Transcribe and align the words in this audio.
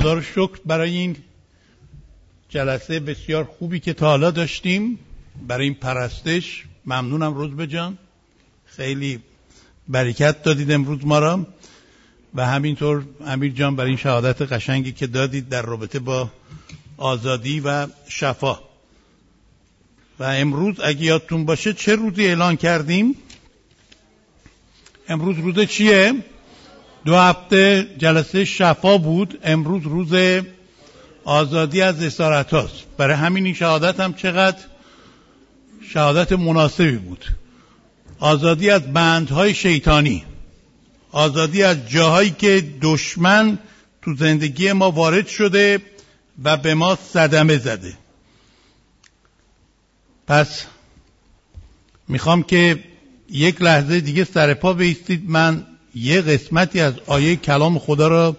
خدا 0.00 0.14
رو 0.14 0.22
شکر 0.22 0.60
برای 0.66 0.90
این 0.90 1.16
جلسه 2.48 3.00
بسیار 3.00 3.44
خوبی 3.44 3.80
که 3.80 3.92
تا 3.92 4.06
حالا 4.06 4.30
داشتیم. 4.30 4.98
برای 5.48 5.64
این 5.64 5.74
پرستش 5.74 6.64
ممنونم 6.86 7.34
روز 7.34 7.68
جان. 7.68 7.98
خیلی 8.64 9.20
برکت 9.88 10.42
دادید 10.42 10.72
امروز 10.72 10.98
ما 11.06 11.18
را. 11.18 11.46
و 12.34 12.46
همینطور 12.46 13.04
امیر 13.26 13.52
جان 13.52 13.76
برای 13.76 13.88
این 13.88 13.96
شهادت 13.96 14.52
قشنگی 14.52 14.92
که 14.92 15.06
دادید 15.06 15.48
در 15.48 15.62
رابطه 15.62 15.98
با 15.98 16.30
آزادی 16.96 17.60
و 17.60 17.86
شفا. 18.08 18.58
و 20.18 20.24
امروز 20.24 20.74
اگه 20.84 21.02
یادتون 21.02 21.44
باشه 21.44 21.72
چه 21.72 21.94
روزی 21.94 22.26
اعلان 22.26 22.56
کردیم؟ 22.56 23.14
امروز 25.08 25.36
روز 25.38 25.66
چیه؟ 25.66 26.14
دو 27.04 27.16
هفته 27.16 27.88
جلسه 27.98 28.44
شفا 28.44 28.98
بود. 28.98 29.38
امروز 29.42 29.82
روز 29.82 30.42
آزادی 31.24 31.82
از 31.82 32.02
اسارت 32.02 32.54
هاست. 32.54 32.84
برای 32.96 33.16
همین 33.16 33.44
این 33.44 33.54
شهادت 33.54 34.00
هم 34.00 34.14
چقدر 34.14 34.58
شهادت 35.92 36.32
مناسبی 36.32 36.96
بود. 36.96 37.24
آزادی 38.18 38.70
از 38.70 38.92
بندهای 38.92 39.54
شیطانی. 39.54 40.24
آزادی 41.12 41.62
از 41.62 41.88
جاهایی 41.88 42.30
که 42.30 42.64
دشمن 42.82 43.58
تو 44.02 44.14
زندگی 44.14 44.72
ما 44.72 44.90
وارد 44.90 45.26
شده 45.26 45.78
و 46.44 46.56
به 46.56 46.74
ما 46.74 46.98
صدمه 47.12 47.58
زده. 47.58 47.94
پس 50.26 50.66
می‌خوام 52.08 52.42
که 52.42 52.84
یک 53.30 53.62
لحظه 53.62 54.00
دیگه 54.00 54.24
سر 54.24 54.54
پا 54.54 54.72
بیستید. 54.72 55.30
من 55.30 55.66
یه 56.00 56.20
قسمتی 56.20 56.80
از 56.80 56.94
آیه 57.06 57.36
کلام 57.36 57.78
خدا 57.78 58.08
را 58.08 58.36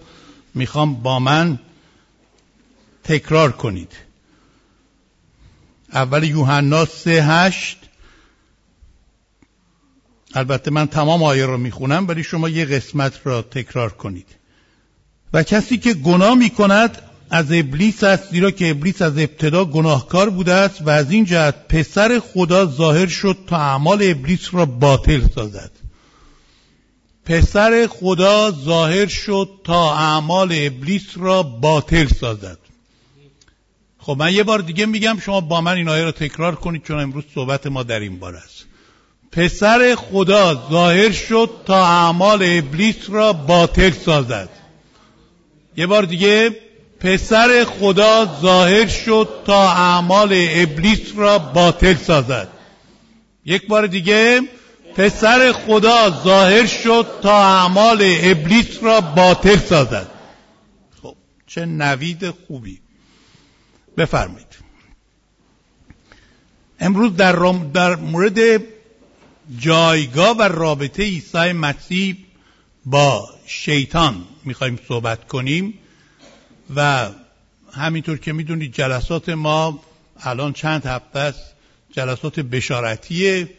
می‌خوام 0.56 0.94
با 0.94 1.20
من 1.20 1.60
تکرار 3.04 3.52
کنید. 3.52 3.92
اول 5.94 6.24
یوحنا 6.24 6.86
سه 6.86 7.24
هشت. 7.24 7.78
البته 10.34 10.72
من 10.72 10.88
تمام 10.88 11.24
آیه 11.24 11.46
را 11.46 11.58
می‌خونم 11.58 12.08
ولی 12.08 12.24
شما 12.24 12.50
یه 12.50 12.66
قسمت 12.66 13.14
را 13.24 13.42
تکرار 13.42 13.90
کنید. 13.94 14.28
و 15.34 15.44
کسی 15.44 15.78
که 15.78 15.94
گناه 15.94 16.36
می‌کند 16.36 17.02
از 17.30 17.46
ابلیس 17.52 18.04
است 18.04 18.32
زیرا 18.32 18.52
که 18.52 18.70
ابلیس 18.70 19.02
از 19.02 19.18
ابتدا 19.18 19.66
گناهکار 19.66 20.30
بوده 20.30 20.54
است 20.54 20.82
و 20.82 20.90
از 20.90 21.12
این 21.12 21.26
جهت 21.26 21.68
پسر 21.68 22.20
خدا 22.20 22.66
ظاهر 22.66 23.08
شد 23.08 23.38
تا 23.48 23.58
اعمال 23.58 24.00
ابلیس 24.04 24.54
را 24.54 24.66
باطل 24.66 25.22
سازد. 25.36 25.81
پسر 27.26 27.88
خدا 27.88 28.52
ظاهر 28.52 29.08
شد 29.08 29.50
تا 29.64 29.94
اعمال 29.96 30.52
ابلیس 30.52 31.06
را 31.16 31.44
باطل 31.44 32.08
سازد. 32.08 32.58
خب 34.00 34.16
من 34.20 34.34
یه 34.34 34.44
بار 34.44 34.60
دیگه 34.60 34.86
میگم 34.86 35.18
شما 35.26 35.42
با 35.42 35.62
من 35.62 35.76
این 35.76 35.90
آیه 35.90 36.04
را 36.04 36.12
تکرار 36.12 36.56
کنید 36.56 36.84
چون 36.84 37.00
امروز 37.00 37.24
صحبت 37.36 37.68
ما 37.68 37.84
در 37.84 38.00
این 38.00 38.20
بار 38.20 38.36
است. 38.36 38.66
پسر 39.32 39.96
خدا 39.96 40.68
ظاهر 40.72 41.12
شد 41.12 41.50
تا 41.66 41.86
اعمال 41.86 42.44
ابلیس 42.44 43.10
را 43.10 43.34
باطل 43.34 43.92
سازد. 43.92 44.50
یه 45.78 45.88
بار 45.88 46.04
دیگه 46.04 46.56
پسر 47.00 47.66
خدا 47.80 48.40
ظاهر 48.42 48.88
شد 48.88 49.30
تا 49.46 49.72
اعمال 49.72 50.30
ابلیس 50.34 51.02
را 51.16 51.40
باطل 51.40 51.96
سازد. 51.96 52.48
یک 53.46 53.68
بار 53.68 53.88
دیگه 53.88 54.42
پسر 54.96 55.52
خدا 55.52 56.22
ظاهر 56.24 56.66
شد 56.66 57.06
تا 57.22 57.38
اعمال 57.38 58.02
ابلیس 58.22 58.84
را 58.84 59.02
باطل 59.02 59.58
سازد. 59.58 60.08
خب 61.02 61.16
چه 61.48 61.66
نوید 61.66 62.30
خوبی. 62.30 62.80
بفرمایید. 63.98 64.48
امروز 66.80 67.16
در, 67.16 67.34
در 67.74 67.96
مورد 67.96 68.64
جایگاه 69.58 70.38
و 70.38 70.42
رابطه 70.42 71.04
عیسی 71.04 71.52
مسیح 71.52 72.18
با 72.86 73.30
شیطان 73.46 74.24
می‌خوایم 74.46 74.80
صحبت 74.88 75.28
کنیم 75.28 75.74
و 76.76 77.10
همینطور 77.74 78.18
که 78.18 78.34
می‌دونید 78.34 78.74
جلسات 78.74 79.30
ما 79.30 79.84
الان 80.20 80.54
چند 80.54 80.86
هفته 80.86 81.20
است. 81.20 81.44
جلسات 81.92 82.40
بشارتیه 82.40 83.50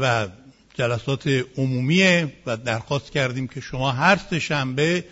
و 0.00 0.28
جلسات 0.74 1.44
عمومیه 1.56 2.32
و 2.46 2.56
درخواست 2.56 3.12
کردیم 3.12 3.48
که 3.48 3.60
شما 3.60 3.92
هر 3.92 4.20
سه 4.30 4.38
شنبه 4.38 5.04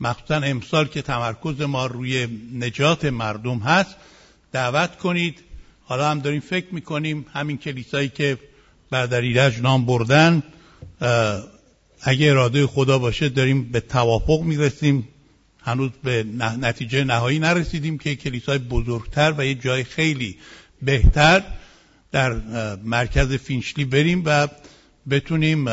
مخصوصا 0.00 0.34
امسال 0.34 0.86
که 0.86 1.02
تمرکز 1.02 1.60
ما 1.60 1.86
روی 1.86 2.28
نجات 2.54 3.04
مردم 3.04 3.58
هست 3.58 3.96
دعوت 4.52 4.98
کنید. 4.98 5.38
حالا 5.84 6.10
هم 6.10 6.18
داریم 6.18 6.40
فکر 6.40 6.66
می‌کنیم 6.74 7.26
همین 7.32 7.58
کلیسایی 7.58 8.08
که 8.08 8.38
بعد 8.90 9.14
ایرج 9.14 9.60
نام 9.60 9.86
بردن 9.86 10.42
اگه 12.00 12.30
اراده 12.30 12.66
خدا 12.66 12.98
باشه 12.98 13.28
داریم 13.28 13.64
به 13.64 13.80
توافق 13.80 14.40
می‌رسیم. 14.40 15.08
هنوز 15.64 15.90
به 16.04 16.24
نتیجه 16.60 17.04
نهایی 17.04 17.38
نرسیدیم 17.38 17.98
که 17.98 18.16
کلیسای 18.16 18.58
بزرگتر 18.58 19.34
و 19.38 19.46
یه 19.46 19.54
جای 19.54 19.84
خیلی 19.84 20.36
بهتر 20.82 21.42
در 22.12 22.32
مرکز 22.84 23.32
فینشلی 23.32 23.84
بریم 23.84 24.22
و 24.26 24.48
بتونیم 25.10 25.68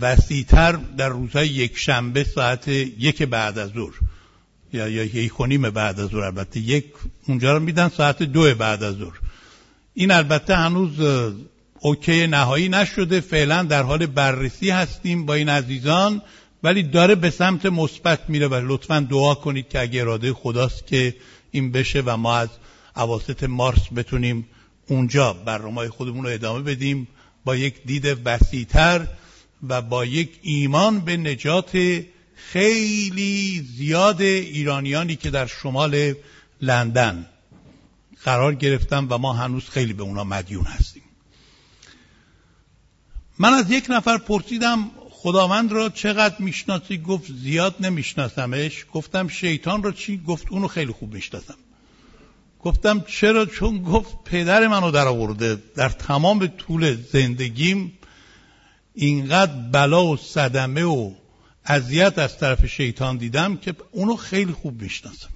وسیعتر 0.00 0.72
در 0.72 1.08
روزهای 1.08 1.48
یک 1.48 1.78
شنبه 1.78 2.24
ساعت 2.24 2.68
یک 2.68 3.22
بعد 3.22 3.58
از 3.58 3.70
ظهر 3.70 3.94
یا 4.72 4.88
یا 4.88 5.04
یک 5.04 5.32
بعد 5.74 6.00
از 6.00 6.08
ظهر 6.08 6.24
البته 6.24 6.60
یک 6.60 6.84
اونجا 7.28 7.52
رو 7.52 7.60
میدن 7.60 7.88
ساعت 7.88 8.22
دو 8.22 8.54
بعد 8.54 8.82
از 8.82 8.94
ظهر. 8.94 9.20
این 9.94 10.10
البته 10.10 10.56
هنوز 10.56 10.92
اوکی 11.80 12.26
نهایی 12.26 12.68
نشده 12.68 13.20
فعلا 13.20 13.62
در 13.62 13.82
حال 13.82 14.06
بررسی 14.06 14.70
هستیم 14.70 15.26
با 15.26 15.34
این 15.34 15.48
عزیزان 15.48 16.22
ولی 16.62 16.82
داره 16.82 17.14
به 17.14 17.30
سمت 17.30 17.66
مثبت 17.66 18.30
میره 18.30 18.48
و 18.48 18.54
لطفا 18.54 19.06
دعا 19.10 19.34
کنید 19.34 19.68
که 19.68 19.80
اگه 19.80 20.00
اراده 20.00 20.32
خداست 20.32 20.86
که 20.86 21.14
این 21.50 21.72
بشه 21.72 22.02
و 22.06 22.16
ما 22.16 22.36
از 22.36 22.48
عواسط 22.96 23.44
مارس 23.44 23.92
بتونیم 23.96 24.46
اونجا 24.88 25.32
برنامه 25.32 25.88
خودمون 25.88 26.24
رو 26.24 26.30
ادامه 26.30 26.62
بدیم. 26.62 27.08
با 27.44 27.56
یک 27.56 27.82
دید 27.84 28.18
وسیعتر 28.24 29.06
و 29.68 29.82
با 29.82 30.04
یک 30.04 30.38
ایمان 30.42 31.00
به 31.00 31.16
نجات 31.16 32.02
خیلی 32.34 33.66
زیاد 33.76 34.22
ایرانیانی 34.22 35.16
که 35.16 35.30
در 35.30 35.46
شمال 35.46 36.14
لندن 36.60 37.26
قرار 38.24 38.54
گرفتن 38.54 39.06
و 39.08 39.18
ما 39.18 39.32
هنوز 39.32 39.68
خیلی 39.68 39.92
به 39.92 40.02
اونا 40.02 40.24
مدیون 40.24 40.64
هستیم. 40.64 41.02
من 43.38 43.52
از 43.52 43.70
یک 43.70 43.86
نفر 43.88 44.18
پرسیدم 44.18 44.90
خداوند 45.10 45.72
را 45.72 45.88
چقدر 45.88 46.36
می‌شناسی؟ 46.38 46.98
گفت 46.98 47.32
زیاد 47.32 47.76
نمیشناسمش. 47.80 48.86
گفتم 48.92 49.28
شیطان 49.28 49.82
را 49.82 49.92
چی؟ 49.92 50.22
گفت 50.26 50.46
اونو 50.50 50.68
خیلی 50.68 50.92
خوب 50.92 51.14
می‌شناسم. 51.14 51.54
گفتم 52.64 53.04
چرا؟ 53.08 53.46
چون 53.46 53.82
گفت 53.82 54.16
پدر 54.24 54.66
منو 54.66 54.90
در 54.90 55.08
آورده. 55.08 55.58
در 55.76 55.88
تمام 55.88 56.46
طول 56.46 56.96
زندگیم 57.12 57.98
اینقدر 58.94 59.52
بلا 59.52 60.06
و 60.06 60.16
صدمه 60.16 60.82
و 60.82 61.12
اذیت 61.64 62.18
از 62.18 62.38
طرف 62.38 62.66
شیطان 62.66 63.16
دیدم 63.16 63.56
که 63.56 63.74
اونو 63.90 64.16
خیلی 64.16 64.52
خوب 64.52 64.82
می‌شناسم. 64.82 65.28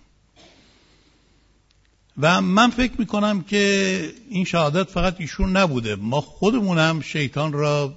و 2.19 2.41
من 2.41 2.71
فکر 2.71 2.93
می‌کنم 2.99 3.43
که 3.43 4.13
این 4.31 4.45
شهادت 4.45 4.91
فقط 4.91 5.17
ایشون 5.19 5.57
نبوده. 5.57 5.97
ما 5.97 6.21
خودمونم 6.21 7.01
شیطان 7.01 7.53
را 7.53 7.95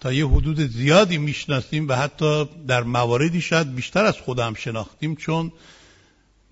تا 0.00 0.12
یه 0.12 0.28
حدود 0.28 0.60
زیادی 0.60 1.18
می‌شناسیم 1.18 1.88
و 1.88 1.92
حتی 1.92 2.44
در 2.68 2.82
مواردی 2.82 3.40
شاید 3.40 3.74
بیشتر 3.74 4.04
از 4.04 4.16
خودم 4.16 4.54
شناختیم 4.54 5.16
چون 5.16 5.52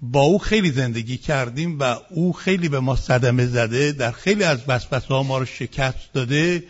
با 0.02 0.20
او 0.20 0.38
خیلی 0.38 0.70
زندگی 0.70 1.16
کردیم 1.16 1.78
و 1.78 1.96
او 2.10 2.32
خیلی 2.32 2.68
به 2.68 2.80
ما 2.80 2.96
صدمه 2.96 3.46
زده 3.46 3.92
در 3.92 4.12
خیلی 4.12 4.44
از 4.44 4.58
وسوسه 4.68 5.06
ها 5.14 5.22
ما 5.22 5.38
رو 5.38 5.44
شکست 5.44 6.12
داده. 6.12 6.64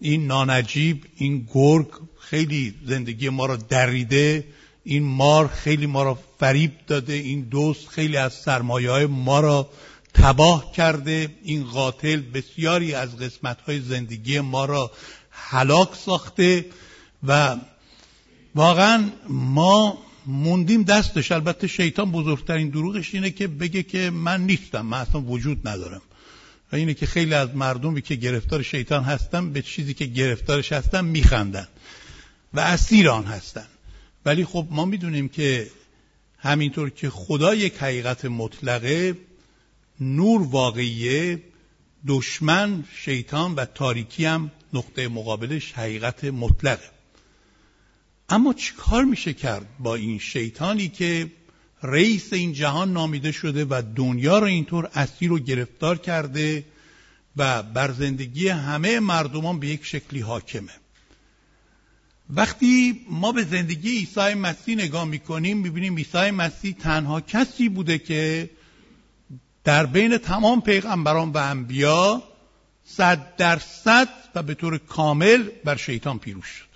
این 0.00 0.26
نانجیب 0.26 1.04
این 1.16 1.48
گرگ 1.54 1.86
خیلی 2.20 2.74
زندگی 2.86 3.28
ما 3.28 3.46
رو 3.46 3.56
دریده. 3.56 4.44
این 4.84 5.02
مار 5.02 5.48
خیلی 5.48 5.86
ما 5.86 6.02
را 6.02 6.18
فریب 6.40 6.72
داده. 6.86 7.12
این 7.12 7.40
دوست 7.40 7.88
خیلی 7.88 8.16
از 8.16 8.32
سرمایه 8.32 8.90
های 8.90 9.06
ما 9.06 9.40
را 9.40 9.68
تباه 10.14 10.72
کرده. 10.72 11.28
این 11.42 11.64
قاتل 11.64 12.20
بسیاری 12.20 12.94
از 12.94 13.16
قسمت 13.16 13.60
های 13.60 13.80
زندگی 13.80 14.40
ما 14.40 14.64
را 14.64 14.90
هلاک 15.30 15.94
ساخته 15.94 16.64
و 17.26 17.56
واقعا 18.54 19.10
ما 19.28 19.98
موندیم 20.26 20.82
دستش. 20.82 21.32
البته 21.32 21.66
شیطان 21.66 22.12
بزرگترین 22.12 22.68
دروغش 22.68 23.14
اینه 23.14 23.30
که 23.30 23.46
بگه 23.46 23.82
که 23.82 24.10
من 24.10 24.46
نیستم 24.46 24.86
من 24.86 24.98
اصلا 24.98 25.20
وجود 25.20 25.68
ندارم. 25.68 26.02
و 26.72 26.76
اینه 26.76 26.94
که 26.94 27.06
خیلی 27.06 27.34
از 27.34 27.56
مردمی 27.56 28.02
که 28.02 28.14
گرفتار 28.14 28.62
شیطان 28.62 29.04
هستن 29.04 29.52
به 29.52 29.62
چیزی 29.62 29.94
که 29.94 30.04
گرفتارش 30.04 30.72
هستن 30.72 31.04
میخندن 31.04 31.68
و 32.54 32.60
اسیر 32.60 33.08
آن 33.08 33.24
هستن. 33.24 33.66
ولی 34.24 34.44
خب 34.44 34.66
ما 34.70 34.84
می‌دونیم 34.84 35.28
که 35.28 35.70
همینطور 36.38 36.90
که 36.90 37.10
خدا 37.10 37.54
یک 37.54 37.74
حقیقت 37.78 38.24
مطلقه 38.24 39.16
نور 40.00 40.42
واقعیه 40.42 41.42
دشمن 42.06 42.84
شیطان 42.96 43.54
و 43.54 43.64
تاریکی 43.64 44.24
هم 44.24 44.50
نقطه 44.72 45.08
مقابلش 45.08 45.72
حقیقت 45.72 46.24
مطلقه. 46.24 46.90
اما 48.32 48.52
چیکار 48.52 49.04
میشه 49.04 49.32
کرد 49.32 49.66
با 49.78 49.94
این 49.94 50.18
شیطانی 50.18 50.88
که 50.88 51.30
رئیس 51.82 52.32
این 52.32 52.52
جهان 52.52 52.92
نامیده 52.92 53.32
شده 53.32 53.64
و 53.64 53.82
دنیا 53.96 54.38
رو 54.38 54.46
اینطور 54.46 54.90
اسیر 54.94 55.32
و 55.32 55.38
گرفتار 55.38 55.98
کرده 55.98 56.64
و 57.36 57.62
بر 57.62 57.92
زندگی 57.92 58.48
همه 58.48 59.00
مردمان 59.00 59.60
به 59.60 59.66
یک 59.66 59.84
شکلی 59.84 60.20
حاکمه. 60.20 60.72
وقتی 62.30 63.00
ما 63.10 63.32
به 63.32 63.44
زندگی 63.44 63.90
عیسی 63.90 64.34
مسیح 64.34 64.76
نگاه 64.76 65.04
می‌کنیم 65.04 65.58
می‌بینیم 65.58 65.96
عیسی 65.96 66.30
مسیح 66.30 66.74
تنها 66.80 67.20
کسی 67.20 67.68
بوده 67.68 67.98
که 67.98 68.50
در 69.64 69.86
بین 69.86 70.18
تمام 70.18 70.60
پیغمبران 70.60 71.28
و 71.28 71.38
انبیا 71.38 72.22
صد 72.84 73.36
درصد 73.36 74.08
و 74.34 74.42
به 74.42 74.54
طور 74.54 74.78
کامل 74.78 75.48
بر 75.64 75.76
شیطان 75.76 76.18
پیروز 76.18 76.44
شد. 76.44 76.71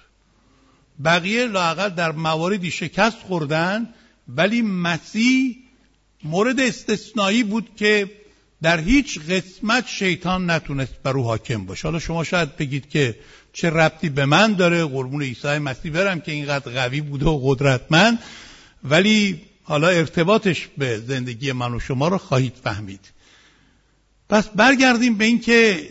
بقیه 1.05 1.47
لاقل 1.47 1.89
در 1.89 2.13
مواردی 2.13 2.71
شکست 2.71 3.19
خوردن 3.19 3.89
ولی 4.29 4.63
مسیح 4.63 5.57
مورد 6.25 6.61
استثنایی 6.61 7.43
بود 7.43 7.69
که 7.77 8.11
در 8.63 8.81
هیچ 8.81 9.21
قسمت 9.21 9.87
شیطان 9.87 10.51
نتونست 10.51 10.95
بر 11.03 11.17
او 11.17 11.25
حاکم 11.25 11.65
باشه. 11.67 11.89
حالا 11.89 11.99
شما 11.99 12.25
شاید 12.25 12.57
بگید 12.57 12.89
که 12.89 13.19
چه 13.53 13.71
ربطی 13.71 14.09
به 14.09 14.25
من 14.27 14.53
داره 14.53 14.85
قربون 14.85 15.23
عیسی 15.23 15.59
مسیح 15.59 15.93
برم 15.93 16.21
که 16.21 16.33
اینقدر 16.33 16.73
قوی 16.73 17.01
بوده 17.01 17.27
و 17.27 17.41
قدرتمند 17.43 18.19
ولی 18.85 19.41
حالا 19.63 19.89
ارتباطش 19.89 20.69
به 20.79 20.99
زندگی 20.99 21.53
من 21.53 21.75
و 21.75 21.81
شما 21.81 22.09
رو 22.09 22.19
خواهید 22.19 22.55
فهمید. 22.65 23.01
پس 24.29 24.49
برگردیم 24.49 25.19
به 25.19 25.25
اینکه 25.25 25.89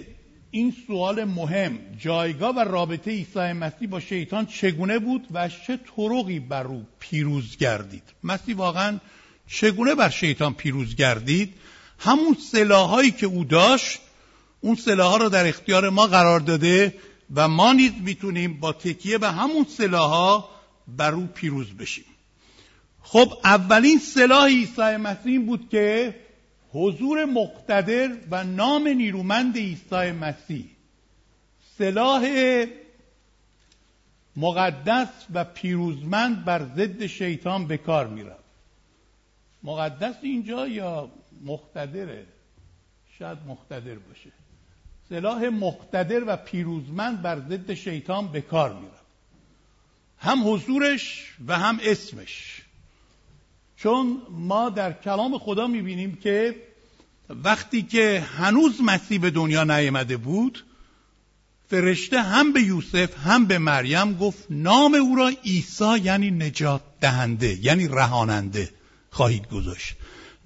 این 0.56 0.74
سوال 0.88 1.24
مهم. 1.24 1.80
جایگاه 2.00 2.56
و 2.56 2.60
رابطه 2.60 3.12
عیسی 3.12 3.40
مسیح 3.40 3.88
با 3.90 4.00
شیطان 4.00 4.46
چگونه 4.46 5.00
بود 5.00 5.28
و 5.32 5.50
چه 5.50 5.80
طرقی 5.96 6.40
بر 6.40 6.68
او 6.68 6.86
پیروز 7.00 7.58
گردید؟ 7.58 8.04
مسیح 8.24 8.56
واقعا 8.56 9.00
چگونه 9.48 9.96
بر 9.96 10.10
شیطان 10.10 10.54
پیروز 10.54 10.96
گردید؟ 10.96 11.54
همون 12.00 12.38
سلاحهایی 12.52 13.12
که 13.12 13.26
او 13.26 13.44
داشت 13.44 14.00
اون 14.62 14.76
سلاحها 14.76 15.18
رو 15.18 15.30
در 15.30 15.48
اختیار 15.48 15.90
ما 15.90 16.08
قرار 16.08 16.40
داده 16.40 16.96
و 17.36 17.48
ما 17.48 17.74
نیز 17.74 17.92
می‌تونیم 18.04 18.60
با 18.60 18.74
تکیه 18.74 19.18
به 19.18 19.32
همون 19.32 19.66
سلاحها 19.78 20.50
بر 20.88 21.14
او 21.14 21.26
پیروز 21.26 21.74
بشیم. 21.74 22.06
خب 23.02 23.34
اولین 23.44 24.00
سلاح 24.00 24.48
عیسی 24.48 24.98
مسیح 24.98 25.46
بود 25.46 25.70
که 25.70 26.16
حضور 26.76 27.26
مقتدر 27.26 28.18
و 28.32 28.44
نام 28.44 28.88
نیرومند 28.88 29.58
عیسی 29.58 30.12
مسیح. 30.12 30.66
سلاح 31.78 32.26
مقدس 34.36 35.08
و 35.34 35.44
پیروزمند 35.44 36.46
بر 36.46 36.64
ضد 36.64 37.06
شیطان 37.06 37.68
به 37.68 37.78
کار 37.78 38.08
می‌رفت. 38.08 38.44
مقدس 39.64 40.16
اینجا 40.22 40.68
یا 40.68 41.12
مقتدره؟ 41.46 42.26
شاید 43.20 43.38
مقتدر 43.48 43.96
باشه. 43.96 44.32
سلاح 45.10 45.44
مقتدر 45.44 46.24
و 46.28 46.36
پیروزمند 46.38 47.22
بر 47.22 47.40
ضد 47.40 47.74
شیطان 47.74 48.28
به 48.28 48.42
کار 48.42 48.74
می‌رفت. 48.74 49.06
هم 50.20 50.54
حضورش 50.54 51.36
و 51.48 51.58
هم 51.58 51.80
اسمش. 51.84 52.62
چون 53.78 54.22
ما 54.30 54.70
در 54.70 54.94
کلام 54.94 55.38
خدا 55.38 55.68
می‌بینیم 55.68 56.16
که 56.16 56.56
وقتی 57.30 57.82
که 57.82 58.26
هنوز 58.38 58.82
مسیح 58.82 59.20
به 59.20 59.30
دنیا 59.30 59.64
نیامده 59.64 60.18
بود 60.18 60.66
فرشته 61.70 62.22
هم 62.22 62.54
به 62.54 62.62
یوسف 62.62 63.10
هم 63.28 63.46
به 63.46 63.58
مریم 63.58 64.18
گفت 64.18 64.46
نام 64.50 64.94
او 64.94 65.16
را 65.16 65.28
عیسی 65.28 65.98
یعنی 66.04 66.32
نجات 66.32 66.82
دهنده 67.02 67.66
یعنی 67.66 67.88
رهاننده 67.88 68.70
خواهید 69.10 69.48
گذاشت. 69.48 69.94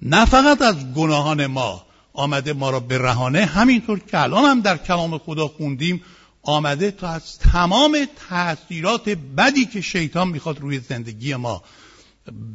نه 0.02 0.24
فقط 0.24 0.62
از 0.62 0.92
گناهان 0.94 1.46
ما 1.46 1.86
آمده 2.12 2.52
ما 2.52 2.70
را 2.70 2.80
به 2.80 2.98
رهانه 2.98 3.44
همینطور 3.44 3.98
که 3.98 4.20
الان 4.20 4.44
هم 4.44 4.60
در 4.60 4.76
کلام 4.76 5.18
خدا 5.18 5.48
خوندیم 5.48 6.02
آمده 6.42 6.90
تا 6.90 7.08
از 7.08 7.38
تمام 7.38 8.08
تاثیرات 8.28 9.08
بدی 9.08 9.64
که 9.66 9.80
شیطان 9.80 10.28
می‌خواد 10.28 10.60
روی 10.60 10.78
زندگی 10.78 11.34
ما 11.34 11.62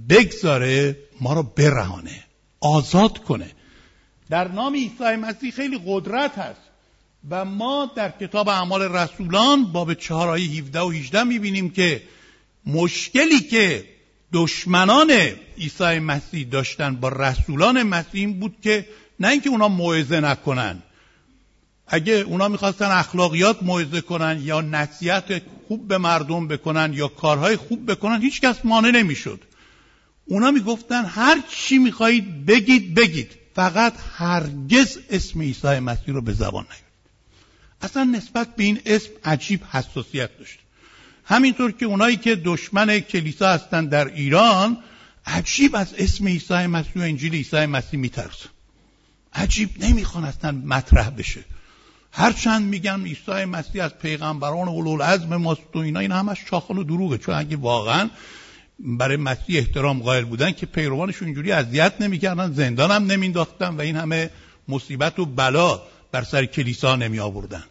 بگذاره 0.09 0.97
ما 1.21 1.33
را 1.33 1.41
برهانه 1.41 2.23
آزاد 2.59 3.17
کنه. 3.17 3.51
در 4.29 4.47
نام 4.47 4.73
عیسی 4.73 5.15
مسیح 5.15 5.51
خیلی 5.51 5.81
قدرت 5.85 6.37
هست. 6.37 6.61
و 7.29 7.45
ما 7.45 7.91
در 7.95 8.09
کتاب 8.09 8.49
اعمال 8.49 8.81
رسولان 8.81 9.65
باب 9.65 9.93
4 9.93 10.29
آیه 10.29 10.49
17 10.49 10.79
و 10.79 10.89
18 10.89 11.23
می‌بینیم 11.23 11.69
که 11.69 12.03
مشکلی 12.65 13.39
که 13.39 13.85
دشمنان 14.33 15.11
عیسی 15.57 15.99
مسیح 15.99 16.47
داشتن 16.47 16.95
با 16.95 17.09
رسولان 17.09 17.83
مسیح 17.83 18.33
بود 18.39 18.55
که 18.61 18.85
نه 19.19 19.27
اینکه 19.27 19.49
اونا 19.49 19.67
موعظه 19.67 20.19
نکنن. 20.19 20.83
اگه 21.87 22.13
اونا 22.13 22.47
می‌خواستن 22.47 22.85
اخلاقیات 22.91 23.63
موعظه 23.63 24.01
کنن 24.01 24.39
یا 24.43 24.61
نصیحت 24.61 25.41
خوب 25.67 25.87
به 25.87 25.97
مردم 25.97 26.47
بکنن 26.47 26.93
یا 26.93 27.07
کارهای 27.07 27.55
خوب 27.55 27.91
بکنن 27.91 28.21
هیچ 28.21 28.41
کس 28.41 28.65
مانع 28.65 28.91
نمی‌شد. 28.91 29.41
اونا 30.25 30.51
می‌گفتن 30.51 31.05
هر 31.05 31.41
چی 31.49 31.77
می‌خواهید 31.77 32.45
بگید 32.45 32.95
بگید. 32.95 33.31
فقط 33.55 33.93
هرگز 34.15 34.97
اسم 35.09 35.41
عیسی 35.41 35.79
مسیح 35.79 36.13
رو 36.13 36.21
به 36.21 36.33
زبان 36.33 36.63
نیارید. 36.63 36.85
اصلا 37.81 38.03
نسبت 38.03 38.55
به 38.55 38.63
این 38.63 38.79
اسم 38.85 39.09
عجیب 39.23 39.63
حساسیت 39.63 40.37
داشت. 40.37 40.59
همینطور 41.25 41.71
که 41.71 41.85
اونایی 41.85 42.17
که 42.17 42.35
دشمن 42.35 42.99
کلیسا 42.99 43.49
هستن 43.49 43.85
در 43.85 44.07
ایران 44.07 44.77
عجیب 45.25 45.75
از 45.75 45.93
اسم 45.97 46.27
عیسی 46.27 46.53
مسیح 46.53 46.93
و 46.95 46.99
انجیل 46.99 47.33
عیسی 47.33 47.65
مسیح 47.65 47.99
میترسن 47.99 48.49
عجیب 49.33 49.69
نمی‌خوان 49.83 50.23
اصلا 50.23 50.51
مطرح 50.51 51.09
بشه. 51.09 51.43
هرچند 52.11 52.63
میگن 52.63 53.03
عیسی 53.05 53.45
مسیح 53.45 53.83
از 53.83 53.97
پیغمبران 53.97 54.67
اولوالعزم 54.67 55.35
ماست 55.35 55.75
و 55.75 55.77
اینا 55.77 55.99
این 55.99 56.11
همش 56.11 56.37
شاخل 56.49 56.77
و 56.77 56.83
دروغه. 56.83 57.17
چون 57.17 57.35
اگه 57.35 57.57
واقعا 57.57 58.09
برای 58.79 59.17
مسیح 59.17 59.57
احترام 59.57 59.99
قائل 59.99 60.23
بودن 60.23 60.51
که 60.51 60.65
پیروانش 60.65 61.21
اینجوری 61.21 61.51
اذیت 61.51 61.93
نمی‌کردن 61.99 62.53
زندان 62.53 62.91
هم 62.91 63.05
نمینداختن 63.05 63.75
و 63.75 63.81
این 63.81 63.95
همه 63.95 64.29
مصیبت 64.67 65.19
و 65.19 65.25
بلا 65.25 65.81
بر 66.11 66.23
سر 66.23 66.45
کلیسا 66.45 66.95
نمی 66.95 67.19
آوردن 67.19 67.63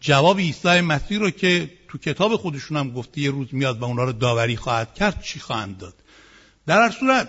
جواب 0.00 0.38
عیسی 0.38 0.80
مسیح 0.80 1.18
رو 1.18 1.30
که 1.30 1.70
تو 1.88 1.98
کتاب 1.98 2.36
خودشون 2.36 2.76
هم 2.76 2.90
گفته 2.90 3.20
یه 3.20 3.30
روز 3.30 3.48
میاد 3.52 3.78
و 3.78 3.84
اونا 3.84 4.04
رو 4.04 4.12
داوری 4.12 4.56
خواهد 4.56 4.94
کرد 4.94 5.22
چی 5.22 5.40
خواهند 5.40 5.78
داد؟ 5.78 5.94
در 6.66 6.82
هر 6.82 6.90
صورت 6.90 7.28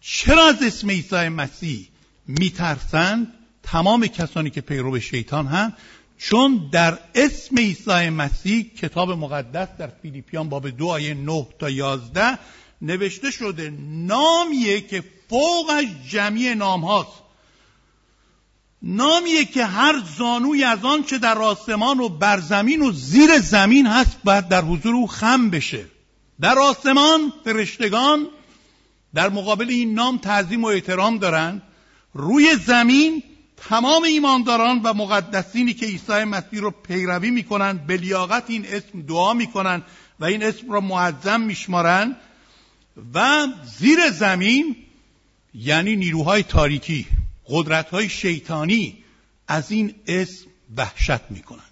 چرا 0.00 0.46
از 0.48 0.62
اسم 0.62 0.90
عیسی 0.90 1.28
مسیح 1.28 1.88
میترسند 2.26 3.26
تمام 3.62 4.06
کسانی 4.06 4.50
که 4.50 4.60
پیرو 4.60 5.00
شیطان 5.00 5.46
هم 5.46 5.72
چون 6.24 6.68
در 6.72 6.98
اسم 7.14 7.56
عیسی 7.56 8.08
مسیح 8.08 8.70
کتاب 8.78 9.10
مقدس 9.10 9.68
در 9.78 9.90
فیلیپیان 10.02 10.48
باب 10.48 10.68
دو 10.68 10.88
آیه 10.88 11.14
9 11.14 11.46
تا 11.58 11.70
11 11.70 12.38
نوشته 12.82 13.30
شده 13.30 13.72
نامیه 13.88 14.80
که 14.80 15.04
فوق 15.28 15.70
از 15.70 15.84
جمعی 16.10 16.54
نام 16.54 16.84
هاست. 16.84 17.22
نامیه 18.82 19.44
که 19.44 19.64
هر 19.64 20.02
زانوی 20.18 20.64
از 20.64 20.84
آن 20.84 21.04
چه 21.04 21.18
در 21.18 21.38
آسمان 21.38 22.00
و 22.00 22.08
بر 22.08 22.40
زمین 22.40 22.82
و 22.82 22.92
زیر 22.92 23.38
زمین 23.38 23.86
هست 23.86 24.18
باید 24.24 24.48
در 24.48 24.62
حضور 24.62 24.94
او 24.94 25.06
خم 25.06 25.50
بشه. 25.50 25.84
در 26.40 26.58
آسمان 26.58 27.32
فرشتگان 27.44 28.26
در 29.14 29.28
مقابل 29.28 29.68
این 29.68 29.94
نام 29.94 30.18
تعظیم 30.18 30.64
و 30.64 30.66
احترام 30.66 31.18
دارند. 31.18 31.62
روی 32.14 32.56
زمین 32.56 33.22
تمام 33.68 34.02
ایمانداران 34.02 34.80
و 34.82 34.94
مقدسینی 34.94 35.74
که 35.74 35.86
عیسی 35.86 36.24
مسیح 36.24 36.60
رو 36.60 36.70
پیروی 36.70 37.30
می‌کنن 37.30 37.72
به 37.86 37.96
لیاقت 37.96 38.44
این 38.48 38.66
اسم 38.66 39.02
دعا 39.02 39.34
می‌کنن 39.34 39.82
و 40.20 40.24
این 40.24 40.42
اسم 40.42 40.72
را 40.72 40.80
معظم 40.80 41.40
میشمارن 41.40 42.16
و 43.14 43.46
زیر 43.78 44.10
زمین 44.10 44.76
یعنی 45.54 45.96
نیروهای 45.96 46.42
تاریکی 46.42 47.06
قدرتهای 47.48 48.08
شیطانی 48.08 48.98
از 49.48 49.70
این 49.70 49.94
اسم 50.06 50.46
وحشت 50.76 51.30
می‌کنند. 51.30 51.62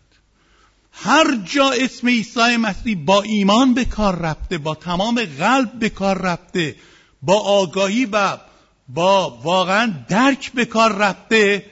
هر 0.93 1.37
جا 1.45 1.71
اسم 1.71 2.09
عیسی 2.09 2.57
مسیح 2.57 2.97
با 3.05 3.23
ایمان 3.23 3.75
به 3.75 3.85
کار 3.85 4.19
رفته 4.19 4.59
با 4.59 4.75
تمام 4.75 5.25
قلب 5.25 5.73
به 5.79 5.89
کار 5.89 6.19
رفته 6.19 6.77
با 7.23 7.41
آگاهی 7.41 8.05
و 8.13 8.39
با 8.89 9.31
واقعا 9.31 9.95
درک 10.09 10.53
به 10.53 10.65
کار 10.65 10.97
رفته 10.97 11.65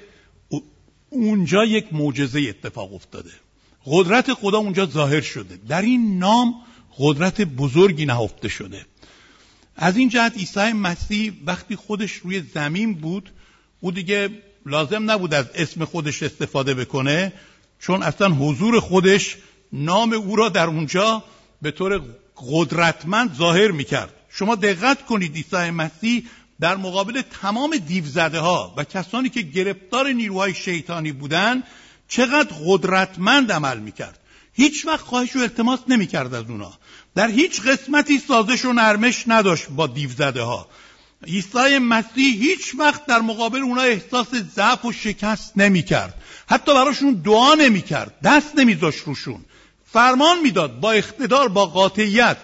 اونجا 1.10 1.64
یک 1.64 1.86
معجزه 1.92 2.40
اتفاق 2.40 2.94
افتاده. 2.94 3.30
قدرت 3.86 4.34
خدا 4.34 4.58
اونجا 4.58 4.86
ظاهر 4.86 5.20
شده. 5.20 5.58
در 5.68 5.82
این 5.82 6.18
نام 6.18 6.54
قدرت 6.98 7.40
بزرگی 7.40 8.06
نهفته 8.06 8.48
شده. 8.48 8.86
از 9.76 9.96
این 9.96 10.08
جهت 10.08 10.36
عیسی 10.36 10.72
مسیح 10.72 11.32
وقتی 11.46 11.76
خودش 11.76 12.12
روی 12.12 12.42
زمین 12.54 12.94
بود 12.94 13.30
او 13.80 13.90
دیگه 13.90 14.28
لازم 14.66 15.10
نبود 15.10 15.34
از 15.34 15.46
اسم 15.54 15.84
خودش 15.84 16.22
استفاده 16.22 16.74
بکنه 16.74 17.32
چون 17.80 18.02
اصلا 18.02 18.28
حضور 18.28 18.80
خودش 18.80 19.36
نام 19.72 20.12
او 20.12 20.36
را 20.36 20.48
در 20.48 20.66
اونجا 20.66 21.24
به 21.62 21.70
طور 21.70 22.02
قدرتمند 22.36 23.34
ظاهر 23.34 23.70
می‌کرد. 23.70 24.14
شما 24.30 24.54
دقت 24.54 25.06
کنید 25.06 25.34
عیسی 25.34 25.70
مسیح 25.70 26.24
در 26.60 26.76
مقابل 26.76 27.22
تمام 27.42 27.76
دیوزده 27.76 28.38
ها 28.38 28.74
و 28.76 28.84
کسانی 28.84 29.28
که 29.28 29.42
گرفتار 29.42 30.08
نیروهای 30.08 30.54
شیطانی 30.54 31.12
بودند 31.12 31.64
چقدر 32.08 32.56
قدرتمند 32.66 33.52
عمل 33.52 33.78
می‌کرد. 33.78 34.18
هیچ 34.52 34.86
وقت 34.86 35.00
خواهش 35.00 35.36
و 35.36 35.38
التماس 35.38 35.80
نمی‌کرد 35.88 36.34
از 36.34 36.50
اونا. 36.50 36.72
در 37.14 37.30
هیچ 37.30 37.60
قسمتی 37.60 38.18
سازش 38.18 38.64
و 38.64 38.72
نرمش 38.72 39.24
نداشت 39.26 39.68
با 39.70 39.86
دیوزده 39.86 40.42
ها 40.42 40.68
عیسی 41.26 41.78
مسیح 41.78 42.42
هیچ 42.42 42.74
وقت 42.78 43.06
در 43.06 43.20
مقابل 43.20 43.58
اونا 43.58 43.82
احساس 43.82 44.28
ضعف 44.56 44.84
و 44.84 44.92
شکست 44.92 45.52
نمی‌کرد. 45.56 46.22
حتی 46.48 46.74
براشون 46.74 47.14
دعا 47.14 47.54
نمی‌کرد. 47.54 48.20
دست 48.24 48.56
نمیذاشت 48.58 49.04
روشون. 49.04 49.44
فرمان 49.92 50.40
می‌داد 50.40 50.80
با 50.80 50.92
اقتدار 50.92 51.48
با 51.48 51.66
قاطعیت. 51.66 52.36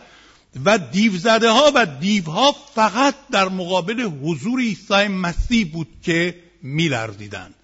و 0.64 0.78
دیوزده 0.78 1.50
ها 1.50 1.72
و 1.74 1.86
دیوها 1.86 2.56
فقط 2.74 3.14
در 3.30 3.48
مقابل 3.48 4.00
حضور 4.00 4.60
عیسی 4.60 5.08
مسیح 5.08 5.72
بود 5.72 5.88
که 6.02 6.40
میلرزیدند 6.62 7.54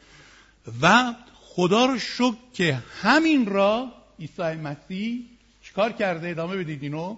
و 0.82 1.14
خدا 1.34 1.86
رو 1.86 1.98
شکر 1.98 2.34
که 2.54 2.78
همین 3.02 3.46
را 3.46 3.92
عیسی 4.20 4.42
مسیح 4.42 5.20
چیکار 5.62 5.92
کرده؟ 5.92 6.28
ادامه 6.28 6.56
بدید 6.56 6.82
اینو. 6.82 7.16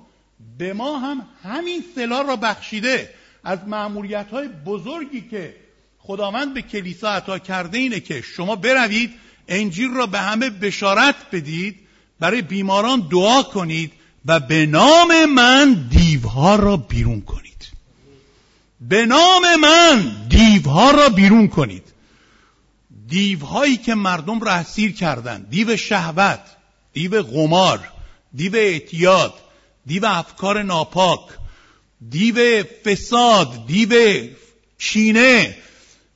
به 0.59 0.73
ما 0.73 0.99
هم 0.99 1.23
همین 1.43 1.85
سلا 1.95 2.23
را 2.23 2.37
بخشیده. 2.37 3.15
از 3.45 3.59
معمولیت 3.67 4.31
های 4.31 4.49
بزرگی 4.49 5.21
که 5.21 5.55
خداوند 5.99 6.55
به 6.55 6.63
کلیسا 6.63 7.11
عطا 7.11 7.39
کرده 7.39 7.79
اینه 7.79 8.01
که 8.01 8.21
شما 8.21 8.57
بروید 8.57 9.11
انجیل 9.49 9.91
را 9.91 10.07
به 10.07 10.19
همه 10.19 10.51
بشارت 10.51 11.15
بدید 11.33 11.79
برای 12.21 12.43
بیماران 12.43 13.09
دعا 13.11 13.43
کنید 13.43 13.93
و 14.27 14.41
به 14.41 14.67
نام 14.67 15.25
من 15.25 15.89
دیوها 15.91 16.57
را 16.57 16.77
بیرون 16.77 17.21
کنید. 17.21 17.69
به 18.81 19.07
نام 19.07 19.57
من 19.61 20.13
دیوها 20.29 20.91
را 20.91 21.09
بیرون 21.09 21.49
کنید. 21.49 21.83
دیوهایی 23.09 23.77
که 23.77 23.95
مردم 23.95 24.41
را 24.41 24.53
اسیر 24.53 24.93
کردند. 24.93 25.51
دیو 25.51 25.77
شهوت 25.77 26.41
دیو 26.93 27.23
قمار 27.23 27.81
دیو 28.35 28.57
اعتیاد 28.57 29.35
دیو 29.87 30.07
افکار 30.07 30.63
ناپاک 30.63 31.21
دیو 32.11 32.65
فساد 32.85 33.67
دیو 33.67 34.25
چینه. 34.79 35.57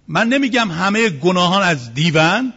من 0.08 0.28
نمیگم 0.28 0.70
همه 0.70 1.08
گناهان 1.08 1.62
از 1.62 1.94
دیون 1.94 2.52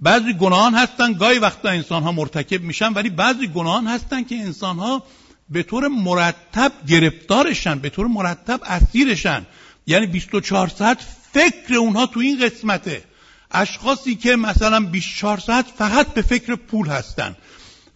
بعضی 0.00 0.32
گناهان 0.32 0.74
هستن 0.74 1.12
گاهی 1.12 1.38
وقتا 1.38 1.68
انسان 1.68 2.02
ها 2.02 2.12
مرتکب 2.12 2.62
میشن 2.62 2.92
ولی 2.92 3.10
بعضی 3.10 3.46
گناهان 3.46 3.86
هستن 3.86 4.24
که 4.24 4.34
انسان 4.34 4.78
ها 4.78 5.02
به 5.48 5.62
طور 5.62 5.88
مرتب 5.88 6.72
گرفتارشن 6.88 7.78
به 7.78 7.90
طور 7.90 8.06
مرتب 8.06 8.60
اسیرشن. 8.64 9.46
یعنی 9.86 10.06
24 10.06 10.68
ساعت 10.68 10.98
فکر 11.32 11.74
اونها 11.74 12.06
تو 12.06 12.20
این 12.20 12.38
قسمته. 12.40 13.04
اشخاصی 13.50 14.14
که 14.14 14.36
مثلا 14.36 14.80
24 14.80 15.38
ساعت 15.38 15.66
فقط 15.78 16.06
به 16.06 16.22
فکر 16.22 16.54
پول 16.54 16.86
هستن 16.88 17.36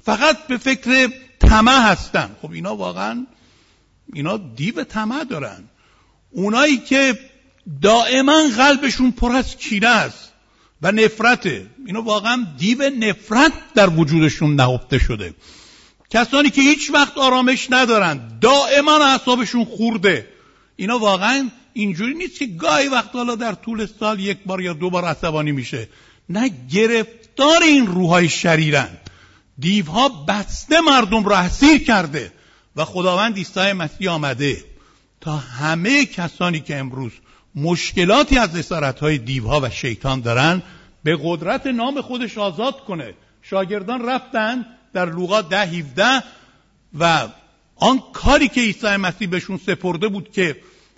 فقط 0.05 0.47
به 0.47 0.59
فکر 0.59 1.09
طمع 1.41 1.91
هستن. 1.91 2.37
خب 2.43 2.53
اینا 2.53 2.77
واقعا 2.77 3.27
اینا 4.13 4.37
دیو 4.37 4.85
طمع 4.85 5.25
دارن. 5.25 5.65
اونایی 6.31 6.79
که 6.79 7.19
دائما 7.83 8.43
قلبشون 8.57 9.11
پر 9.11 9.33
از 9.33 9.57
کینه 9.57 9.89
است. 9.89 10.30
و 10.83 10.93
نفرته. 10.93 11.67
اینا 11.87 12.03
واقعا 12.03 12.47
دیو 12.59 12.91
نفرت 12.91 13.53
در 13.75 13.89
وجودشون 13.89 14.55
نهفته 14.55 14.99
شده. 14.99 15.35
کسانی 16.11 16.51
که 16.51 16.63
هیچ 16.63 16.91
وقت 16.91 17.19
آرامش 17.19 17.67
ندارن 17.71 18.39
دائما 18.41 19.05
اعصابشون 19.05 19.65
خورده. 19.65 20.29
اینا 20.77 20.99
واقعا 20.99 21.49
اینجوری 21.73 22.15
نیست 22.15 22.39
که 22.39 22.47
گاهی 22.47 22.89
وقت 22.89 23.15
حالا 23.15 23.35
در 23.35 23.53
طول 23.53 23.87
سال 24.01 24.21
یک 24.21 24.39
بار 24.47 24.61
یا 24.61 24.73
دو 24.73 24.91
بار 24.91 25.05
عصبانی 25.05 25.53
میشه. 25.53 25.89
نه 26.29 26.51
گرفتار 26.73 27.63
این 27.63 27.87
روحای 27.87 28.29
شریرن. 28.29 28.89
دیوها 29.59 30.09
بسته 30.09 30.81
مردم 30.81 31.25
را 31.25 31.37
اسیر 31.37 31.85
کرده 31.85 32.33
و 32.77 32.85
خداوند 32.85 33.37
عیسی 33.37 33.73
مسیح 33.73 34.11
آمده. 34.11 34.65
تا 35.21 35.37
همه 35.37 36.07
کسانی 36.07 36.61
که 36.61 36.77
امروز 36.77 37.13
مشکلاتی 37.55 38.39
از 38.39 38.57
اسارت 38.57 39.01
های 39.01 39.19
دیوها 39.19 39.61
و 39.61 39.71
شیطان 39.71 40.21
دارن 40.21 40.63
به 41.05 41.19
قدرت 41.23 41.67
نام 41.67 42.01
خودش 42.01 42.39
آزاد 42.39 42.85
کنه. 42.85 43.15
شاگردان 43.43 44.07
رفتن 44.07 44.67
در 44.93 45.07
لوقا 45.07 45.43
ده 45.43 45.67
17 45.67 46.23
و 46.99 47.29
آن 47.77 48.03
کاری 48.13 48.49
که 48.49 48.61
عیسی 48.61 48.97
مسیح 48.97 49.29
بهشون 49.29 49.61
سپرده 49.67 50.09
بود 50.09 50.33
که 50.33 50.57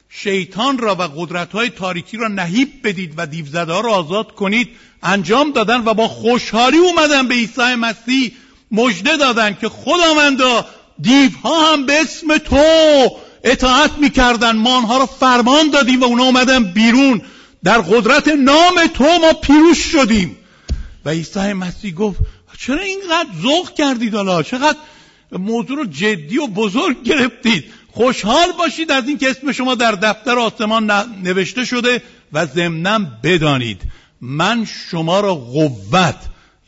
شیطان 0.09 0.79
را 0.79 0.95
و 0.95 1.03
قدرت 1.03 1.53
های 1.53 1.71
تاریکی 1.71 2.17
را 2.17 2.29
نهیب 2.29 2.69
بدید 2.85 3.15
و 3.17 3.27
دیوزده 3.27 3.81
را 3.83 3.95
آزاد 3.95 4.35
کنید 4.35 4.69
انجام 5.03 5.53
دادن 5.53 5.85
و 5.85 5.95
با 5.95 6.09
خوشحالی 6.09 6.79
اومدن 6.79 7.29
به 7.29 7.35
عیسی 7.35 7.75
مسیح. 7.75 8.33
مژده 8.71 9.17
دادن 9.17 9.55
که 9.61 9.69
خداوندا 9.69 10.67
دیوها 11.01 11.73
هم 11.73 11.87
به 11.87 12.01
اسم 12.01 12.39
تو. 12.39 13.09
اطاعت 13.45 13.91
می‌کردن. 13.99 14.57
ما 14.57 14.77
آنها 14.77 14.99
را 14.99 15.07
فرمان 15.07 15.71
دادیم 15.71 16.01
و 16.01 16.05
اونا 16.05 16.23
اومدن 16.23 16.65
بیرون. 16.65 17.23
در 17.65 17.79
قدرت 17.79 18.29
نام 18.29 18.87
تو 18.95 19.05
ما 19.05 19.33
پیروز 19.33 19.79
شدیم. 19.79 20.37
و 21.05 21.11
عیسی 21.11 21.53
مسیح 21.53 21.95
گفت 21.95 22.21
چرا 22.59 22.83
اینقدر 22.83 23.29
ذوق 23.43 23.75
کردید 23.75 24.15
حالا؟ 24.15 24.43
چقدر 24.43 24.79
موضوع 25.33 25.77
رو 25.77 25.85
جدی 25.85 26.39
و 26.39 26.47
بزرگ 26.47 27.03
گرفتید؟ 27.03 27.65
خوشحال 27.93 28.53
باشید 28.59 28.91
از 28.91 29.09
اینکه 29.09 29.31
اسم 29.31 29.53
شما 29.53 29.75
در 29.75 29.93
دفتر 29.93 30.39
آسمان 30.39 30.91
نوشته 31.23 31.65
شده 31.65 32.03
و 32.33 32.47
ضمنا 32.47 32.99
بدانید. 33.23 33.83
من 34.21 34.67
شما 34.91 35.21
را 35.21 35.35
قوت 35.35 36.17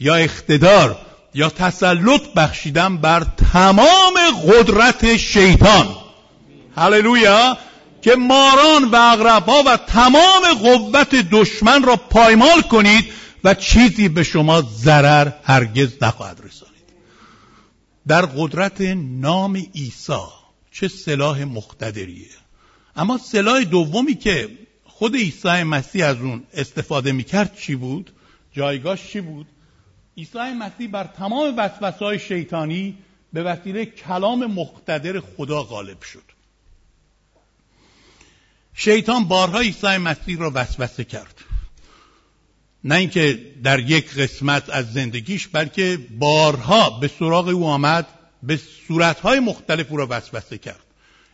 یا 0.00 0.14
اقتدار 0.14 0.99
یا 1.35 1.49
تسلط 1.49 2.23
بخشیدم 2.37 2.97
بر 2.97 3.26
تمام 3.52 4.14
قدرت 4.47 5.16
شیطان. 5.16 6.03
هللویا 6.76 7.59
که 8.02 8.16
ماران 8.16 8.85
و 8.85 8.97
اغربها 8.97 9.62
و 9.66 9.76
تمام 9.76 10.43
قوت 10.62 11.14
دشمن 11.14 11.83
را 11.83 11.97
پایمال 11.97 12.62
کنید 12.62 13.04
و 13.45 13.54
چیزی 13.54 14.09
به 14.09 14.23
شما 14.23 14.62
ضرر 14.62 15.33
هرگز 15.45 15.93
نخواهد 16.02 16.40
رسانید 16.45 16.75
در 18.07 18.26
قدرت 18.26 18.81
نام 19.21 19.57
عیسی 19.57 20.12
چه 20.71 20.88
سلاح 20.88 21.45
مقتدریه. 21.45 22.31
اما 22.97 23.19
سلاح 23.19 23.64
دومی 23.64 24.14
که 24.14 24.49
خود 24.85 25.16
عیسی 25.16 25.62
مسیح 25.62 26.07
از 26.07 26.16
اون 26.16 26.45
استفاده 26.54 27.12
می‌کرد 27.12 27.57
چی 27.57 27.75
بود؟ 27.75 28.11
جایگاهش 28.52 29.09
چی 29.12 29.21
بود؟ 29.21 29.47
عیسی 30.16 30.38
مسیح 30.38 30.90
بر 30.90 31.04
تمام 31.04 31.54
وسوسه 31.59 32.04
های 32.04 32.19
شیطانی 32.19 32.99
به 33.33 33.43
وسیله 33.43 33.87
کلام 33.87 34.47
مقتدر 34.47 35.21
خدا 35.21 35.62
غالب 35.62 36.02
شد. 36.02 36.34
شیطان 38.75 39.25
بارها 39.25 39.59
عیسی 39.59 39.97
مسیح 39.97 40.38
را 40.38 40.52
وسوسه 40.54 41.04
کرد. 41.04 41.35
نه 42.85 42.95
اینکه 42.95 43.40
در 43.62 43.78
یک 43.78 44.14
قسمت 44.14 44.71
از 44.71 44.93
زندگیش 44.93 45.49
بلکه 45.49 45.99
بارها 46.19 46.90
به 46.90 47.11
سراغ 47.19 47.49
او 47.49 47.66
آمد 47.66 48.07
به 48.43 48.61
صورتهای 48.88 49.40
مختلف 49.40 49.87
او 49.90 49.97
را 49.97 50.07
وسوسه 50.11 50.59
کرد. 50.59 50.81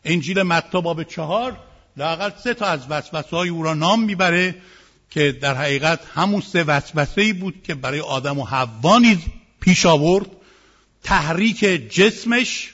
انجیل 0.05 0.43
متی 0.43 0.81
باب 0.81 1.03
چهار 1.03 1.57
لاقل 1.97 2.31
سه 2.45 2.55
تا 2.55 2.67
از 2.67 2.81
وسوسه 2.91 3.37
های 3.37 3.49
او 3.49 3.63
را 3.63 3.75
نام 3.75 4.05
می‌بره 4.05 4.55
که 5.11 5.33
در 5.33 5.55
حقیقت 5.55 6.01
همون 6.15 6.41
سه 6.41 6.65
وسوسه 6.65 7.21
ای 7.21 7.33
بود 7.33 7.63
که 7.65 7.75
برای 7.75 8.01
آدم 8.01 8.39
و 8.39 8.45
حوا 8.45 8.99
نیز 8.99 9.19
پیش 9.61 9.87
آورد. 9.87 10.27
تحریک 11.05 11.61
جسمش 11.95 12.73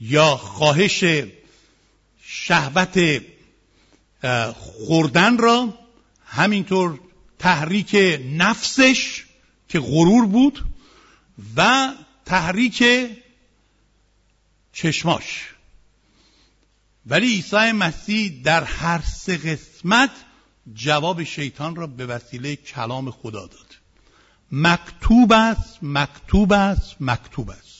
یا 0.00 0.36
خواهش 0.36 1.04
شهوت 2.32 3.22
خوردن 4.54 5.38
را 5.38 5.74
همینطور 6.24 7.00
تحریک 7.38 8.20
نفسش 8.24 9.24
که 9.68 9.80
غرور 9.80 10.26
بود 10.26 10.64
و 11.56 11.92
تحریک 12.24 12.84
چشماش. 14.72 15.48
ولی 17.06 17.26
عیسی 17.26 17.72
مسیح 17.72 18.42
در 18.44 18.64
هر 18.64 19.00
سه 19.00 19.36
قسمت 19.36 20.10
جواب 20.74 21.22
شیطان 21.22 21.76
را 21.76 21.86
به 21.86 22.06
وسیله 22.06 22.56
کلام 22.56 23.10
خدا 23.10 23.46
داد. 23.46 23.76
مکتوب 24.52 25.32
است 25.32 25.78
مکتوب 25.82 26.52
است 26.52 26.96
مکتوب 27.00 27.50
است. 27.50 27.79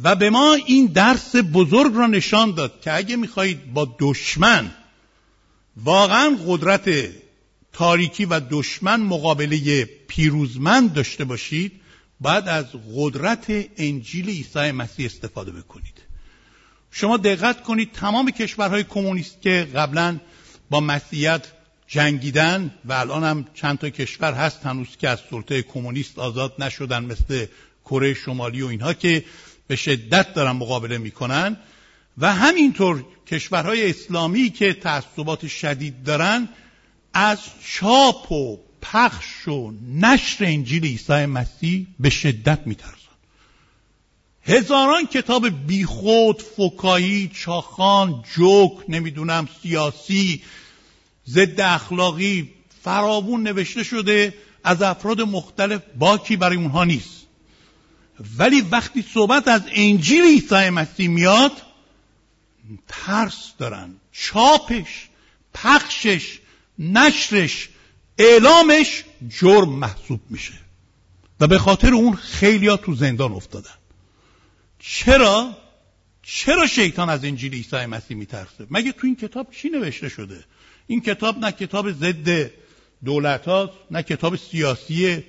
و 0.00 0.14
به 0.14 0.30
ما 0.30 0.54
این 0.66 0.86
درس 0.86 1.36
بزرگ 1.36 1.94
را 1.94 2.06
نشان 2.06 2.54
داد 2.54 2.80
که 2.80 2.96
اگه 2.96 3.16
می‌خواهید 3.16 3.72
با 3.72 3.96
دشمن 3.98 4.70
واقعا 5.76 6.36
قدرت 6.46 6.90
تاریکی 7.72 8.24
و 8.24 8.40
دشمن 8.50 9.00
مقابله 9.00 9.84
پیروزمند 9.84 10.92
داشته 10.92 11.24
باشید 11.24 11.72
باید 12.20 12.48
از 12.48 12.64
قدرت 12.96 13.46
انجیل 13.76 14.28
عیسی 14.28 14.70
مسیح 14.70 15.06
استفاده 15.06 15.52
بکنید. 15.52 15.94
شما 16.90 17.16
دقت 17.16 17.62
کنید 17.62 17.92
تمام 17.92 18.30
کشورهای 18.30 18.84
کمونیست 18.84 19.42
که 19.42 19.68
قبلا 19.74 20.20
با 20.70 20.80
مسیحیت 20.80 21.46
جنگیدن 21.86 22.74
و 22.84 22.92
الان 22.92 23.24
هم 23.24 23.46
چند 23.54 23.78
تا 23.78 23.90
کشور 23.90 24.32
هست 24.32 24.66
هنوز 24.66 24.88
که 24.98 25.08
از 25.08 25.20
سلطه 25.30 25.62
کمونیست 25.62 26.18
آزاد 26.18 26.54
نشدن 26.58 27.04
مثل 27.04 27.46
کره 27.84 28.14
شمالی 28.14 28.62
و 28.62 28.66
اینها 28.66 28.94
که 28.94 29.24
به 29.66 29.76
شدت 29.76 30.34
دارن 30.34 30.52
مقابله 30.52 30.98
می‌کنن 30.98 31.56
و 32.18 32.34
همینطور 32.34 33.04
کشورهای 33.26 33.90
اسلامی 33.90 34.50
که 34.50 34.72
تعصبات 34.72 35.46
شدید 35.46 36.02
دارن 36.02 36.48
از 37.14 37.38
چاپ 37.64 38.32
و 38.32 38.58
پخش 38.82 39.48
و 39.48 39.72
نشر 39.94 40.44
انجیل 40.44 40.84
عیسی 40.84 41.26
مسیح 41.26 41.86
به 42.00 42.10
شدت 42.10 42.66
میترسن. 42.66 42.96
هزاران 44.42 45.06
کتاب 45.06 45.66
بیخود، 45.66 46.42
فکایی، 46.42 47.30
چاخان، 47.34 48.24
جوک، 48.34 48.72
نمی‌دونم 48.88 49.48
سیاسی، 49.62 50.42
ضد 51.28 51.60
اخلاقی 51.60 52.50
فراوون 52.82 53.42
نوشته 53.42 53.82
شده 53.82 54.34
از 54.64 54.82
افراد 54.82 55.20
مختلف 55.20 55.82
باکی 55.98 56.36
برای 56.36 56.56
اونها 56.56 56.84
نیست. 56.84 57.25
ولی 58.38 58.60
وقتی 58.60 59.04
صحبت 59.14 59.48
از 59.48 59.62
انجیل 59.72 60.24
عیسی 60.24 60.70
مسیح 60.70 61.08
میاد 61.08 61.52
ترس 62.88 63.52
دارن 63.58 63.94
چاپش 64.12 65.08
پخشش 65.54 66.38
نشرش 66.78 67.68
اعلامش 68.18 69.04
جرم 69.28 69.68
محسوب 69.68 70.20
میشه. 70.30 70.54
و 71.40 71.46
به 71.46 71.58
خاطر 71.58 71.94
اون 71.94 72.14
خیلیا 72.14 72.76
تو 72.76 72.94
زندان 72.94 73.32
افتادن. 73.32 73.70
چرا؟ 74.78 75.56
چرا 76.22 76.66
شیطان 76.66 77.10
از 77.10 77.24
انجیل 77.24 77.52
عیسی 77.52 77.86
مسیح 77.86 78.16
میترسه؟ 78.16 78.66
مگه 78.70 78.92
تو 78.92 79.06
این 79.06 79.16
کتاب 79.16 79.50
چی 79.50 79.68
نوشته 79.68 80.08
شده؟ 80.08 80.44
این 80.86 81.00
کتاب 81.00 81.38
نه 81.38 81.52
کتاب 81.52 81.92
ضد 81.92 82.50
دولت 83.04 83.48
هاست 83.48 83.72
نه 83.90 84.02
کتاب 84.02 84.36
سیاسیه 84.36 85.24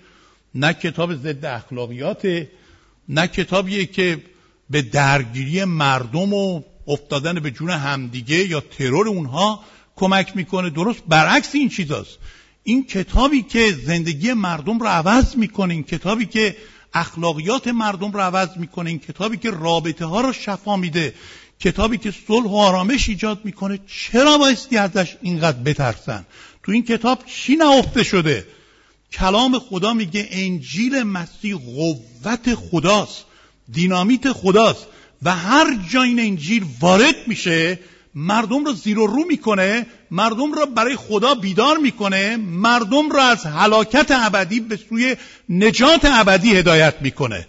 نه 0.55 0.73
کتاب 0.73 1.15
ضد 1.15 1.45
اخلاقیاته. 1.45 2.51
نه 3.09 3.27
کتابیه 3.27 3.85
که 3.85 4.23
به 4.69 4.81
درگیری 4.81 5.65
مردم 5.65 6.33
و 6.33 6.61
افتادن 6.87 7.33
به 7.33 7.51
جون 7.51 7.69
همدیگه 7.69 8.47
یا 8.49 8.59
ترور 8.59 9.07
اونها 9.07 9.63
کمک 9.95 10.31
می‌کنه. 10.35 10.69
درست 10.69 11.03
برعکس 11.07 11.55
این 11.55 11.69
چیزاست. 11.69 12.17
این 12.63 12.85
کتابی 12.85 13.41
که 13.41 13.73
زندگی 13.85 14.33
مردم 14.33 14.79
رو 14.79 14.87
عوض 14.87 15.35
می‌کنه 15.35 15.73
این 15.73 15.83
کتابی 15.83 16.25
که 16.25 16.57
اخلاقیات 16.93 17.67
مردم 17.67 18.11
رو 18.11 18.19
عوض 18.19 18.49
می‌کنه 18.57 18.89
این 18.89 18.99
کتابی 18.99 19.37
که 19.37 19.51
رابطه 19.51 20.05
ها 20.05 20.21
رو 20.21 20.33
شفا 20.33 20.77
میده 20.77 21.13
کتابی 21.59 21.97
که 21.97 22.13
صلح 22.27 22.49
و 22.49 22.55
آرامش 22.55 23.09
ایجاد 23.09 23.45
می‌کنه. 23.45 23.79
چرا 23.87 24.37
بایستی 24.37 24.77
ازش 24.77 25.17
اینقدر 25.21 25.57
بترسن؟ 25.57 26.25
تو 26.63 26.71
این 26.71 26.83
کتاب 26.83 27.23
چی 27.25 27.55
نهفته 27.55 28.03
شده؟ 28.03 28.47
کلام 29.13 29.59
خدا 29.59 29.93
میگه 29.93 30.27
انجیل 30.31 31.03
مسیح 31.03 31.55
قوت 31.55 32.55
خداست 32.55 33.25
دینامیت 33.71 34.31
خداست 34.31 34.85
و 35.23 35.35
هر 35.35 35.77
جا 35.89 36.03
این 36.03 36.19
انجیل 36.19 36.65
وارد 36.79 37.15
میشه 37.27 37.79
مردم 38.15 38.65
رو 38.65 38.73
زیر 38.73 38.99
و 38.99 39.07
رو 39.07 39.25
می‌کنه 39.27 39.85
مردم 40.11 40.53
را 40.53 40.65
برای 40.65 40.95
خدا 40.95 41.35
بیدار 41.35 41.77
می‌کنه 41.77 42.37
مردم 42.37 43.11
را 43.11 43.23
از 43.23 43.45
هلاکت 43.45 44.07
ابدی 44.09 44.59
به 44.59 44.79
سوی 44.89 45.15
نجات 45.49 46.05
ابدی 46.05 46.55
هدایت 46.55 46.95
می‌کنه. 47.01 47.47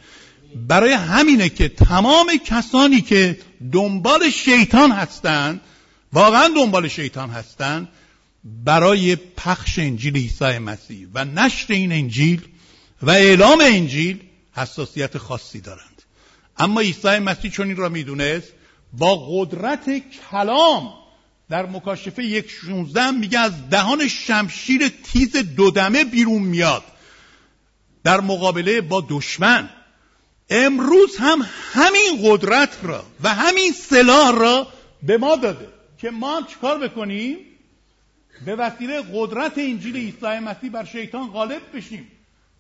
برای 0.69 0.93
همینه 0.93 1.49
که 1.49 1.69
تمام 1.69 2.27
کسانی 2.45 3.01
که 3.01 3.39
دنبال 3.73 4.31
شیطان 4.31 4.91
هستند 4.91 5.61
واقعا 6.13 6.49
دنبال 6.57 6.89
شیطان 6.89 7.31
هستند 7.31 7.89
برای 8.45 9.17
پخش 9.17 9.79
انجیل 9.79 10.17
عیسی 10.17 10.59
مسیح 10.59 11.09
و 11.15 11.25
نشر 11.25 11.73
این 11.73 11.93
انجیل 11.93 12.49
و 13.03 13.11
اعلام 13.11 13.61
انجیل 13.61 14.21
حساسیت 14.53 15.19
خاصی 15.19 15.61
دارند. 15.61 16.03
اما 16.57 16.81
عیسی 16.81 17.19
مسیح 17.19 17.51
چون 17.51 17.67
این 17.67 17.77
را 17.77 17.89
می‌دونست 17.89 18.53
با 18.93 19.27
قدرت 19.31 19.91
کلام 20.31 20.95
در 21.51 21.67
مکاشفه 21.67 22.25
یک 22.25 22.51
شونزده 22.51 23.11
میگه 23.11 23.39
از 23.39 23.53
دهان 23.71 24.09
شمشیر 24.09 24.89
تیز 24.89 25.37
دودمه 25.37 26.05
بیرون 26.05 26.43
میاد. 26.43 26.85
در 28.05 28.21
مقابله 28.21 28.81
با 28.81 29.07
دشمن. 29.09 29.71
امروز 30.51 31.17
هم 31.17 31.47
همین 31.73 32.21
قدرت 32.23 32.79
را 32.83 33.05
و 33.23 33.35
همین 33.35 33.73
سلاح 33.73 34.39
را 34.39 34.67
به 35.03 35.19
ما 35.19 35.37
داده 35.37 35.69
که 35.99 36.11
ما 36.11 36.37
هم 36.37 36.47
چیکار 36.47 36.79
بکنیم؟ 36.89 37.37
به 38.47 38.57
وسیله 38.57 39.03
قدرت 39.15 39.59
انجیل 39.59 39.97
عیسی 39.97 40.39
مسیح 40.39 40.71
بر 40.71 40.85
شیطان 40.85 41.29
غالب 41.29 41.63
بشیم. 41.75 42.09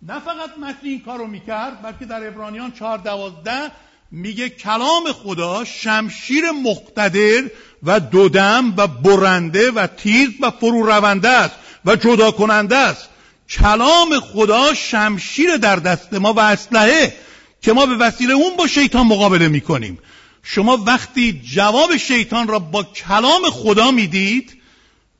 نه 0.02 0.20
فقط 0.20 0.58
مسیح 0.58 0.90
این 0.90 1.00
کارو 1.00 1.26
می‌کرد 1.26 1.82
بلکه 1.82 2.04
در 2.04 2.26
ابرانیان 2.26 2.72
چهار 2.72 2.98
دوازده 2.98 3.70
میگه 4.10 4.48
کلام 4.48 5.12
خدا 5.12 5.64
شمشیر 5.64 6.44
مقتدر 6.50 7.50
و 7.82 8.00
دودم 8.00 8.74
و 8.76 8.86
برنده 8.86 9.70
و 9.70 9.86
تیز 9.86 10.28
و 10.40 10.50
فرو 10.50 10.86
رونده 10.86 11.28
است 11.28 11.54
و 11.84 11.96
جدا 11.96 12.30
کننده 12.30 12.76
است. 12.76 13.08
کلام 13.50 14.20
خدا 14.20 14.74
شمشیر 14.74 15.56
در 15.56 15.76
دست 15.76 16.14
ما 16.14 16.32
و 16.32 16.40
اسلحه 16.40 17.14
که 17.62 17.72
ما 17.72 17.86
به 17.86 17.96
وسیله 17.96 18.34
اون 18.34 18.56
با 18.56 18.66
شیطان 18.66 19.06
مقابله 19.06 19.48
می‌کنیم. 19.48 19.98
شما 20.42 20.76
وقتی 20.76 21.42
جواب 21.44 21.96
شیطان 21.96 22.48
را 22.48 22.58
با 22.58 22.82
کلام 22.82 23.50
خدا 23.50 23.90
می‌دید 23.90 24.57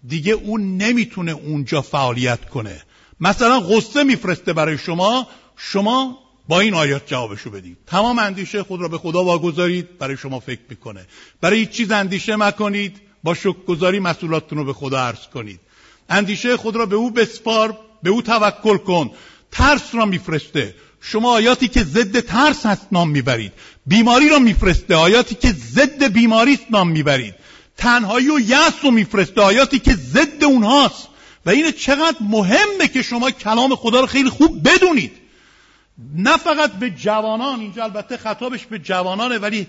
دیگه 0.06 0.32
اون 0.32 0.76
نمی‌تونه 0.76 1.32
اونجا 1.32 1.82
فعالیت 1.82 2.48
کنه. 2.48 2.82
مثلا 3.20 3.61
غصه 3.61 4.04
میفرسته 4.04 4.52
برای 4.52 4.78
شما 4.78 5.26
شما 5.56 6.18
با 6.48 6.61
این 6.61 6.74
آیات 6.74 7.06
جوابشو 7.06 7.50
بدید 7.50 7.76
تمام 7.87 8.18
اندیشه 8.18 8.62
خود 8.62 8.80
را 8.80 8.88
به 8.88 8.98
خدا 8.98 9.24
واگذارید 9.24 9.98
برای 9.98 10.16
شما 10.16 10.40
فکر 10.40 10.61
می‌کنه. 10.68 11.06
برای 11.40 11.58
هیچ 11.58 11.70
چیز 11.70 11.90
اندیشه 11.90 12.37
مکنید 12.37 12.96
با 13.22 13.37
گذاری 13.66 14.00
مسئولاتتون 14.00 14.58
رو 14.58 14.64
به 14.64 14.72
خدا 14.72 14.98
عرض 14.98 15.26
کنید. 15.34 15.61
اندیشه 16.08 16.56
خود 16.56 16.76
را 16.76 16.87
به 16.87 16.96
او 16.96 17.11
بسپار 17.11 17.78
به 18.02 18.11
او 18.11 18.22
توکل 18.22 18.76
کن. 18.76 19.11
ترس 19.52 19.94
را 19.94 20.06
میفرسته. 20.06 20.74
شما 21.00 21.32
آیاتی 21.32 21.68
که 21.68 21.84
ضد 21.84 22.20
ترس 22.20 22.66
هست 22.66 22.87
نام 22.92 23.11
می‌برید. 23.11 23.52
بیماری 23.87 24.28
را 24.28 24.38
میفرسته. 24.38 24.94
آیاتی 24.94 25.34
که 25.34 25.52
ضد 25.52 26.04
بیماری 26.12 26.54
است 26.54 26.66
نام 26.70 26.88
می‌برید. 26.88 27.34
تنهایی 27.78 28.30
و 28.30 28.40
یأس 28.40 28.74
رو 28.82 28.90
میفرسته. 28.90 29.40
آیاتی 29.40 29.78
که 29.78 29.94
ضد 29.94 30.44
اونهاست. 30.44 31.08
و 31.46 31.50
این 31.50 31.70
چقدر 31.70 32.16
مهمه 32.20 32.88
که 32.92 33.02
شما 33.02 33.30
کلام 33.30 33.74
خدا 33.74 34.00
رو 34.00 34.06
خیلی 34.06 34.30
خوب 34.30 34.68
بدونید. 34.68 35.12
نه 36.14 36.36
فقط 36.36 36.72
به 36.72 36.90
جوانان 36.90 37.60
اینجا 37.60 37.84
البته 37.84 38.16
خطابش 38.16 38.66
به 38.66 38.78
جوانانه 38.78 39.38
ولی 39.38 39.66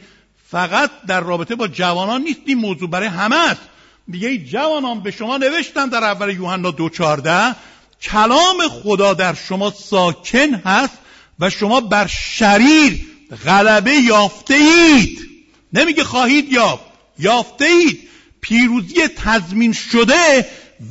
فقط 0.52 0.91
در 1.08 1.22
رابطه 1.22 1.56
با 1.56 1.67
جوانان 1.67 2.22
نیست. 2.22 2.39
این 2.45 2.58
موضوع 2.58 2.89
برای 2.89 3.08
همه 3.08 3.36
است. 3.36 3.62
میگه 4.08 4.38
جوانان 4.38 5.00
به 5.00 5.12
شما 5.12 5.38
نوشتم 5.38 5.89
در 5.89 6.04
اول 6.04 6.36
یوحنا 6.36 6.72
دو 6.72 6.89
چارده 6.89 7.56
کلام 8.02 8.67
خدا 8.84 9.13
در 9.13 9.34
شما 9.34 9.72
ساکن 9.72 10.54
هست 10.54 10.98
و 11.39 11.50
شما 11.50 11.82
بر 11.82 12.08
شریر 12.08 13.08
غلبه 13.45 13.93
یافته 13.93 14.54
اید 14.54 15.19
نمیگه 15.74 16.04
خواهید 16.04 16.52
یافت. 16.52 16.88
یافته 17.20 17.66
اید 17.66 18.10
پیروزی 18.42 19.08
تضمین 19.08 19.74
شده 19.74 20.46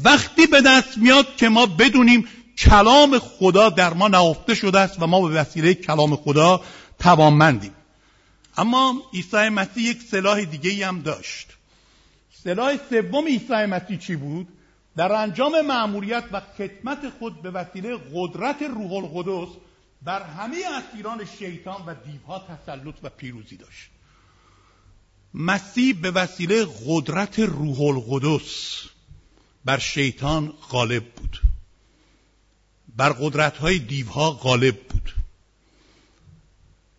وقتی 0.05 0.47
به 0.47 0.61
دست 0.61 0.99
میاد 0.99 1.37
که 1.37 1.49
ما 1.49 1.67
بدونیم 1.67 2.29
کلام 2.59 3.19
خدا 3.19 3.69
در 3.69 3.95
ما 3.95 4.09
نهفته 4.09 4.55
شده 4.55 4.81
است 4.81 5.03
و 5.03 5.07
ما 5.07 5.29
به 5.29 5.35
وسیله 5.35 5.75
کلام 5.75 6.17
خدا 6.17 6.61
توانمندیم. 6.99 7.75
اما 8.57 9.03
عیسی 9.15 9.49
مسیح 9.49 9.91
یک 9.91 10.03
سلاح 10.03 10.45
دیگه 10.45 10.87
هم 10.87 11.03
داشت. 11.03 11.49
سلاح 12.45 12.77
سوم 12.91 13.27
عیسی 13.27 13.67
مسیح 13.67 13.99
چی 13.99 14.17
بود؟ 14.17 14.49
در 14.97 15.13
انجام 15.13 15.61
مأموریت 15.61 16.25
و 16.33 16.41
خدمت 16.59 16.99
خود 17.19 17.43
به 17.43 17.51
وسیله 17.51 17.99
قدرت 18.15 18.63
روح 18.63 18.93
القدس 18.93 19.49
بر 20.03 20.23
همه 20.23 20.57
اسیران 20.79 21.25
شیطان 21.39 21.87
و 21.87 21.95
دیوها 21.95 22.39
تسلط 22.39 22.95
و 23.03 23.09
پیروزی 23.09 23.57
داشت. 23.57 23.91
مسیح 25.39 25.95
به 25.95 26.11
وسیله 26.11 26.67
قدرت 26.87 27.39
روح 27.39 27.81
القدس 27.81 28.83
بر 29.65 29.79
شیطان 29.79 30.55
غالب 30.71 31.05
بود. 31.05 31.43
بر 32.97 33.13
قدرت 33.13 33.57
های 33.57 33.79
دیوها 33.79 34.31
غالب 34.31 34.77
بود. 34.77 35.15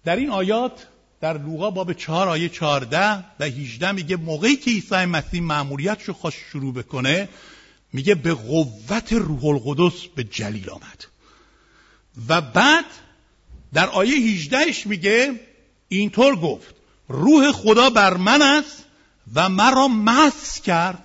در 0.06 0.16
این 0.16 0.30
آیات 0.30 0.88
در 1.22 1.38
لوقا 1.38 1.72
باب 1.72 1.94
چهار 1.94 2.30
آیه 2.30 2.50
چهارده 2.50 3.26
و 3.40 3.44
هیجده 3.44 3.92
میگه 3.92 4.16
موقعی 4.16 4.56
که 4.56 4.72
عیسی 4.72 5.06
مسیح 5.06 5.42
معمولیتش 5.42 6.04
رو 6.04 6.14
خواست 6.14 6.38
شروع 6.52 6.74
بکنه 6.74 7.30
میگه 7.94 8.16
به 8.16 8.34
قوت 8.34 9.14
روح 9.14 9.46
القدس 9.46 10.06
به 10.16 10.24
جلیل 10.24 10.70
آمد. 10.70 11.06
و 12.28 12.42
بعد 12.42 12.86
در 13.74 13.90
آیه 13.90 14.16
18 14.16 14.58
میگه 14.86 15.40
اینطور 15.90 16.36
گفت 16.36 16.79
روح 17.10 17.52
خدا 17.52 17.90
بر 17.90 18.18
من 18.18 18.42
است 18.42 18.86
و 19.36 19.50
مرا 19.50 19.88
مس 19.88 20.62
کرد 20.62 21.04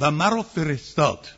و 0.00 0.10
مرا 0.10 0.42
فرستاد. 0.42 1.28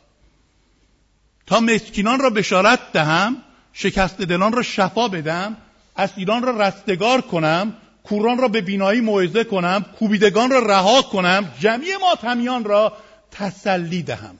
تا 1.47 1.59
مسکینان 1.59 2.19
را 2.19 2.29
بشارت 2.29 2.79
دهم 2.93 3.37
شکست 3.73 4.21
دلان 4.21 4.53
را 4.53 4.61
شفا 4.61 5.07
بدم 5.07 5.57
اسیران 5.97 6.43
را 6.43 6.67
رستگار 6.67 7.21
کنم 7.21 7.73
کوران 8.03 8.37
را 8.37 8.47
به 8.47 8.61
بینایی 8.61 9.01
موعظه 9.01 9.43
کنم 9.43 9.85
کوبیدگان 9.99 10.51
را 10.51 10.59
رها 10.59 11.01
کنم 11.01 11.51
جمعی 11.59 11.97
ماتمیان 12.01 12.63
را 12.63 12.93
تسلی 13.31 14.03
دهم. 14.03 14.39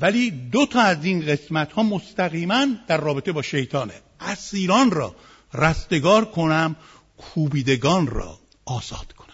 ولی 0.00 0.30
دو 0.30 0.66
تا 0.66 0.80
از 0.80 1.04
این 1.04 1.26
قسمت 1.26 1.72
ها 1.72 1.82
مستقیما 1.82 2.66
در 2.86 2.96
رابطه 2.96 3.32
با 3.32 3.42
شیطانه. 3.42 3.94
اسیران 4.20 4.90
را 4.90 5.14
رستگار 5.54 6.24
کنم 6.24 6.76
کوبیدگان 7.16 8.06
را. 8.06 8.38
آزاد 8.66 9.12
کنم. 9.16 9.26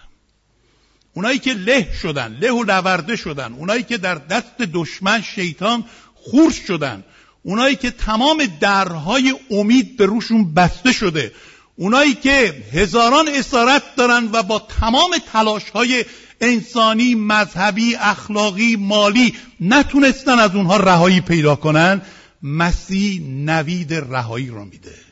اونایی 1.15 1.39
که 1.39 1.55
له 1.55 1.93
شدن 2.03 2.39
له 2.41 2.51
و 2.51 2.65
لورده 2.65 3.17
شدن 3.17 3.53
اونایی 3.53 3.83
که 3.83 3.99
در 3.99 4.15
دست 4.15 4.57
دشمن 4.59 5.23
شیطان 5.23 5.85
خورش 6.15 6.57
شدن 6.67 7.05
اونایی 7.43 7.77
که 7.77 7.91
تمام 7.91 8.47
درهای 8.61 9.35
امید 9.51 9.97
به 9.97 10.07
روشون 10.07 10.55
بسته 10.55 10.93
شده 10.93 11.33
اونایی 11.77 12.15
که 12.15 12.65
هزاران 12.73 13.29
اسارت 13.29 13.83
دارن 13.97 14.29
و 14.33 14.43
با 14.43 14.59
تمام 14.81 15.11
تلاش 15.33 15.71
های 15.71 16.05
انسانی 16.41 17.15
مذهبی 17.15 17.97
اخلاقی 17.97 18.77
مالی 18.77 19.35
نتونستن 19.61 20.39
از 20.39 20.55
اونها 20.55 20.77
رهایی 20.77 21.21
پیدا 21.21 21.57
کنن 21.57 22.03
مسیح 22.43 23.23
نوید 23.23 23.95
رهایی 23.95 24.49
رو 24.49 24.65
میده. 24.65 25.12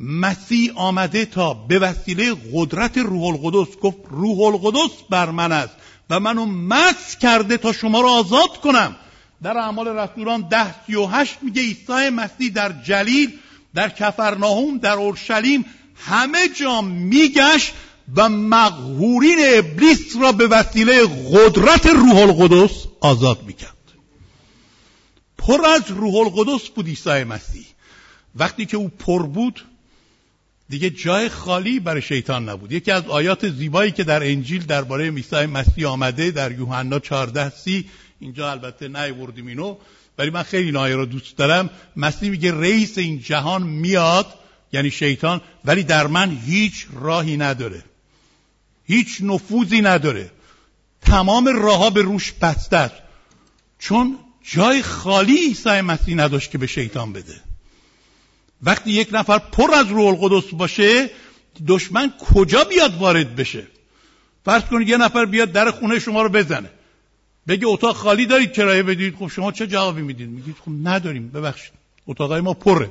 مسیح 0.00 0.72
آمده 0.74 1.24
تا 1.24 1.54
به 1.54 1.78
وسیله 1.78 2.36
قدرت 2.54 2.98
روح 2.98 3.22
القدس 3.22 3.76
گفت 3.76 3.98
روح 4.10 4.40
القدس 4.40 4.92
بر 5.10 5.30
من 5.30 5.52
است 5.52 5.74
و 6.10 6.20
منو 6.20 6.46
مس 6.46 7.16
کرده 7.16 7.56
تا 7.56 7.72
شما 7.72 8.00
رو 8.00 8.08
آزاد 8.08 8.60
کنم. 8.60 8.96
در 9.42 9.58
اعمال 9.58 9.88
رسولان 9.88 10.48
ده 10.48 10.84
سی 10.86 10.94
و 10.94 11.06
هشت 11.06 11.38
میگه 11.42 11.62
عیسی 11.62 12.08
مسیح 12.10 12.52
در 12.52 12.72
جلیل 12.82 13.38
در 13.74 13.88
کفرناهوم 13.88 14.78
در 14.78 14.92
اورشلیم 14.92 15.64
همه 15.96 16.48
جا 16.48 16.80
میگشت 16.80 17.72
و 18.16 18.28
مغهورین 18.28 19.38
ابلیس 19.40 20.16
را 20.16 20.32
به 20.32 20.46
وسیله 20.46 21.06
قدرت 21.32 21.86
روح 21.86 22.16
القدس 22.16 22.84
آزاد 23.00 23.42
می‌کرد. 23.42 23.76
پر 25.38 25.66
از 25.66 25.82
روح 25.88 26.14
القدس 26.14 26.68
بود 26.68 26.86
عیسی 26.86 27.24
مسیح. 27.24 27.66
وقتی 28.36 28.66
که 28.66 28.76
او 28.76 28.88
پر 28.88 29.22
بود 29.22 29.64
دیگه 30.68 30.90
جای 30.90 31.28
خالی 31.28 31.80
برای 31.80 32.02
شیطان 32.02 32.48
نبود. 32.48 32.72
یکی 32.72 32.90
از 32.90 33.06
آیات 33.06 33.48
زیبایی 33.48 33.90
که 33.90 34.04
در 34.04 34.22
انجیل 34.22 34.66
درباره 34.66 35.10
عیسی 35.10 35.46
مسیح 35.46 35.88
آمده 35.88 36.30
در 36.30 36.52
یوحنا 36.52 36.98
14 36.98 37.50
سی 37.50 37.88
اینجا 38.20 38.50
البته 38.50 38.88
نیوردیم 38.88 39.46
اینو 39.46 39.76
ولی 40.18 40.30
من 40.30 40.42
خیلی 40.42 40.76
این 40.76 40.98
رو 40.98 41.06
دوست 41.06 41.36
دارم. 41.36 41.70
مسیح 41.96 42.30
میگه 42.30 42.52
رئیس 42.52 42.98
این 42.98 43.20
جهان 43.20 43.62
میاد 43.62 44.26
یعنی 44.72 44.90
شیطان 44.90 45.40
ولی 45.64 45.82
در 45.82 46.06
من 46.06 46.38
هیچ 46.46 46.86
راهی 46.92 47.36
نداره. 47.36 47.84
هیچ 48.84 49.18
نفوذی 49.20 49.80
نداره. 49.80 50.30
تمام 51.00 51.48
راهها 51.48 51.90
به 51.90 52.02
روش 52.02 52.32
بسته 52.32 52.90
چون 53.78 54.18
جای 54.42 54.82
خالی 54.82 55.36
عیسی 55.36 55.80
مسیح 55.80 56.14
نداشت 56.14 56.50
که 56.50 56.58
به 56.58 56.66
شیطان 56.66 57.12
بده. 57.12 57.45
وقتی 58.62 58.90
یک 58.90 59.08
نفر 59.12 59.38
پر 59.38 59.74
از 59.74 59.88
روح 59.88 60.06
القدس 60.06 60.50
باشه 60.52 61.10
دشمن 61.66 62.12
کجا 62.34 62.64
بیاد 62.64 62.96
وارد 62.98 63.36
بشه؟ 63.36 63.66
فرض 64.44 64.62
کنید 64.62 64.88
یه 64.88 64.96
نفر 64.96 65.24
بیاد 65.24 65.52
در 65.52 65.70
خونه 65.70 65.98
شما 65.98 66.22
رو 66.22 66.28
بزنه. 66.28 66.70
بگه 67.48 67.66
اتاق 67.66 67.96
خالی 67.96 68.26
دارید 68.26 68.52
کرایه 68.52 68.82
بدید. 68.82 69.16
خب 69.16 69.28
شما 69.28 69.52
چه 69.52 69.66
جوابی 69.66 70.02
می‌دید؟ 70.02 70.28
میگید 70.28 70.56
خب 70.64 70.88
نداریم 70.88 71.28
ببخشید. 71.28 71.72
اتاقای 72.06 72.40
ما 72.40 72.54
پره. 72.54 72.90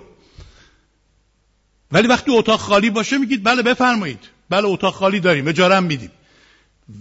ولی 1.91 2.07
وقتی 2.07 2.31
اتاق 2.31 2.59
خالی 2.59 2.89
باشه 2.89 3.17
میگید 3.17 3.43
بله 3.43 3.61
بفرمایید. 3.61 4.19
بله 4.49 4.67
اتاق 4.67 4.93
خالی 4.93 5.19
داریم 5.19 5.47
اجاره 5.47 5.79
میدیم. 5.79 6.11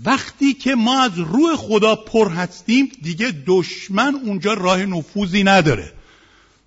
وقتی 0.05 0.55
که 0.55 0.74
ما 0.74 1.03
از 1.03 1.18
روح 1.18 1.57
خدا 1.57 1.94
پر 1.96 2.29
هستیم 2.29 2.92
دیگه 3.03 3.35
دشمن 3.46 4.14
اونجا 4.14 4.55
راه 4.55 4.87
نفوذی 4.87 5.44
نداره. 5.44 5.92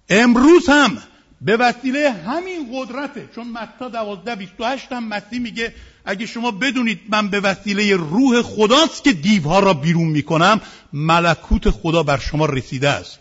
امروز 0.09 0.69
هم 0.69 0.97
به 1.41 1.57
وسیله 1.57 2.11
همین 2.11 2.69
قدرته. 2.73 3.29
چون 3.35 3.47
متا 3.47 3.89
دوازده 3.89 4.35
بیست 4.35 4.51
و 4.59 4.77
هم 4.91 5.07
مسیح 5.07 5.39
میگه 5.39 5.73
اگه 6.05 6.25
شما 6.25 6.51
بدونید 6.51 6.99
من 7.09 7.29
به 7.29 7.39
وسیله 7.39 7.95
روح 7.95 8.41
خداست 8.41 9.03
که 9.03 9.13
دیوها 9.13 9.59
را 9.59 9.73
بیرون 9.73 10.07
می‌کنم 10.07 10.61
ملکوت 10.93 11.69
خدا 11.69 12.03
بر 12.03 12.17
شما 12.17 12.45
رسیده 12.45 12.89
است. 12.89 13.19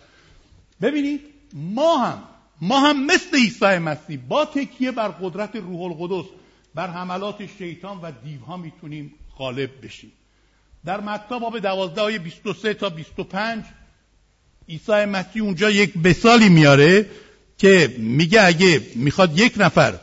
ببینید 0.83 1.21
ما 1.55 1.99
هم 1.99 2.23
ما 2.61 2.81
هم 2.81 3.07
مثل 3.07 3.37
عیسی 3.37 3.79
مسیح 3.79 4.19
با 4.29 4.45
تکیه 4.45 4.91
بر 4.91 5.09
قدرت 5.09 5.57
روح 5.57 5.83
القدس 5.83 6.27
بر 6.75 6.91
حملات 6.91 7.49
شیطان 7.59 7.99
و 8.03 8.13
دیوها 8.25 8.57
می‌تونیم 8.57 9.15
غالب 9.39 9.71
بشیم. 9.83 10.13
در 10.85 11.01
متا 11.01 11.39
باب 11.39 11.59
دوازده 11.59 12.01
آیه 12.01 12.19
23 12.19 12.75
تا 12.75 12.89
25 12.89 13.65
عیسی 14.69 15.05
مسیح 15.05 15.43
اونجا 15.43 15.71
یک 15.71 15.97
مثالی 15.97 16.49
میاره 16.49 17.07
که 17.59 17.95
میگه 17.99 18.43
اگه 18.43 18.81
می‌خواد 18.95 19.39
یک 19.39 19.53
نفر 19.57 19.95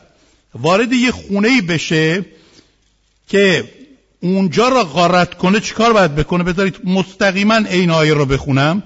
وارد 0.54 0.92
یه 0.92 1.10
خونه 1.10 1.62
بشه 1.62 2.24
که 3.28 3.64
اونجا 4.20 4.68
را 4.68 4.84
غارت 4.84 5.34
کنه 5.34 5.60
چیکار 5.60 5.92
باید 5.92 6.14
بکنه؟ 6.14 6.44
بذارید 6.44 6.76
مستقیما 6.84 7.56
این 7.56 7.90
آیه 7.90 8.14
رو 8.14 8.26
بخونم. 8.26 8.82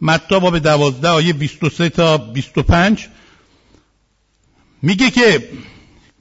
متا 0.00 0.40
باب 0.40 0.58
دوازده 0.58 1.08
آیه 1.08 1.32
23 1.32 1.88
تا 1.88 2.18
25 2.18 3.08
میگه 4.82 5.10
که 5.10 5.48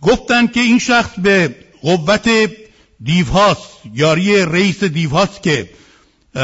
گفتن 0.01 0.47
که 0.47 0.59
این 0.59 0.79
شخص 0.79 1.19
به 1.19 1.55
قوت 1.81 2.29
دیوهاست 3.03 3.69
یاری 3.93 4.45
رئیس 4.45 4.83
دیوهاست 4.83 5.43
که 5.43 5.69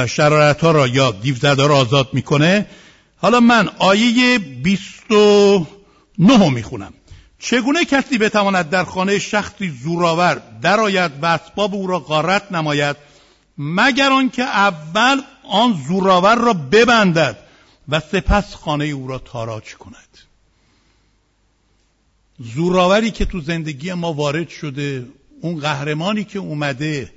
شرارت 0.07 0.61
ها 0.61 0.71
را 0.71 0.87
یا 0.87 1.11
دیوزده 1.11 1.67
را 1.67 1.77
آزاد 1.77 2.09
می‌کنه. 2.13 2.65
حالا 3.25 3.39
من 3.39 3.69
آیه 3.79 4.39
29 4.39 6.49
می‌خونم. 6.49 6.93
چگونه 7.39 7.85
کسی 7.85 8.17
بتواند 8.17 8.69
در 8.69 8.83
خانه 8.83 9.19
شخصی 9.19 9.73
زوراور 9.83 10.41
درآید 10.61 11.11
و 11.21 11.25
اسباب 11.25 11.75
او 11.75 11.87
را 11.87 11.99
غارت 11.99 12.51
نماید 12.51 12.95
مگر 13.57 14.11
آنکه 14.11 14.43
اول 14.43 15.21
آن 15.49 15.83
زوراور 15.87 16.35
را 16.35 16.53
ببندد 16.53 17.37
و 17.89 17.99
سپس 17.99 18.55
خانه 18.55 18.85
او 18.85 19.07
را 19.07 19.17
تاراج 19.17 19.75
کند؟ 19.75 20.17
زوراوری 22.39 23.11
که 23.11 23.25
تو 23.25 23.41
زندگی 23.41 23.93
ما 23.93 24.13
وارد 24.13 24.49
شده 24.49 25.07
اون 25.41 25.59
قهرمانی 25.59 26.23
که 26.23 26.39
اومده 26.39 27.13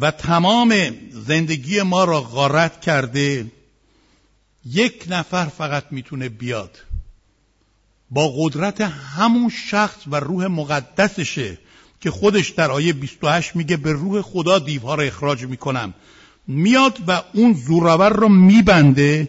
و 0.00 0.10
تمام 0.10 0.74
زندگی 1.10 1.82
ما 1.82 2.04
را 2.04 2.20
غارت 2.20 2.80
کرده 2.80 3.46
یک 4.64 5.04
نفر 5.08 5.46
فقط 5.46 5.84
می‌تونه 5.90 6.28
بیاد. 6.28 6.78
با 8.10 8.32
قدرت 8.36 8.80
همون 8.80 9.48
شخص 9.48 9.98
و 10.06 10.20
روح 10.20 10.46
مقدسشه 10.46 11.58
که 12.00 12.10
خودش 12.10 12.50
در 12.50 12.70
آیه 12.70 12.92
28 12.92 13.56
میگه 13.56 13.76
به 13.76 13.92
روح 13.92 14.22
خدا 14.22 14.58
دیوها 14.58 14.94
را 14.94 15.02
اخراج 15.02 15.44
می‌کنم. 15.44 15.94
میاد 16.46 16.98
و 17.06 17.22
اون 17.32 17.52
زوراور 17.52 18.12
رو 18.12 18.28
میبنده 18.28 19.28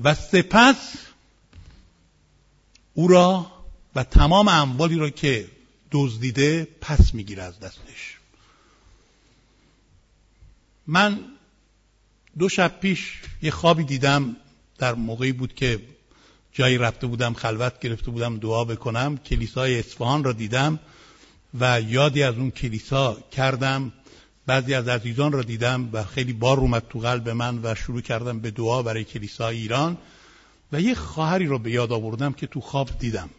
و 0.00 0.14
سپس 0.14 0.92
او 2.94 3.08
را 3.08 3.52
و 3.94 4.04
تمام 4.04 4.48
اموالی 4.48 4.96
را 4.96 5.10
که 5.10 5.48
دزدیده 5.90 6.68
پس 6.80 7.14
می‌گیره 7.14 7.42
از 7.42 7.60
دستش. 7.60 8.18
من 10.86 11.20
دو 12.38 12.48
شب 12.48 12.80
پیش 12.80 13.20
یه 13.42 13.50
خوابی 13.50 13.84
دیدم. 13.84 14.36
در 14.78 14.94
موقعی 14.94 15.32
بود 15.32 15.54
که 15.54 15.80
جایی 16.52 16.78
رفته 16.78 17.06
بودم 17.06 17.34
خلوت 17.34 17.80
گرفته 17.80 18.10
بودم 18.10 18.38
دعا 18.38 18.64
بکنم 18.64 19.16
کلیسای 19.16 19.78
اصفهان 19.78 20.24
را 20.24 20.32
دیدم 20.32 20.78
و 21.60 21.80
یادی 21.80 22.22
از 22.22 22.34
اون 22.34 22.50
کلیسا 22.50 23.16
کردم. 23.30 23.92
بعضی 24.46 24.74
از 24.74 24.88
عزیزان 24.88 25.32
را 25.32 25.42
دیدم 25.42 25.88
و 25.92 26.04
خیلی 26.04 26.32
بار 26.32 26.60
اومد 26.60 26.82
تو 26.90 26.98
قلب 26.98 27.28
من 27.28 27.60
و 27.62 27.74
شروع 27.74 28.00
کردم 28.00 28.40
به 28.40 28.50
دعا 28.50 28.82
برای 28.82 29.04
کلیسای 29.04 29.56
ایران 29.56 29.98
و 30.72 30.80
یه 30.80 30.94
خواهری 30.94 31.46
رو 31.46 31.58
به 31.58 31.70
یاد 31.70 31.92
آوردم 31.92 32.32
که 32.32 32.46
تو 32.46 32.60
خواب 32.60 32.90
دیدم. 32.98 33.30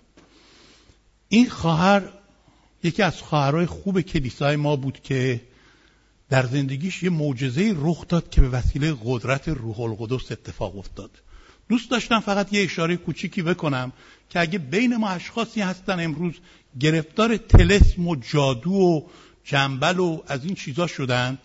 این 1.29 1.49
خواهر 1.49 2.09
یکی 2.83 3.03
از 3.03 3.21
خواهرای 3.21 3.65
خوب 3.65 4.01
کلیسای 4.01 4.55
ما 4.55 4.75
بود 4.75 5.01
که 5.01 5.41
در 6.29 6.45
زندگیش 6.45 7.03
یه 7.03 7.09
معجزه 7.09 7.75
رخ 7.77 8.07
داد 8.07 8.29
که 8.29 8.41
به 8.41 8.49
وسیله 8.49 8.97
قدرت 9.03 9.49
روح 9.49 9.79
القدس 9.79 10.31
اتفاق 10.31 10.77
افتاد. 10.77 11.11
دوست 11.69 11.91
داشتم 11.91 12.19
فقط 12.19 12.53
یه 12.53 12.63
اشاره 12.63 12.97
کوچیکی 12.97 13.41
بکنم 13.41 13.91
که 14.29 14.39
اگه 14.39 14.59
بین 14.59 14.97
ما 14.97 15.09
اشخاصی 15.09 15.61
هستن 15.61 15.99
امروز 15.99 16.33
گرفتار 16.79 17.37
تلسم 17.37 18.07
و 18.07 18.15
جادو 18.15 18.71
و 18.71 19.01
جنبل 19.43 19.99
و 19.99 20.21
از 20.27 20.45
این 20.45 20.55
چیزا 20.55 20.87
شدن 20.87 21.37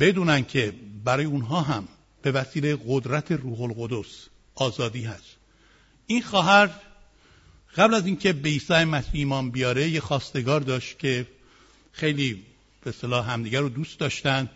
بدونن 0.00 0.44
که 0.44 0.72
برای 1.04 1.24
اونها 1.24 1.60
هم 1.60 1.88
به 2.22 2.32
وسیله 2.32 2.78
قدرت 2.86 3.32
روح 3.32 3.60
القدس 3.60 4.28
آزادی 4.54 5.04
هست. 5.04 5.36
این 6.06 6.22
خواهر 6.22 6.70
قبل 7.76 7.94
از 7.94 8.06
اینکه 8.06 8.32
به 8.32 8.48
عیسی 8.48 8.84
مسیح 8.84 9.10
ایمان 9.14 9.50
بیاره 9.50 9.88
یه 9.88 10.00
خواستگار 10.00 10.60
داشت 10.60 10.98
که 10.98 11.26
خیلی 11.92 12.42
به 12.84 12.92
صلاح 12.92 13.30
همدیگر 13.30 13.60
رو 13.60 13.68
دوست 13.68 13.98
داشتن 13.98 14.50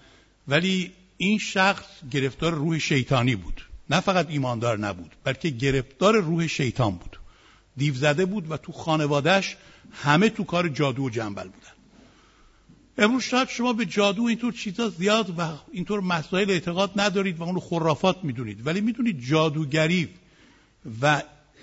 ولی 0.49 0.93
این 1.17 1.39
شخص 1.39 1.85
گرفتار 2.11 2.55
روح 2.55 2.79
شیطانی 2.79 3.37
بود. 3.37 3.63
نه 3.91 4.01
فقط 4.01 4.31
ایماندار 4.31 4.79
نبود 4.79 5.13
بلکه 5.25 5.51
گرفتار 5.51 6.17
روح 6.21 6.47
شیطان 6.47 6.91
بود. 6.91 7.19
دیو 7.77 7.95
زده 7.95 8.25
بود 8.25 8.51
و 8.51 8.57
تو 8.57 8.73
خانوادهش 8.73 9.57
همه 9.93 10.29
تو 10.29 10.45
کار 10.45 10.69
جادو 10.69 11.05
و 11.05 11.11
جنبل 11.11 11.43
بودن. 11.43 11.77
امروز 12.99 13.23
شاید 13.23 13.49
شما 13.49 13.73
به 13.73 13.87
جادو 13.87 14.23
اینطور 14.23 14.53
چیزا 14.53 14.89
زیاد 14.89 15.39
و 15.39 15.43
اینطور 15.73 16.01
مسائل 16.01 16.51
اعتقاد 16.51 16.93
ندارید 16.97 17.39
و 17.39 17.43
اونو 17.43 17.61
خرافات 17.61 18.25
می‌دونید. 18.25 18.67
ولی 18.67 18.81
می‌دونید 18.81 19.21
جادوگری 19.21 20.09
و 21.03 21.23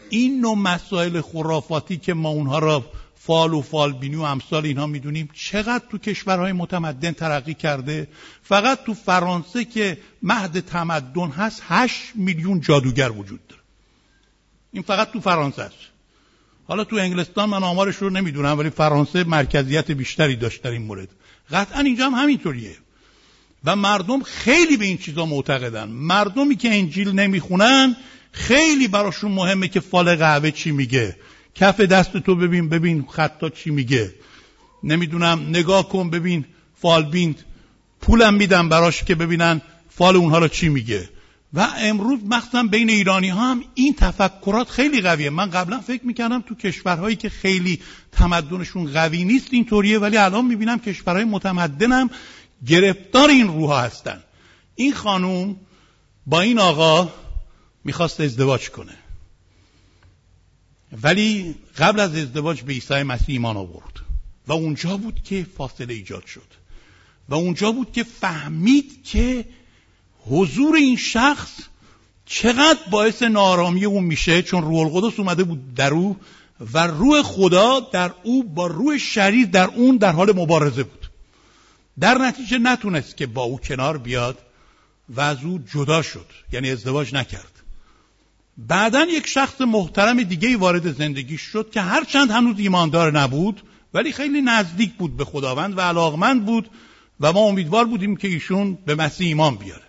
این 0.09 0.41
نوع 0.41 0.57
مسائل 0.57 1.21
خرافاتی 1.21 1.97
که 1.97 2.13
ما 2.13 2.29
اونها 2.29 2.59
را 2.59 2.85
فال 3.25 3.53
و 3.53 3.61
فالبینی 3.61 4.15
و 4.15 4.21
امثال 4.21 4.65
اینها 4.65 4.87
می‌دونیم 4.87 5.29
چقدر 5.33 5.83
تو 5.91 5.97
کشورهای 5.97 6.51
متمدن 6.51 7.11
ترقی 7.11 7.53
کرده. 7.53 8.07
فقط 8.43 8.83
تو 8.83 8.93
فرانسه 8.93 9.65
که 9.65 9.97
مهد 10.21 10.59
تمدن 10.59 11.27
هست 11.27 11.61
هشت 11.67 12.01
میلیون 12.15 12.61
جادوگر 12.61 13.11
وجود 13.11 13.47
داره. 13.47 13.61
این 14.71 14.83
فقط 14.83 15.11
تو 15.11 15.19
فرانسه 15.19 15.61
است. 15.61 15.75
حالا 16.67 16.83
تو 16.83 16.95
انگلستان 16.95 17.49
من 17.49 17.63
آمارش 17.63 17.95
رو 17.95 18.09
نمی‌دونم 18.09 18.59
ولی 18.59 18.69
فرانسه 18.69 19.23
مرکزیت 19.23 19.91
بیشتری 19.91 20.35
داشت 20.35 20.61
در 20.61 20.71
این 20.71 20.81
مورد. 20.81 21.09
قطعا 21.51 21.79
اینجا 21.79 22.05
هم 22.05 22.13
همینطوریه. 22.13 22.75
و 23.65 23.75
مردم 23.75 24.23
خیلی 24.23 24.77
به 24.77 24.85
این 24.85 24.97
چیزا 24.97 25.25
معتقدن. 25.25 25.89
مردمی 25.89 26.55
که 26.55 26.69
انجیل 26.69 27.11
نمی‌خونن 27.11 27.95
خیلی 28.31 28.87
براشون 28.87 29.31
مهمه 29.31 29.67
که 29.67 29.79
فال 29.79 30.15
قهوه 30.15 30.51
چی 30.51 30.71
میگه. 30.71 31.15
کف 31.55 31.79
دست 31.79 32.17
تو 32.17 32.35
ببین 32.35 32.69
ببین 32.69 33.05
خطا 33.09 33.49
چی 33.49 33.69
میگه. 33.69 34.13
نمی‌دونم 34.83 35.45
نگاه 35.49 35.89
کن 35.89 36.09
ببین 36.09 36.45
فال 36.81 37.03
بیند. 37.03 37.43
پولم 38.01 38.33
میدم 38.33 38.69
براش 38.69 39.03
که 39.03 39.15
ببینن 39.15 39.61
فال 39.89 40.15
اونها 40.15 40.39
رو 40.39 40.47
چی 40.47 40.69
میگه. 40.69 41.09
و 41.53 41.67
امروز 41.77 42.19
مخصوصا 42.29 42.63
بین 42.63 42.89
ایرانی 42.89 43.29
ها 43.29 43.51
هم 43.51 43.63
این 43.73 43.93
تفکرات 43.93 44.69
خیلی 44.69 45.01
قویه. 45.01 45.29
من 45.29 45.49
قبلا 45.49 45.81
فکر 45.81 46.05
می‌کردم 46.05 46.41
تو 46.41 46.55
کشورهایی 46.55 47.15
که 47.15 47.29
خیلی 47.29 47.79
تمدنشون 48.11 48.93
قوی 48.93 49.23
نیست 49.23 49.47
اینطوریه 49.51 49.99
ولی 49.99 50.17
الان 50.17 50.45
می‌بینم 50.45 50.79
کشورهای 50.79 51.23
متمدن 51.23 51.91
هم 51.91 52.09
گرفتار 52.67 53.29
این 53.29 53.47
روح 53.47 53.73
هستن. 53.73 54.23
این 54.75 54.93
خانوم 54.93 55.55
با 56.25 56.41
این 56.41 56.59
آقا 56.59 57.09
می‌خواست 57.83 58.21
ازدواج 58.21 58.69
کنه. 58.69 59.02
ولی 61.01 61.55
قبل 61.77 61.99
از 61.99 62.15
ازدواج 62.15 62.61
به 62.61 62.73
عیسی 62.73 63.03
مسیح 63.03 63.25
ایمان 63.27 63.57
آورد 63.57 63.99
و 64.47 64.53
اونجا 64.53 64.97
بود 64.97 65.23
که 65.23 65.45
فاصله 65.57 65.93
ایجاد 65.93 66.25
شد 66.25 66.47
و 67.29 67.35
اونجا 67.35 67.71
بود 67.71 67.91
که 67.91 68.03
فهمید 68.03 69.03
که 69.03 69.45
حضور 70.25 70.75
این 70.75 70.97
شخص 70.97 71.51
چقدر 72.25 72.79
باعث 72.91 73.23
نارامی 73.23 73.85
اون 73.85 74.03
میشه 74.03 74.41
چون 74.41 74.61
روح 74.61 74.79
القدس 74.79 75.19
اومده 75.19 75.43
بود 75.43 75.75
در 75.75 75.93
او 75.93 76.17
و 76.73 76.87
روح 76.87 77.21
خدا 77.21 77.79
در 77.79 78.13
او 78.23 78.43
با 78.43 78.67
روح 78.67 78.97
شریر 78.97 79.45
در 79.45 79.67
اون 79.67 79.97
در 79.97 80.11
حال 80.11 80.35
مبارزه 80.35 80.83
بود. 80.83 81.09
در 81.99 82.17
نتیجه 82.17 82.57
نتونست 82.57 83.17
که 83.17 83.27
با 83.27 83.43
او 83.43 83.59
کنار 83.59 83.97
بیاد 83.97 84.37
و 85.09 85.21
از 85.21 85.37
او 85.43 85.59
جدا 85.73 86.01
شد 86.01 86.25
یعنی 86.51 86.71
ازدواج 86.71 87.13
نکرد. 87.13 87.52
بعدا 88.57 89.05
یک 89.05 89.27
شخص 89.27 89.61
محترم 89.61 90.23
دیگه 90.23 90.57
وارد 90.57 90.91
زندگی 90.91 91.37
شد 91.37 91.69
که 91.71 91.81
هرچند 91.81 92.31
هنوز 92.31 92.59
ایماندار 92.59 93.19
نبود 93.19 93.63
ولی 93.93 94.11
خیلی 94.11 94.41
نزدیک 94.41 94.93
بود 94.93 95.17
به 95.17 95.25
خداوند 95.25 95.77
و 95.77 95.81
علاقمند 95.81 96.45
بود 96.45 96.69
و 97.19 97.33
ما 97.33 97.39
امیدوار 97.39 97.85
بودیم 97.85 98.15
که 98.15 98.27
ایشون 98.27 98.73
به 98.85 98.95
مسیح 98.95 99.27
ایمان 99.27 99.55
بیاره. 99.55 99.83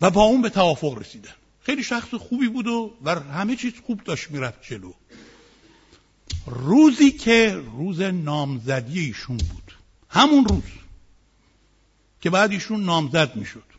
و 0.00 0.10
با 0.10 0.22
اون 0.22 0.42
به 0.42 0.48
توافق 0.48 0.98
رسیدن. 0.98 1.32
خیلی 1.60 1.82
شخص 1.82 2.14
خوبی 2.14 2.48
بود 2.48 2.66
و, 2.66 2.94
و 3.04 3.20
همه 3.20 3.56
چیز 3.56 3.72
خوب 3.86 4.04
داشت 4.04 4.30
می‌رفت 4.30 4.62
جلو. 4.62 4.92
روزی 6.46 7.10
که 7.10 7.62
روز 7.76 8.00
نامزدی 8.00 9.00
ایشون 9.00 9.36
بود. 9.36 9.72
همون 10.08 10.44
روز 10.44 10.62
که 12.20 12.30
بعد 12.30 12.52
ایشون 12.52 12.84
نامزد 12.84 13.36
می‌شد. 13.36 13.71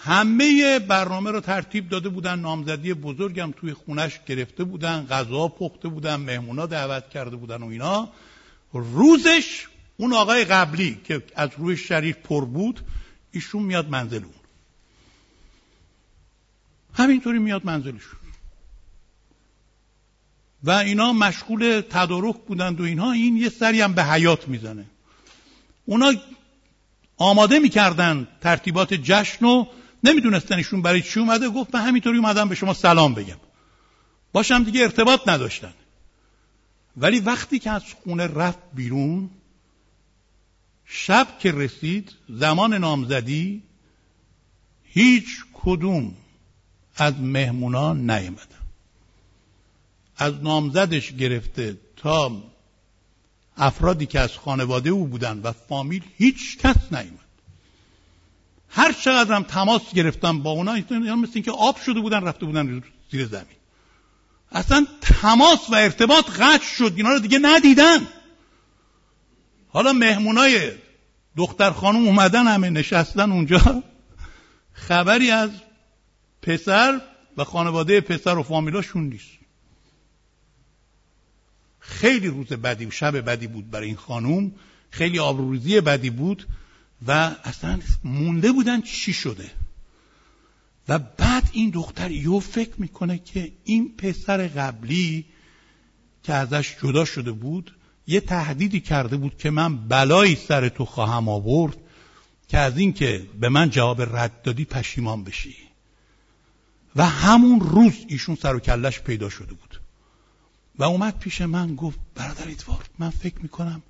همه 0.00 0.78
برنامه 0.78 1.30
رو 1.30 1.40
ترتیب 1.40 1.88
داده 1.88 2.08
بودن 2.08 2.38
نامزدی 2.38 2.94
بزرگم 2.94 3.54
توی 3.56 3.74
خونش 3.74 4.20
گرفته 4.26 4.64
بودن 4.64 5.06
غذا 5.06 5.48
پخته 5.48 5.88
بودن 5.88 6.16
مهمونا 6.16 6.66
دعوت 6.66 7.10
کرده 7.10 7.36
بودن 7.36 7.62
و 7.62 7.66
اینا. 7.66 8.08
روزش 8.72 9.66
اون 9.96 10.12
آقای 10.12 10.44
قبلی 10.44 11.00
که 11.04 11.22
از 11.36 11.50
روی 11.58 11.76
شریف 11.76 12.16
پر 12.16 12.44
بود 12.44 12.80
ایشون 13.32 13.62
میاد 13.62 13.88
منزل 13.88 14.24
اون. 14.24 14.34
همینطوری 16.94 17.38
میاد 17.38 17.66
منزلشون 17.66 18.18
و 20.64 20.70
اینا 20.70 21.12
مشغول 21.12 21.82
تدارک 21.90 22.36
بودند 22.36 22.80
و 22.80 22.84
اینها 22.84 23.12
این 23.12 23.36
یه 23.36 23.48
سری 23.48 23.80
هم 23.80 23.92
به 23.92 24.04
حیات 24.04 24.48
می‌زنه. 24.48 24.84
اونا 25.84 26.12
آماده 27.16 27.58
می‌کردن 27.58 28.28
ترتیبات 28.40 28.94
جشن 28.94 29.44
و 29.44 29.66
نمیدونستنشون 30.04 30.82
برای 30.82 31.02
چی 31.02 31.20
اومده. 31.20 31.48
گفت 31.48 31.74
من 31.74 31.80
همینطوری 31.80 32.18
اومدم 32.18 32.48
به 32.48 32.54
شما 32.54 32.74
سلام 32.74 33.14
بگم. 33.14 33.36
باشم 34.32 34.64
دیگه 34.64 34.80
ارتباط 34.80 35.28
نداشتن. 35.28 35.72
ولی 36.96 37.20
وقتی 37.20 37.58
که 37.58 37.70
از 37.70 37.82
خونه 38.04 38.26
رفت 38.26 38.58
بیرون 38.74 39.30
شب 40.84 41.26
که 41.38 41.52
رسید 41.52 42.12
زمان 42.28 42.74
نامزدی 42.74 43.62
هیچ 44.84 45.44
کدوم 45.54 46.14
از 46.96 47.14
مهمونا 47.20 47.92
نیومدن. 47.92 48.58
از 50.16 50.34
نامزدش 50.42 51.12
گرفته 51.12 51.76
تا 51.96 52.42
افرادی 53.56 54.06
که 54.06 54.20
از 54.20 54.32
خانواده 54.32 54.90
او 54.90 55.06
بودن 55.06 55.40
و 55.42 55.52
فامیل 55.52 56.02
هیچ 56.16 56.58
کس 56.58 56.92
نیومد. 56.92 57.27
هر 58.70 58.92
چقدر 58.92 59.34
هم 59.34 59.42
تماس 59.42 59.94
گرفتم 59.94 60.42
با 60.42 60.50
اونا 60.50 60.72
مثل 60.72 61.30
اینکه 61.34 61.50
آب 61.50 61.76
شده 61.76 62.00
بودن 62.00 62.22
رفته 62.22 62.46
بودن 62.46 62.82
زیر 63.10 63.26
زمین. 63.26 63.56
اصلا 64.52 64.86
تماس 65.00 65.70
و 65.70 65.74
ارتباط 65.74 66.30
قطع 66.30 66.64
شد. 66.64 66.92
اینا 66.96 67.10
رو 67.10 67.18
دیگه 67.18 67.38
ندیدن. 67.42 67.98
حالا 69.68 69.92
مهمونای 69.92 70.72
دختر 71.36 71.70
خانم 71.70 72.06
اومدن 72.06 72.46
همه 72.46 72.70
نشستن 72.70 73.32
اونجا. 73.32 73.82
خبری 74.72 75.30
از 75.30 75.50
پسر 76.42 77.00
و 77.36 77.44
خانواده 77.44 78.00
پسر 78.00 78.38
و 78.38 78.42
فامیلاشون 78.42 79.04
نیست. 79.04 79.28
خیلی 81.80 82.28
روز 82.28 82.46
بدی 82.46 82.90
شب 82.90 83.30
بدی 83.30 83.46
بود 83.46 83.70
برای 83.70 83.86
این 83.86 83.96
خانوم 83.96 84.52
خیلی 84.90 85.18
آبروریزی 85.18 85.80
بدی 85.80 86.10
بود. 86.10 86.46
و 87.06 87.34
اصلا 87.44 87.78
مونده 88.04 88.52
بودن 88.52 88.80
چی 88.80 89.12
شده. 89.12 89.50
و 90.88 90.98
بعد 90.98 91.50
این 91.52 91.70
دختر 91.70 92.10
یو 92.10 92.40
فکر 92.40 92.72
می‌کنه 92.78 93.18
که 93.18 93.52
این 93.64 93.96
پسر 93.96 94.48
قبلی 94.48 95.24
که 96.22 96.34
ازش 96.34 96.76
جدا 96.82 97.04
شده 97.04 97.32
بود 97.32 97.74
یه 98.06 98.20
تهدیدی 98.20 98.80
کرده 98.80 99.16
بود 99.16 99.38
که 99.38 99.50
من 99.50 99.88
بلایی 99.88 100.36
سر 100.36 100.68
تو 100.68 100.84
خواهم 100.84 101.28
آورد 101.28 101.76
که 102.48 102.58
از 102.58 102.78
این 102.78 102.92
که 102.92 103.26
به 103.40 103.48
من 103.48 103.70
جواب 103.70 104.16
رد 104.16 104.42
دادی 104.42 104.64
پشیمان 104.64 105.24
بشی. 105.24 105.56
و 106.96 107.06
همون 107.06 107.60
روز 107.60 107.94
ایشون 108.08 108.34
سر 108.34 108.54
و 108.54 108.60
کلش 108.60 109.00
پیدا 109.00 109.28
شده 109.28 109.52
بود. 109.52 109.80
و 110.78 110.84
اومد 110.84 111.18
پیش 111.18 111.40
من 111.40 111.74
گفت 111.74 111.98
برادر 112.14 112.48
ایدوارد 112.48 112.90
من 112.98 113.10
فکر 113.10 113.38
می‌کنم 113.42 113.82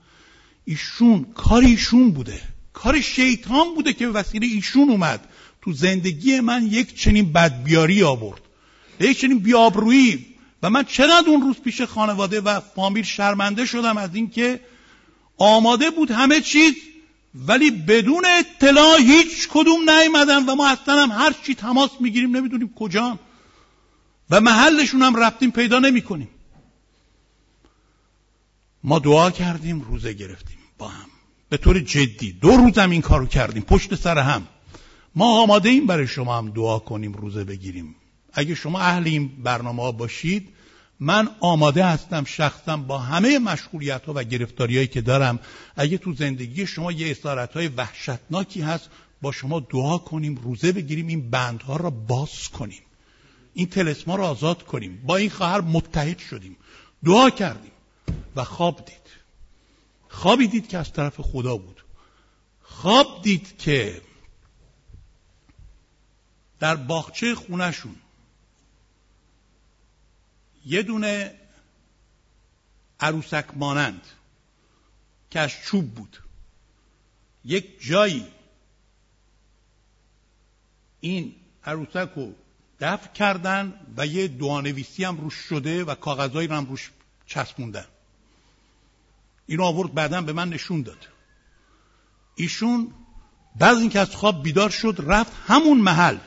ایشون 0.65 1.25
کار 1.35 1.63
ایشون 1.63 2.11
بوده. 2.11 2.41
کار 2.83 3.01
شیطان 3.01 3.75
بوده 3.75 3.93
که 3.93 4.09
وسیله 4.09 4.47
ایشون 4.47 4.91
اومد. 4.91 5.29
تو 5.63 5.73
زندگی 5.73 6.41
من 6.41 6.67
یک 6.67 7.01
چنین 7.01 7.33
بدبیاری 7.33 8.03
آورد. 8.03 8.41
یک 9.01 9.21
چنین 9.21 9.39
بیابرویی. 9.39 10.27
و 10.63 10.71
من 10.71 10.85
چقدر 10.85 11.29
اون 11.29 11.41
روز 11.41 11.57
پیش 11.57 11.83
خانواده 11.83 12.41
و 12.41 12.61
فامیل 12.61 13.05
شرمنده 13.05 13.67
شدم 13.67 13.97
از 13.97 14.15
اینکه 14.15 14.61
آماده 15.39 15.91
بود 15.91 16.11
همه 16.11 16.41
چیز 16.41 16.75
ولی 17.35 17.71
بدون 17.71 18.25
اطلاع 18.27 18.99
هیچ 19.01 19.49
کدوم 19.49 19.91
نیومدن 19.91 20.47
و 20.47 20.55
ما 20.55 20.69
اصلا 20.69 21.03
هم 21.03 21.11
هر 21.11 21.35
چی 21.47 21.55
تماس 21.55 21.91
می‌گیریم 22.01 22.37
نمی‌دونیم 22.37 22.75
کجا 22.75 23.19
و 24.31 24.41
محلشون 24.41 25.03
هم 25.03 25.17
رفتیم 25.17 25.51
پیدا 25.51 25.79
نمی‌کنیم. 25.79 26.29
ما 28.85 28.99
دعا 28.99 29.31
کردیم 29.31 29.81
روزه 29.81 30.13
گرفتیم 30.13 30.59
با 30.79 30.89
هم. 30.89 31.18
به 31.49 31.57
طور 31.57 31.81
جدی. 31.81 32.33
دو 32.33 32.49
روزم 32.49 32.91
این 32.91 33.01
کارو 33.01 33.27
کردیم. 33.27 33.63
پشت 33.63 33.95
سر 33.95 34.19
هم. 34.19 34.47
ما 35.15 35.43
آماده 35.43 35.69
ایم 35.69 35.87
برای 35.87 36.07
شما 36.07 36.39
هم 36.39 36.51
دعا 36.51 36.79
کنیم 36.79 37.13
روزه 37.13 37.45
بگیریم. 37.45 37.95
اگه 38.33 38.55
شما 38.55 38.81
اهل 38.81 39.07
این 39.07 39.29
برنامه 39.43 39.83
ها 39.83 39.93
باشید 39.93 40.49
من 41.01 41.29
آماده 41.41 41.85
هستم 41.85 42.25
شخصم 42.25 42.83
با 42.83 42.99
همه 42.99 43.39
مشغولیت 43.39 44.05
ها 44.07 44.13
و 44.17 44.25
گرفتاری 44.25 44.77
هایی 44.77 44.87
که 44.87 45.01
دارم 45.01 45.39
اگه 45.77 45.99
تو 45.99 46.15
زندگی 46.15 46.67
شما 46.67 46.93
یه 46.93 47.11
اسارت 47.11 47.53
های 47.53 47.69
وحشتناکی 47.69 48.61
هست 48.61 48.91
با 49.23 49.33
شما 49.33 49.61
دعا 49.61 49.99
کنیم 49.99 50.35
روزه 50.35 50.73
بگیریم 50.73 51.07
این 51.07 51.31
بندها 51.31 51.77
را 51.77 51.91
باز 51.91 52.49
کنیم. 52.49 52.83
این 53.55 53.67
تلسما 53.67 54.17
را 54.17 54.29
آزاد 54.29 54.63
کنیم. 54.63 55.03
با 55.07 55.17
این 55.17 55.31
خواهر 55.31 55.61
متحد 55.61 56.19
شدیم. 56.19 56.57
دعا 57.05 57.31
کردیم 57.31 57.71
و 58.37 58.45
خواب 58.45 58.85
دید. 58.85 58.98
خوابی 60.19 60.49
دید 60.49 60.69
که 60.69 60.79
از 60.79 60.93
طرف 60.93 61.21
خدا 61.21 61.57
بود. 61.57 61.85
خواب 62.63 63.23
دید 63.23 63.59
که 63.59 64.03
در 66.59 66.77
باغچه 66.77 67.35
خونشون 67.35 67.97
یه 70.67 70.83
دونه 70.83 71.35
عروسک 73.01 73.45
مانند 73.57 74.07
که 75.31 75.41
از 75.41 75.51
چوب 75.51 75.95
بود. 75.95 76.23
یک 77.45 77.83
جایی 77.83 78.27
این 81.01 81.35
عروسک 81.65 82.11
رو 82.17 82.35
دفع 82.81 83.13
کردن 83.13 83.81
و 83.97 84.07
یه 84.07 84.29
دوانویسی 84.29 85.05
هم 85.05 85.17
روش 85.17 85.35
شده 85.35 85.85
و 85.85 85.95
کاغذهایی 85.95 86.49
رو 86.49 86.55
هم 86.55 86.67
روش 86.67 86.91
چسبوندن. 87.27 87.87
اینو 89.49 89.65
آورد 89.65 89.95
بعدا 89.95 90.21
به 90.21 90.33
من 90.33 90.49
نشون 90.49 90.83
داد. 90.83 91.09
ایشون 92.35 92.93
بعد 93.59 93.77
اینکه 93.77 94.01
از 94.01 94.17
خواب 94.17 94.43
بیدار 94.43 94.71
شد 94.71 95.05
رفت 95.07 95.33
همون 95.47 95.79
محل. 95.79 96.19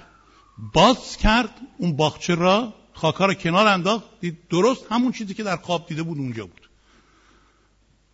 باز 0.74 1.18
کرد 1.18 1.50
اون 1.78 1.96
باغچه 1.96 2.36
را 2.36 2.74
خاکا 2.94 3.26
رو 3.26 3.34
کنار 3.34 3.68
انداخت 3.68 4.06
دید 4.22 4.38
درست 4.50 4.86
همون 4.92 5.12
چیزی 5.12 5.34
که 5.34 5.44
در 5.44 5.58
خواب 5.58 5.88
دیده 5.88 6.04
بود 6.04 6.18
اونجا 6.18 6.46
بود. 6.46 6.70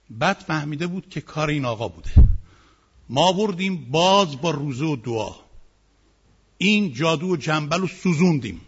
بعد 0.09 0.37
فهمیده 0.47 0.87
بود 0.87 1.09
که 1.09 1.21
کار 1.21 1.49
این 1.49 1.65
آقا 1.65 1.87
بوده. 1.87 2.11
ما 3.09 3.31
بردیم 3.31 3.91
باز 3.91 4.41
با 4.41 4.51
روزه 4.51 4.85
و 4.85 4.95
دعا. 4.95 5.35
این 6.57 6.93
جادو 6.93 7.27
و 7.27 7.35
جنبل 7.35 7.81
رو 7.81 7.87
سوزوندیم. 7.87 8.61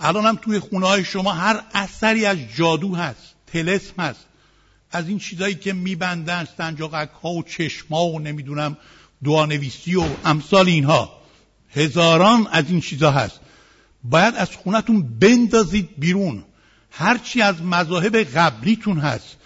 الان 0.00 0.26
هم 0.26 0.36
توی 0.36 0.58
خونه 0.58 0.86
های 0.86 1.04
شما 1.04 1.32
هر 1.32 1.64
اثری 1.74 2.26
از 2.26 2.38
جادو 2.56 2.94
هست 2.94 3.34
تلسم 3.46 4.02
هست. 4.02 4.26
از 4.90 5.08
این 5.08 5.18
چیزایی 5.18 5.54
که 5.54 5.72
میبندن 5.72 6.48
سنجاقک 6.58 7.10
ها 7.22 7.30
و 7.30 7.42
چشما 7.42 8.04
و 8.04 8.18
نمی‌دونم 8.18 8.76
دعانویسی 9.24 9.96
و 9.96 10.04
امثال 10.24 10.68
اینها. 10.68 11.18
هزاران 11.70 12.46
از 12.52 12.64
این 12.68 12.80
چیزا 12.80 13.10
هست. 13.10 13.40
باید 14.04 14.34
از 14.34 14.50
خونتون 14.56 15.18
بندازید 15.18 15.88
بیرون. 15.98 16.44
هرچی 16.90 17.42
از 17.42 17.62
مذاهب 17.62 18.16
قبلیتون 18.16 18.98
هست 18.98 19.36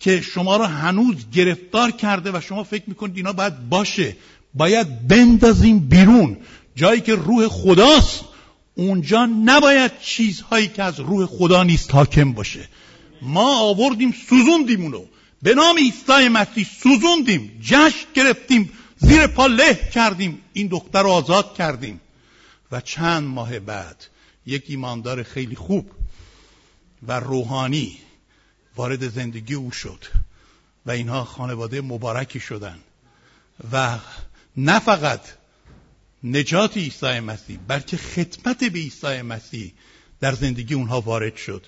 که 0.00 0.20
شما 0.20 0.56
رو 0.56 0.64
هنوز 0.64 1.30
گرفتار 1.32 1.90
کرده 1.90 2.30
و 2.32 2.40
شما 2.40 2.64
فکر 2.64 2.84
می‌کنید 2.86 3.16
اینا 3.16 3.32
باید 3.32 3.68
باشه. 3.68 4.16
باید 4.54 5.08
بندازیم 5.08 5.78
بیرون. 5.78 6.36
جایی 6.76 7.00
که 7.00 7.14
روح 7.14 7.48
خداست 7.48 8.24
اونجا 8.74 9.26
نباید 9.26 9.92
چیزهایی 10.00 10.68
که 10.68 10.82
از 10.82 11.00
روح 11.00 11.26
خدا 11.26 11.62
نیست 11.62 11.94
حاکم 11.94 12.32
باشه. 12.32 12.68
ما 13.22 13.58
آوردیم 13.58 14.14
سوزوندیم 14.28 14.82
اونو. 14.82 15.04
به 15.42 15.54
نام 15.54 15.76
عیسی 15.76 16.28
مسیح 16.28 16.66
سوزوندیم 16.82 17.58
جشن 17.62 18.06
گرفتیم 18.14 18.70
زیر 18.96 19.26
پا 19.26 19.46
له 19.46 19.74
کردیم 19.94 20.40
این 20.52 20.66
دختر 20.66 21.02
رو 21.02 21.10
آزاد 21.10 21.54
کردیم. 21.54 22.00
و 22.72 22.80
چند 22.80 23.22
ماه 23.22 23.58
بعد 23.58 24.06
یک 24.46 24.64
ایماندار 24.68 25.22
خیلی 25.22 25.56
خوب 25.56 25.90
و 27.06 27.20
روحانی 27.20 27.98
وارد 28.76 29.08
زندگی 29.08 29.54
او 29.54 29.70
شد 29.70 30.04
و 30.86 30.90
اینها 30.90 31.24
خانواده 31.24 31.80
مبارکی 31.80 32.40
شدن. 32.40 32.78
و 33.72 33.98
نه 34.56 34.78
فقط 34.78 35.20
نجات 36.24 36.76
عیسی 36.76 37.20
مسیح 37.20 37.58
بلکه 37.68 37.96
خدمت 37.96 38.64
به 38.64 38.78
عیسی 38.78 39.22
مسیح 39.22 39.72
در 40.20 40.34
زندگی 40.34 40.74
اونها 40.74 41.00
وارد 41.00 41.36
شد. 41.36 41.66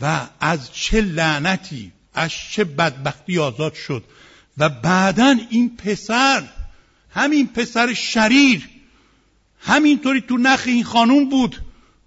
و 0.00 0.26
از 0.40 0.72
چه 0.72 1.00
لعنتی 1.00 1.92
از 2.14 2.30
چه 2.52 2.64
بدبختی 2.64 3.38
آزاد 3.38 3.74
شد. 3.74 4.04
و 4.58 4.68
بعدا 4.68 5.36
این 5.50 5.76
پسر 5.76 6.42
همین 7.10 7.46
پسر 7.46 7.94
شریر 7.94 8.68
همینطوری 9.60 10.20
تو 10.20 10.36
نخ 10.36 10.62
این 10.66 10.84
خانوم 10.84 11.28
بود. 11.28 11.62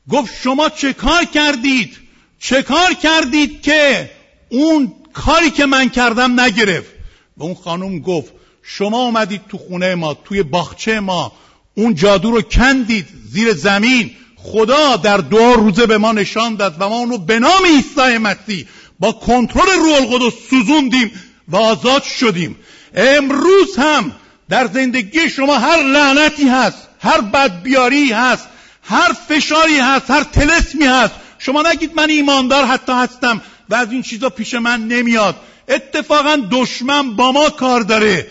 گفت 0.09 0.41
شما 0.41 0.69
چه 0.69 0.93
کار 0.93 1.25
کردید؟ 1.25 1.97
چه 2.39 2.63
کار 2.63 2.93
کردید 2.93 3.61
که 3.61 4.11
اون 4.49 4.93
کاری 5.13 5.51
که 5.51 5.65
من 5.65 5.89
کردم 5.89 6.39
نگرفت؟ 6.39 6.91
و 7.37 7.43
اون 7.43 7.55
خانوم 7.55 7.99
گفت 7.99 8.33
شما 8.63 9.03
اومدید 9.03 9.41
تو 9.49 9.57
خونه 9.57 9.95
ما 9.95 10.13
توی 10.13 10.43
باغچه 10.43 10.99
ما 10.99 11.31
اون 11.75 11.95
جادو 11.95 12.31
رو 12.31 12.41
کندید 12.41 13.07
زیر 13.25 13.53
زمین. 13.53 14.11
خدا 14.43 14.95
در 14.95 15.17
دو 15.17 15.53
روزه 15.53 15.85
به 15.85 15.97
ما 15.97 16.11
نشان 16.11 16.55
داد 16.55 16.75
و 16.79 16.89
ما 16.89 16.97
اونو 16.97 17.17
به 17.17 17.39
نام 17.39 17.65
عیسی 17.65 18.17
مسیح 18.17 18.67
با 18.99 19.11
کنترل 19.11 19.79
روح 19.79 19.93
القدس 19.93 20.33
سوزوندیم 20.49 21.11
و 21.47 21.55
آزاد 21.57 22.03
شدیم. 22.03 22.55
امروز 22.95 23.77
هم 23.77 24.11
در 24.49 24.67
زندگی 24.67 25.29
شما 25.29 25.57
هر 25.57 25.83
لعنتی 25.83 26.49
هست 26.49 26.77
هر 26.99 27.21
بدبیاری 27.21 28.11
هست 28.11 28.47
هر 28.83 29.13
فشاری 29.27 29.77
هست 29.77 30.11
هر 30.11 30.23
تلسمی 30.23 30.85
هست. 30.85 31.13
شما 31.39 31.61
نگید 31.61 31.91
من 31.95 32.09
ایماندار 32.09 32.65
حتی 32.65 32.91
هستم 32.91 33.41
و 33.69 33.75
از 33.75 33.91
این 33.91 34.01
چیزا 34.01 34.29
پیش 34.29 34.53
من 34.53 34.87
نمیاد. 34.87 35.35
اتفاقا 35.69 36.41
دشمن 36.51 37.15
با 37.15 37.31
ما 37.31 37.49
کار 37.49 37.81
داره 37.81 38.27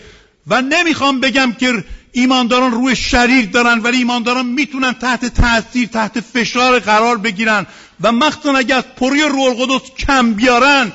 و 0.47 0.61
نمی‌خوام 0.61 1.19
بگم 1.19 1.55
که 1.59 1.83
ایمانداران 2.11 2.71
روی 2.71 2.95
شریر 2.95 3.45
دارن 3.45 3.79
ولی 3.79 3.97
ایمانداران 3.97 4.45
می‌تونن 4.45 4.93
تحت 4.93 5.25
تاثیر 5.25 5.87
تحت 5.87 6.19
فشار 6.19 6.79
قرار 6.79 7.17
بگیرن. 7.17 7.65
و 8.01 8.11
مخصوصا 8.11 8.57
اگر 8.57 8.77
از 8.77 8.83
پروی 8.97 9.21
روح 9.21 9.59
القدس 9.59 9.91
کم 9.91 10.33
بیارن 10.33 10.91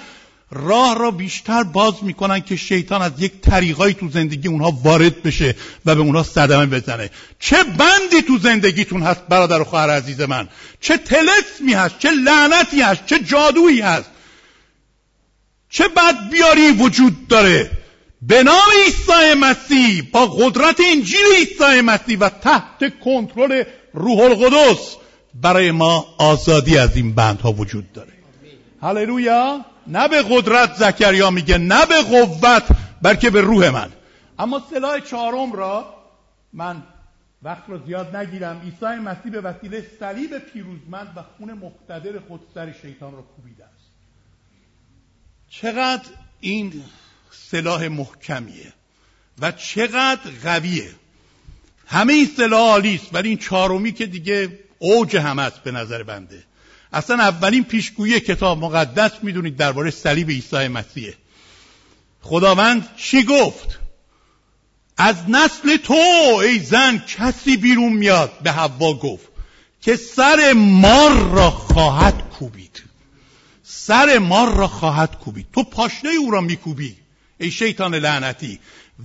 راه 0.51 0.99
را 0.99 1.11
بیشتر 1.11 1.63
باز 1.63 1.95
می‌کنن 2.03 2.41
که 2.41 2.57
شیطان 2.57 3.03
از 3.03 3.13
یک 3.19 3.33
طریقایی 3.41 3.95
تو 3.95 4.09
زندگی 4.09 4.49
اونها 4.49 4.79
وارد 4.85 5.23
بشه 5.23 5.57
و 5.87 5.95
به 5.95 6.01
اونها 6.01 6.23
صدمه 6.23 6.67
بزنه. 6.67 7.11
چه 7.39 7.65
بندی 7.65 8.23
تو 8.27 8.39
زندگیتون 8.39 9.03
هست 9.03 9.21
برادر 9.29 9.61
و 9.61 9.65
خواهر 9.65 9.91
عزیز 9.91 10.21
من؟ 10.21 10.49
چه 10.81 10.97
تلسمی 10.97 11.73
هست 11.73 11.99
چه 11.99 12.11
لعنتی 12.11 12.81
هست 12.81 13.07
چه 13.07 13.19
جادویی 13.19 13.81
هست؟ 13.81 14.11
چه 15.71 15.85
بدبیاری 15.89 16.71
وجود 16.71 17.29
داره؟ 17.29 17.71
به 18.29 18.43
نام 18.43 18.69
عیسی 18.85 19.35
مسیح 19.41 20.11
با 20.13 20.27
قدرت 20.27 20.81
انجیل 20.93 21.27
عیسی 21.37 21.81
مسیح 21.81 22.19
و 22.19 22.29
تحت 22.29 23.01
کنترل 23.01 23.65
روح 23.93 24.21
القدس 24.21 24.97
برای 25.35 25.71
ما 25.71 26.07
آزادی 26.19 26.79
از 26.79 26.97
این 26.97 27.15
بندها 27.15 27.53
وجود 27.53 27.93
داره. 27.93 28.13
هللویا! 28.83 29.65
نه 29.87 30.09
به 30.09 30.23
قدرت 30.23 30.75
زکریا 30.75 31.31
میگه 31.31 31.59
نه 31.59 31.87
به 31.87 32.03
قوت 32.03 32.67
بلکه 33.03 33.31
به 33.31 33.41
روح 33.41 33.71
من. 33.71 33.91
اما 34.39 34.63
سلاح 34.71 35.01
چهارم 35.01 35.53
را 35.53 35.95
من 36.53 36.83
وقت 37.43 37.63
را 37.69 37.79
زیاد 37.87 38.17
نگیرم. 38.17 38.61
عیسی 38.65 39.01
مسیح 39.01 39.33
به 39.33 39.41
وسیله 39.41 39.87
صلیب 40.01 40.39
پیروزمند 40.39 41.13
و 41.17 41.23
خون 41.23 41.53
مقتدر 41.53 42.19
خود 42.29 42.41
سر 42.55 42.73
شیطان 42.83 43.13
را 43.13 43.23
کوبیده 43.23 43.65
است. 43.65 43.91
چقدر 45.49 46.09
این 46.41 46.83
سلاح 47.51 47.89
محکمیه. 47.89 48.73
و 49.39 49.53
چقدر 49.53 50.31
قویه. 50.45 50.91
همه 51.87 52.13
این 52.13 52.31
سلاح 52.37 52.83
است 52.85 53.09
ولی 53.13 53.29
این 53.29 53.39
چهارمی 53.39 53.93
که 53.93 54.07
دیگه 54.07 54.59
اوج 54.79 55.17
هم 55.17 55.39
است 55.39 55.63
به 55.63 55.71
نظر 55.71 56.03
بنده. 56.03 56.45
اصلا 56.93 57.23
اولین 57.23 57.65
پیشگویی 57.65 58.21
کتاب 58.21 58.59
مقدس 58.59 59.13
می‌دونید 59.23 59.57
درباره 59.57 59.91
صلیب 59.91 60.31
عیسی 60.31 60.69
مسیحه 60.69 61.15
خداوند 62.23 62.89
چی 62.97 63.23
گفت؟ 63.23 63.79
از 64.97 65.17
نسل 65.29 65.77
تو 65.77 65.95
ای 66.43 66.59
زن 66.59 66.99
کسی 66.99 67.57
بیرون 67.57 67.93
میاد 67.93 68.33
به 68.43 68.53
حوا 68.53 68.95
گفت 68.95 69.29
که 69.81 69.97
سر 69.97 70.53
مار 70.53 71.31
را 71.31 71.51
خواهد 71.51 72.23
کوبید. 72.39 72.83
سر 73.63 74.19
مار 74.19 74.55
را 74.55 74.69
خواهد 74.69 75.19
کوبید. 75.19 75.47
تو 75.53 75.63
پاشنه 75.63 76.11
او 76.11 76.31
را 76.31 76.41
میکوبی. 76.41 76.97
ای 77.39 77.51
شیطان 77.51 77.95
لعنتی. 77.95 78.59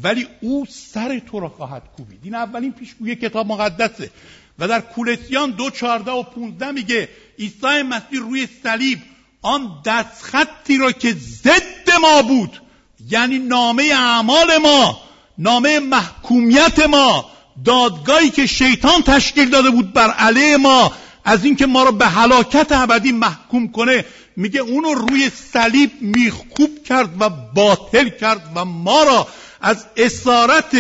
ولی 0.04 0.28
او 0.42 0.66
سر 0.70 1.20
تو 1.20 1.40
را 1.40 1.50
خواهد 1.50 1.84
کوبید. 1.98 2.20
این 2.24 2.36
اولین 2.36 2.72
پیشگوی 2.72 3.16
کتاب 3.16 3.48
مقدسه. 3.48 4.12
و 4.60 4.68
در 4.68 4.82
کولسیان 4.82 5.52
دو 5.52 5.70
چارده 5.70 6.12
و 6.12 6.24
پونزده 6.24 6.72
میگه 6.72 7.10
عیسی 7.40 7.82
مسیح 7.82 8.20
روی 8.20 8.48
صلیب 8.64 9.00
آن 9.42 9.82
دستخطی 9.86 10.78
را 10.78 10.92
که 10.92 11.14
ضد 11.14 11.92
ما 12.02 12.22
بود 12.22 12.62
یعنی 13.10 13.40
نامه 13.40 13.84
اعمال 13.84 14.58
ما 14.58 15.02
نامه 15.38 15.80
محکومیت 15.80 16.80
ما 16.80 17.26
دادگاهی 17.66 18.30
که 18.30 18.46
شیطان 18.46 19.02
تشکیل 19.02 19.50
داده 19.50 19.70
بود 19.70 19.94
بر 19.94 20.12
علیه 20.12 20.58
ما 20.58 20.94
از 21.30 21.46
اینکه 21.46 21.66
ما 21.66 21.84
را 21.84 21.92
به 21.92 22.06
هلاکت 22.06 22.72
ابدی 22.72 23.12
محکوم 23.12 23.72
کنه 23.72 24.06
میگه 24.36 24.60
اونو 24.60 24.94
روی 24.94 25.30
صلیب 25.30 25.92
میخکوب 26.02 26.84
کرد 26.84 27.10
و 27.20 27.30
باطل 27.30 28.10
کرد 28.10 28.52
و 28.56 28.66
ما 28.66 29.04
را 29.04 29.28
از 29.62 29.86
اسارت 29.98 30.76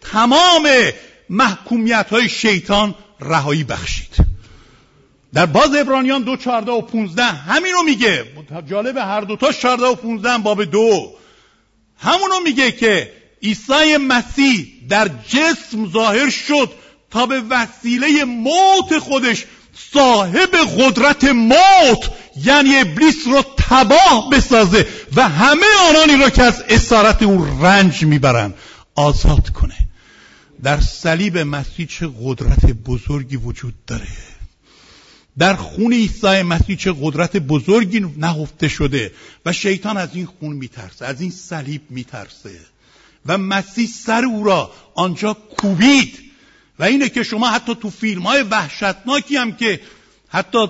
تمام 0.00 0.68
محکومیت 1.30 2.06
های 2.10 2.28
شیطان 2.28 2.94
رهایی 3.20 3.64
بخشید. 3.64 4.16
در 5.34 5.46
باز 5.46 5.74
ابرانیان 5.74 6.22
دو 6.22 6.36
چارده 6.36 6.72
و 6.72 6.80
پونزده 6.80 7.24
همینو 7.24 7.82
میگه. 7.82 8.24
جالب 8.70 8.96
هر 8.96 9.20
دوتا 9.20 9.52
چارده 9.52 9.86
و 9.86 9.94
پونزده 9.94 10.38
باب 10.38 10.64
دو. 10.64 11.12
همونو 11.98 12.40
میگه 12.44 12.72
که 12.72 13.12
عیسی 13.42 13.96
مسیح 13.96 14.66
در 14.88 15.10
جسم 15.28 15.90
ظاهر 15.92 16.30
شد 16.30 16.72
تا 17.10 17.26
به 17.26 17.40
وسیله 17.40 18.24
موت 18.24 18.98
خودش 18.98 19.44
صاحب 19.92 20.50
قدرت 20.78 21.24
موت 21.24 22.10
یعنی 22.36 22.76
ابلیس 22.76 23.26
رو 23.26 23.44
تباه 23.56 24.30
بسازه 24.32 24.86
و 25.16 25.28
همه 25.28 25.66
آنانی 25.90 26.22
را 26.22 26.30
که 26.30 26.42
از 26.42 26.64
اسارت 26.68 27.22
او 27.22 27.44
رنج 27.64 28.04
می‌برند 28.04 28.54
آزاد 28.94 29.50
کنه. 29.50 29.74
در 30.62 30.80
صلیب 30.80 31.38
مسیح 31.38 31.86
چه 31.86 32.10
قدرت 32.22 32.66
بزرگی 32.66 33.36
وجود 33.36 33.74
داره. 33.86 34.08
در 35.38 35.54
خون 35.54 35.92
عیسی 35.92 36.42
مسیح 36.42 36.76
چه 36.76 36.94
قدرت 37.00 37.36
بزرگی 37.36 38.00
نهفته 38.16 38.68
شده 38.68 39.12
و 39.46 39.52
شیطان 39.52 39.96
از 39.96 40.08
این 40.14 40.26
خون 40.26 40.52
میترسه 40.56 41.06
از 41.06 41.20
این 41.20 41.30
صلیب 41.30 41.82
میترسه. 41.90 42.50
و 43.26 43.38
مسیح 43.38 43.88
سر 43.88 44.24
او 44.24 44.44
را 44.44 44.70
آنجا 44.94 45.34
کوبید. 45.34 46.31
و 46.78 46.84
اینه 46.84 47.08
که 47.08 47.22
شما 47.22 47.48
حتی 47.48 47.74
تو 47.74 47.90
فیلم 47.90 48.22
های 48.22 48.42
وحشتناکی 48.42 49.36
هم 49.36 49.52
که 49.52 49.80
حتی 50.28 50.66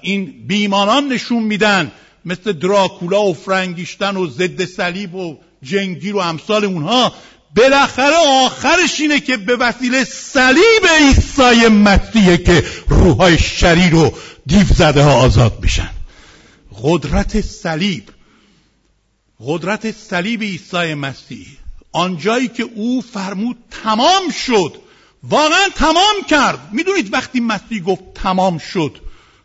این 0.00 0.46
بیماران 0.46 1.08
نشون 1.08 1.42
میدن 1.42 1.92
مثل 2.24 2.52
دراکولا 2.52 3.24
و 3.24 3.34
فرنگیشتن 3.34 4.16
و 4.16 4.30
ضد 4.30 4.64
صلیب 4.64 5.14
و 5.14 5.38
جنگیر 5.62 6.16
و 6.16 6.18
امثال 6.18 6.64
اونها 6.64 7.12
بالاخره 7.56 8.16
آخرش 8.44 9.00
اینه 9.00 9.20
که 9.20 9.36
به 9.36 9.56
وسیله 9.56 10.04
صلیب 10.04 10.86
عیسی 11.00 11.68
مسیحه 11.68 12.36
که 12.36 12.64
روحای 12.88 13.38
شریر 13.38 13.94
و 13.94 14.14
دیو 14.46 14.64
زده 14.64 15.02
ها 15.02 15.14
آزاد 15.14 15.58
میشن. 15.62 15.90
قدرت 16.82 17.40
صلیب 17.40 18.04
قدرت 19.46 19.90
صلیب 19.90 20.42
عیسی 20.42 20.94
مسیح 20.94 21.46
آنجایی 21.92 22.48
که 22.48 22.62
او 22.62 23.00
فرمود 23.00 23.56
تمام 23.82 24.30
شد. 24.46 24.76
واقعا 25.22 25.68
تمام 25.74 26.14
کرد. 26.30 26.58
می‌دونید 26.72 27.12
وقتی 27.12 27.40
مسیح 27.40 27.82
گفت 27.82 28.02
تمام 28.14 28.58
شد 28.58 28.98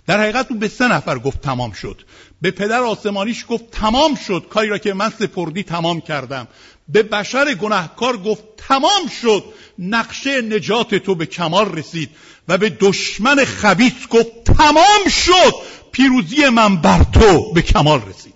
در 0.07 0.19
حقیقت 0.19 0.51
او 0.51 0.57
به 0.57 0.67
سه 0.67 0.87
نفر 0.87 1.19
گفت 1.19 1.41
تمام 1.41 1.71
شد. 1.71 2.01
به 2.41 2.51
پدر 2.51 2.83
آسمانیش 2.83 3.45
گفت 3.49 3.71
تمام 3.71 4.15
شد. 4.15 4.45
کاری 4.49 4.69
را 4.69 4.77
که 4.77 4.93
من 4.93 5.09
سپردی 5.19 5.63
تمام 5.63 6.01
کردم. 6.01 6.47
به 6.87 7.03
بشر 7.03 7.53
گناهکار 7.53 8.17
گفت 8.17 8.43
تمام 8.57 9.07
شد. 9.21 9.43
نقشه 9.79 10.41
نجات 10.41 10.95
تو 10.95 11.15
به 11.15 11.25
کمال 11.25 11.71
رسید 11.77 12.09
و 12.47 12.57
به 12.57 12.69
دشمن 12.69 13.45
خبیث 13.45 14.07
گفت 14.09 14.43
تمام 14.43 15.09
شد. 15.09 15.53
پیروزی 15.91 16.49
من 16.49 16.75
بر 16.75 17.03
تو 17.03 17.53
به 17.53 17.61
کمال 17.61 18.01
رسید. 18.09 18.33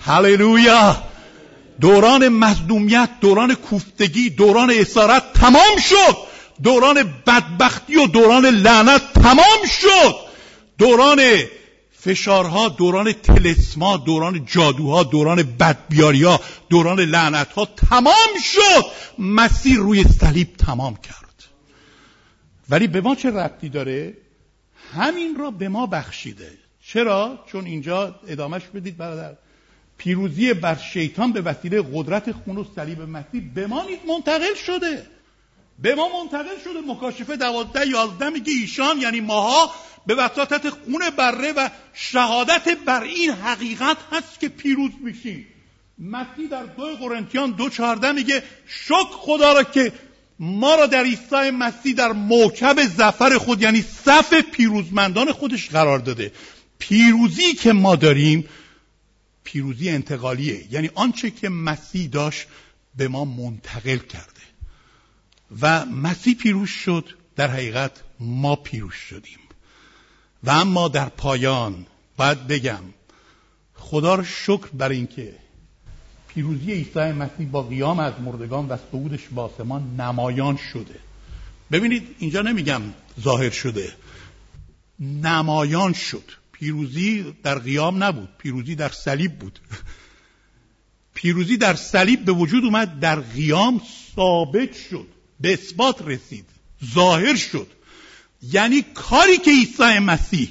هللویا! 0.00 1.02
دوران 1.80 2.28
مظلومیت 2.28 3.10
دوران 3.20 3.54
کوفتگی 3.54 4.30
دوران 4.30 4.70
اسارت 4.70 5.32
تمام 5.32 5.78
شد. 5.88 6.27
دوران 6.62 7.14
بدبختی 7.26 7.96
و 7.96 8.06
دوران 8.06 8.46
لعنت 8.46 9.12
تمام 9.12 9.66
شد. 9.80 10.14
دوران 10.78 11.20
فشارها 11.92 12.68
دوران 12.68 13.12
تلسما 13.12 13.96
دوران 13.96 14.44
جادوها 14.44 15.02
دوران 15.02 15.42
بدبیاریا 15.42 16.40
دوران 16.70 17.00
لعنتها 17.00 17.64
تمام 17.64 18.30
شد. 18.42 18.84
مسیر 19.18 19.78
روی 19.78 20.04
صلیب 20.04 20.56
تمام 20.56 20.96
کرد. 20.96 21.44
ولی 22.70 22.86
به 22.86 23.00
ما 23.00 23.14
چه 23.14 23.30
ربطی 23.30 23.68
داره؟ 23.68 24.14
همین 24.94 25.36
را 25.36 25.50
به 25.50 25.68
ما 25.68 25.86
بخشیده. 25.86 26.50
چرا؟ 26.82 27.44
چون 27.52 27.64
اینجا 27.64 28.20
ادامش 28.28 28.62
بدید 28.74 28.96
برادر. 28.96 29.36
پیروزی 29.98 30.54
بر 30.54 30.76
شیطان 30.76 31.32
به 31.32 31.40
وسیله 31.40 31.82
قدرت 31.94 32.32
خون 32.32 32.56
و 32.56 32.64
صلیب 32.76 33.02
مسیح 33.02 33.50
به 33.54 33.66
ما 33.66 33.84
منتقل 34.08 34.54
شده. 34.66 35.06
به 35.78 35.94
ما 35.94 36.08
منتقل 36.22 36.58
شده 36.64 36.80
مکاشفه 36.92 37.36
دوازده 37.36 37.88
یازده 37.88 38.28
میگه 38.28 38.52
ایشان 38.52 39.00
یعنی 39.00 39.20
ماها 39.20 39.70
به 40.06 40.14
وساطت 40.14 40.70
خون 40.70 41.10
بره 41.10 41.52
و 41.52 41.68
شهادت 41.94 42.78
بر 42.86 43.02
این 43.02 43.30
حقیقت 43.30 43.96
هست 44.12 44.40
که 44.40 44.48
پیروز 44.48 44.90
میشیم. 45.00 45.46
مسیح 45.98 46.48
در 46.50 46.62
دو 46.62 46.96
قرنتیان 46.96 47.50
دو 47.50 47.68
چهارده 47.68 48.12
میگه 48.12 48.42
شک 48.66 49.10
خدا 49.10 49.52
را 49.52 49.62
که 49.62 49.92
ما 50.38 50.74
را 50.74 50.86
در 50.86 51.04
عیسی 51.04 51.50
مسیح 51.50 51.94
در 51.94 52.12
موکب 52.12 52.86
زفر 52.86 53.38
خود 53.38 53.62
یعنی 53.62 53.82
صف 53.82 54.34
پیروزمندان 54.34 55.32
خودش 55.32 55.68
قرار 55.68 55.98
داده. 55.98 56.32
پیروزی 56.78 57.54
که 57.54 57.72
ما 57.72 57.96
داریم 57.96 58.48
پیروزی 59.44 59.90
انتقالیه. 59.90 60.64
یعنی 60.70 60.90
آنچه 60.94 61.30
که 61.30 61.48
مسیح 61.48 62.08
داشت 62.08 62.46
به 62.96 63.08
ما 63.08 63.24
منتقل 63.24 63.98
کرده. 63.98 64.47
و 65.60 65.84
مسیح 65.84 66.34
پیروز 66.34 66.68
شد. 66.68 67.04
در 67.36 67.50
حقیقت 67.50 67.92
ما 68.20 68.56
پیروز 68.56 68.94
شدیم. 68.94 69.38
و 70.44 70.50
اما 70.50 70.88
در 70.88 71.08
پایان 71.08 71.86
باید 72.16 72.46
بگم 72.46 72.82
خدا 73.74 74.14
رو 74.14 74.24
شکر 74.24 74.66
بر 74.66 74.88
اینکه 74.88 75.34
پیروزی 76.28 76.72
عیسی 76.72 76.98
مسیح 76.98 77.46
با 77.46 77.62
قیام 77.62 77.98
از 77.98 78.12
مردگان 78.20 78.68
و 78.68 78.76
صعودش 78.90 79.20
به 79.34 79.40
آسمان 79.40 80.00
نمایان 80.00 80.56
شده. 80.72 80.94
ببینید 81.72 82.16
اینجا 82.18 82.42
نمیگم 82.42 82.82
ظاهر 83.20 83.50
شده. 83.50 83.92
نمایان 85.00 85.92
شد. 85.92 86.24
پیروزی 86.52 87.36
در 87.42 87.58
قیام 87.58 88.02
نبود. 88.02 88.28
پیروزی 88.38 88.74
در 88.74 88.88
صلیب 88.88 89.38
بود. 89.38 89.58
پیروزی 91.14 91.56
در 91.56 91.74
صلیب 91.74 92.24
به 92.24 92.32
وجود 92.32 92.64
اومد 92.64 93.00
در 93.00 93.20
قیام 93.20 93.80
ثابت 94.16 94.74
شد. 94.90 95.06
به 95.40 95.52
اثبات 95.52 96.02
رسید. 96.06 96.44
ظاهر 96.94 97.36
شد. 97.36 97.66
یعنی 98.42 98.84
کاری 98.94 99.38
که 99.38 99.50
عیسی 99.50 99.98
مسیح 99.98 100.50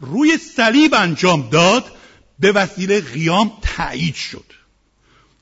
روی 0.00 0.38
صلیب 0.38 0.94
انجام 0.94 1.48
داد 1.50 1.84
به 2.38 2.52
وسیله 2.52 3.00
قیام 3.00 3.52
تایید 3.62 4.14
شد. 4.14 4.44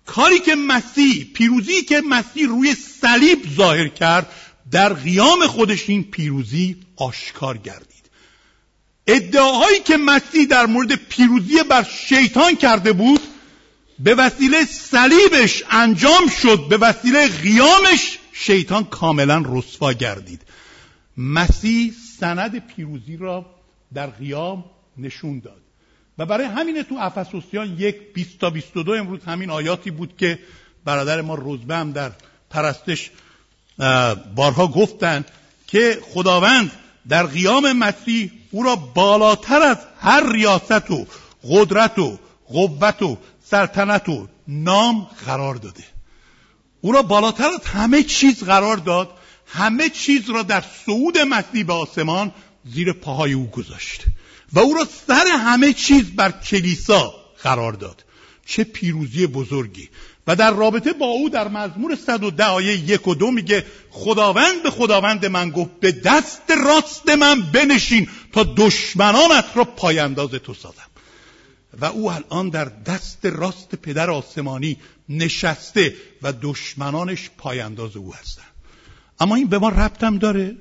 کاری 0.07 0.39
که 0.39 0.55
مسیح 0.55 1.25
پیروزی 1.35 1.83
که 1.83 2.01
مسیح 2.01 2.47
روی 2.49 2.75
صلیب 2.75 3.55
ظاهر 3.57 3.89
کرد 3.89 4.33
در 4.71 4.93
قیام 4.93 5.47
خودش 5.47 5.91
این 5.91 6.03
پیروزی 6.03 6.77
آشکار 6.97 7.59
گردید. 7.59 7.97
ادعاهایی 9.07 9.81
که 9.81 9.97
مسیح 9.97 10.47
در 10.47 10.67
مورد 10.67 10.95
پیروزی 10.95 11.63
بر 11.63 11.87
شیطان 12.09 12.57
کرده 12.57 12.93
بود 12.93 13.21
به 13.99 14.15
وسیله 14.15 14.65
صلیبش 14.65 15.63
انجام 15.71 16.29
شد 16.43 16.67
به 16.69 16.77
وسیله 16.77 17.29
قیامش 17.29 18.19
شیطان 18.39 18.85
کاملا 18.85 19.43
رسوا 19.47 19.93
گردید. 19.93 20.43
مسیح 21.17 21.93
سند 22.21 22.59
پیروزی 22.59 23.17
را 23.17 23.47
در 23.95 24.07
قیام 24.07 24.65
نشون 24.99 25.39
داد. 25.39 25.63
و 26.19 26.27
برای 26.27 26.47
همینه 26.47 26.83
تو 26.83 26.95
افسوسیان 26.99 27.77
یک 27.79 28.13
20 28.13 28.39
تا 28.39 28.51
22 28.51 28.93
امروز 28.93 29.25
همین 29.25 29.51
آیاتی 29.51 29.91
بود 29.91 30.17
که 30.17 30.39
برادر 30.85 31.21
ما 31.21 31.35
روزبه 31.35 31.77
هم 31.77 31.93
در 31.93 32.13
پرستش 32.51 33.11
بارها 34.35 34.67
گفتن 34.67 35.25
که 35.67 35.99
خداوند 36.15 36.73
در 37.09 37.27
قیام 37.27 37.73
مسیح 37.73 38.31
او 38.51 38.63
را 38.63 38.77
بالاتر 38.77 39.63
از 39.63 39.79
هر 40.01 40.33
ریاست 40.33 40.91
و 40.91 41.07
قدرت 41.43 41.99
و 41.99 42.19
قوت 42.49 43.03
و 43.03 43.19
سلطنت 43.45 44.09
و 44.09 44.29
نام 44.49 45.07
قرار 45.27 45.55
داده. 45.55 45.96
او 46.87 46.93
را 46.93 47.03
بالاتر 47.03 47.49
از 47.49 47.67
همه 47.67 48.03
چیز 48.03 48.45
قرار 48.45 48.77
داد. 48.77 49.11
همه 49.47 49.89
چیز 49.89 50.31
را 50.31 50.43
در 50.43 50.65
صعود 50.87 51.19
مسیح 51.19 51.65
به 51.65 51.73
آسمان 51.73 52.33
زیر 52.75 52.93
پاهای 52.93 53.33
او 53.33 53.47
گذاشت 53.47 54.05
و 54.53 54.59
او 54.59 54.75
را 54.75 54.87
سر 55.07 55.25
همه 55.39 55.73
چیز 55.73 56.11
بر 56.17 56.31
کلیسا 56.31 57.15
قرار 57.43 57.73
داد. 57.73 58.05
چه 58.47 58.65
پیروزی 58.65 59.27
بزرگی. 59.27 59.89
و 60.27 60.37
در 60.37 60.51
رابطه 60.51 60.93
با 60.93 61.07
او 61.07 61.29
در 61.29 61.49
مزمور 61.49 61.95
110 61.95 62.45
آیه 62.45 62.77
یک 62.77 63.09
و 63.09 63.15
دو 63.15 63.31
میگه 63.31 63.67
خداوند 63.91 64.63
به 64.63 64.71
خداوند 64.71 65.27
من 65.27 65.51
گفت 65.51 65.81
به 65.81 65.93
دست 65.93 66.51
راست 66.67 67.09
من 67.09 67.43
بنشین 67.43 68.09
تا 68.33 68.55
دشمنانت 68.57 69.47
را 69.55 69.65
پایانداز 69.65 70.31
تو 70.31 70.55
سازم. 70.55 70.91
و 71.81 71.85
او 71.85 72.11
الان 72.11 72.49
در 72.49 72.65
دست 72.65 73.27
راست 73.27 73.75
پدر 73.75 74.11
آسمانی 74.11 74.77
نشسته 75.09 75.95
و 76.23 76.33
دشمنانش 76.43 77.31
پایانداز 77.39 77.97
او 77.97 78.15
هستن. 78.15 78.43
اما 79.21 79.35
این 79.35 79.47
به 79.47 79.59
ما 79.59 79.69
ربطم 79.69 80.19
داره. 80.19 80.57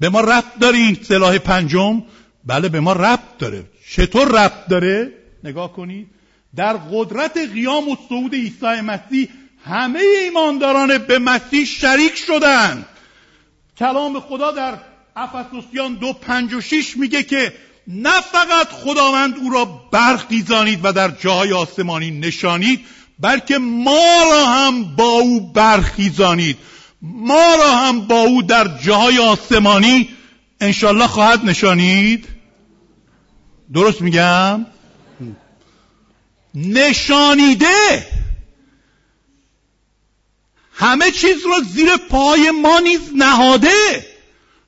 به 0.00 0.08
ما 0.08 0.20
ربط 0.20 0.58
داره 0.60 0.78
این 0.78 0.98
سلاح 1.02 1.38
پنجم. 1.38 2.02
بله 2.44 2.68
به 2.68 2.80
ما 2.80 2.92
ربط 2.92 3.38
داره. 3.38 3.64
چطور 3.90 4.28
ربط 4.28 4.66
داره؟ 4.66 5.12
نگاه 5.44 5.72
کنید 5.72 6.10
در 6.56 6.76
قدرت 6.76 7.36
قیام 7.36 7.88
و 7.88 7.96
صعود 8.08 8.34
عیسی 8.34 8.80
مسیح 8.80 9.28
همه 9.64 10.00
ایمانداران 10.22 10.98
به 10.98 11.18
مسیح 11.18 11.64
شریک 11.64 12.16
شدند 12.16 12.86
کلام 13.78 14.20
خدا 14.20 14.50
در 14.50 14.78
افسوسیان 15.16 15.94
دو 15.94 16.12
پنج 16.12 16.54
و 16.54 16.60
شیش 16.60 16.96
میگه 16.96 17.22
که 17.22 17.52
نه 17.86 18.20
فقط 18.20 18.68
خداوند 18.68 19.34
او 19.38 19.50
را 19.50 19.64
برخیزانید 19.64 20.80
و 20.82 20.92
در 20.92 21.10
جاهای 21.10 21.52
آسمانی 21.52 22.10
نشانید 22.10 22.80
بلکه 23.20 23.58
ما 23.58 24.22
را 24.30 24.46
هم 24.46 24.96
با 24.96 25.04
او 25.04 25.52
برخیزانید. 25.52 26.58
ما 27.02 27.54
را 27.58 27.76
هم 27.76 28.06
با 28.06 28.20
او 28.20 28.42
در 28.42 28.78
جاهای 28.78 29.18
آسمانی 29.18 30.08
انشالله 30.60 31.06
خواهد 31.06 31.44
نشانید. 31.44 32.28
درست 33.72 34.02
میگم؟ 34.02 34.66
نشانیده. 36.54 38.06
همه 40.72 41.10
چیز 41.10 41.44
رو 41.44 41.60
زیر 41.60 41.96
پای 41.96 42.50
ما 42.50 42.80
نیز 42.80 43.00
نهاده. 43.16 44.06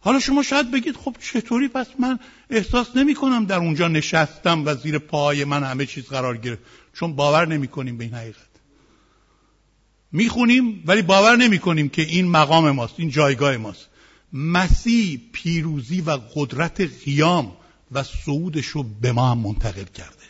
حالا 0.00 0.20
شما 0.20 0.42
شاید 0.42 0.70
بگید 0.70 0.96
خب 0.96 1.16
چطوری 1.32 1.68
پس 1.68 1.86
من 1.98 2.18
احساس 2.50 2.96
نمی 2.96 3.14
کنم 3.14 3.44
در 3.44 3.57
اونجا 3.57 3.88
نشستم 3.88 4.62
و 4.66 4.74
زیر 4.74 4.98
پای 4.98 5.44
من 5.44 5.64
همه 5.64 5.86
چیز 5.86 6.05
قرار 6.05 6.36
گرفت. 6.36 6.62
چون 6.95 7.16
باور 7.16 7.47
نمی 7.47 7.68
کنیم 7.68 7.99
به 7.99 8.05
این 8.05 8.14
حقیقت. 8.14 8.53
می‌خونیم 10.12 10.82
ولی 10.86 11.03
باور 11.03 11.36
نمی 11.36 11.59
کنیم 11.59 11.88
که 11.88 12.03
این 12.03 12.28
مقام 12.28 12.70
ماست 12.70 12.95
این 12.97 13.11
جایگاه 13.11 13.57
ماست. 13.57 13.88
مسیح 14.32 15.20
پیروزی 15.32 16.01
و 16.01 16.18
قدرت 16.34 16.80
قیام 17.05 17.53
و 17.93 18.03
صعودش 18.03 18.66
رو 18.66 18.82
به 18.82 19.12
ما 19.12 19.30
هم 19.30 19.38
منتقل 19.38 19.84
کرده. 19.84 20.22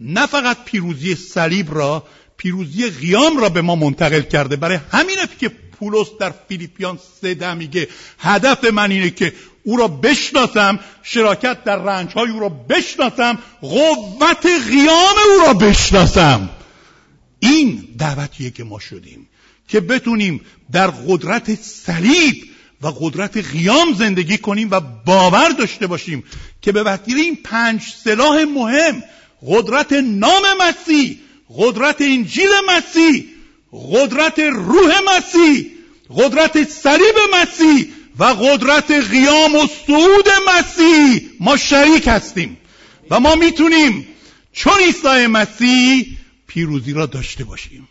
نه 0.00 0.26
فقط 0.26 0.64
پیروزی 0.64 1.14
صلیب 1.14 1.74
را 1.74 2.06
پیروزی 2.36 2.90
قیام 2.90 3.36
را 3.36 3.48
به 3.48 3.62
ما 3.62 3.76
منتقل 3.76 4.20
کرده. 4.20 4.56
برای 4.56 4.78
همینه 4.92 5.28
که 5.40 5.48
پولس 5.48 6.08
در 6.20 6.34
فیلیپیان 6.48 6.98
سه 7.20 7.54
میگه 7.54 7.88
هدف 8.18 8.64
من 8.64 8.90
اینه 8.90 9.10
که 9.10 9.32
او 9.64 9.76
را 9.76 9.88
بشناسم 9.88 10.80
شراکت 11.02 11.64
در 11.64 11.76
رنج 11.76 12.12
های 12.12 12.30
او 12.30 12.40
را 12.40 12.48
بشناسم 12.48 13.38
قوت 13.60 14.46
قیام 14.46 15.16
او 15.30 15.46
را 15.46 15.54
بشناسم. 15.54 16.50
این 17.40 17.88
دعوتیه 17.98 18.50
که 18.50 18.64
ما 18.64 18.78
شدیم 18.78 19.28
که 19.68 19.80
بتونیم 19.80 20.40
در 20.72 20.86
قدرت 20.86 21.54
صلیب 21.54 22.44
و 22.82 22.86
قدرت 22.86 23.36
قیام 23.36 23.94
زندگی 23.98 24.38
کنیم 24.38 24.68
و 24.70 24.80
باور 24.80 25.48
داشته 25.48 25.86
باشیم 25.86 26.24
که 26.62 26.72
به 26.72 26.82
وسیله 26.82 27.20
این 27.20 27.38
پنج 27.44 27.82
سلاح 28.04 28.44
مهم 28.44 29.02
قدرت 29.46 29.92
نام 29.92 30.42
مسیح 30.60 31.18
قدرت 31.56 32.00
انجیل 32.00 32.50
مسیح 32.68 33.24
قدرت 33.92 34.38
روح 34.38 34.92
مسیح 35.16 35.66
قدرت 36.16 36.68
صلیب 36.68 37.14
مسیح 37.34 37.88
و 38.18 38.24
قدرت 38.24 38.90
قیام 38.90 39.54
و 39.54 39.66
صعود 39.86 40.26
مسیح 40.48 41.30
ما 41.40 41.56
شریک 41.56 42.08
هستیم. 42.08 42.56
و 43.10 43.20
ما 43.20 43.34
می‌تونیم 43.34 44.06
چون 44.52 44.72
عیسی 44.86 45.26
مسیح 45.26 46.18
پیروزی 46.46 46.92
را 46.92 47.06
داشته 47.06 47.44
باشیم. 47.44 47.88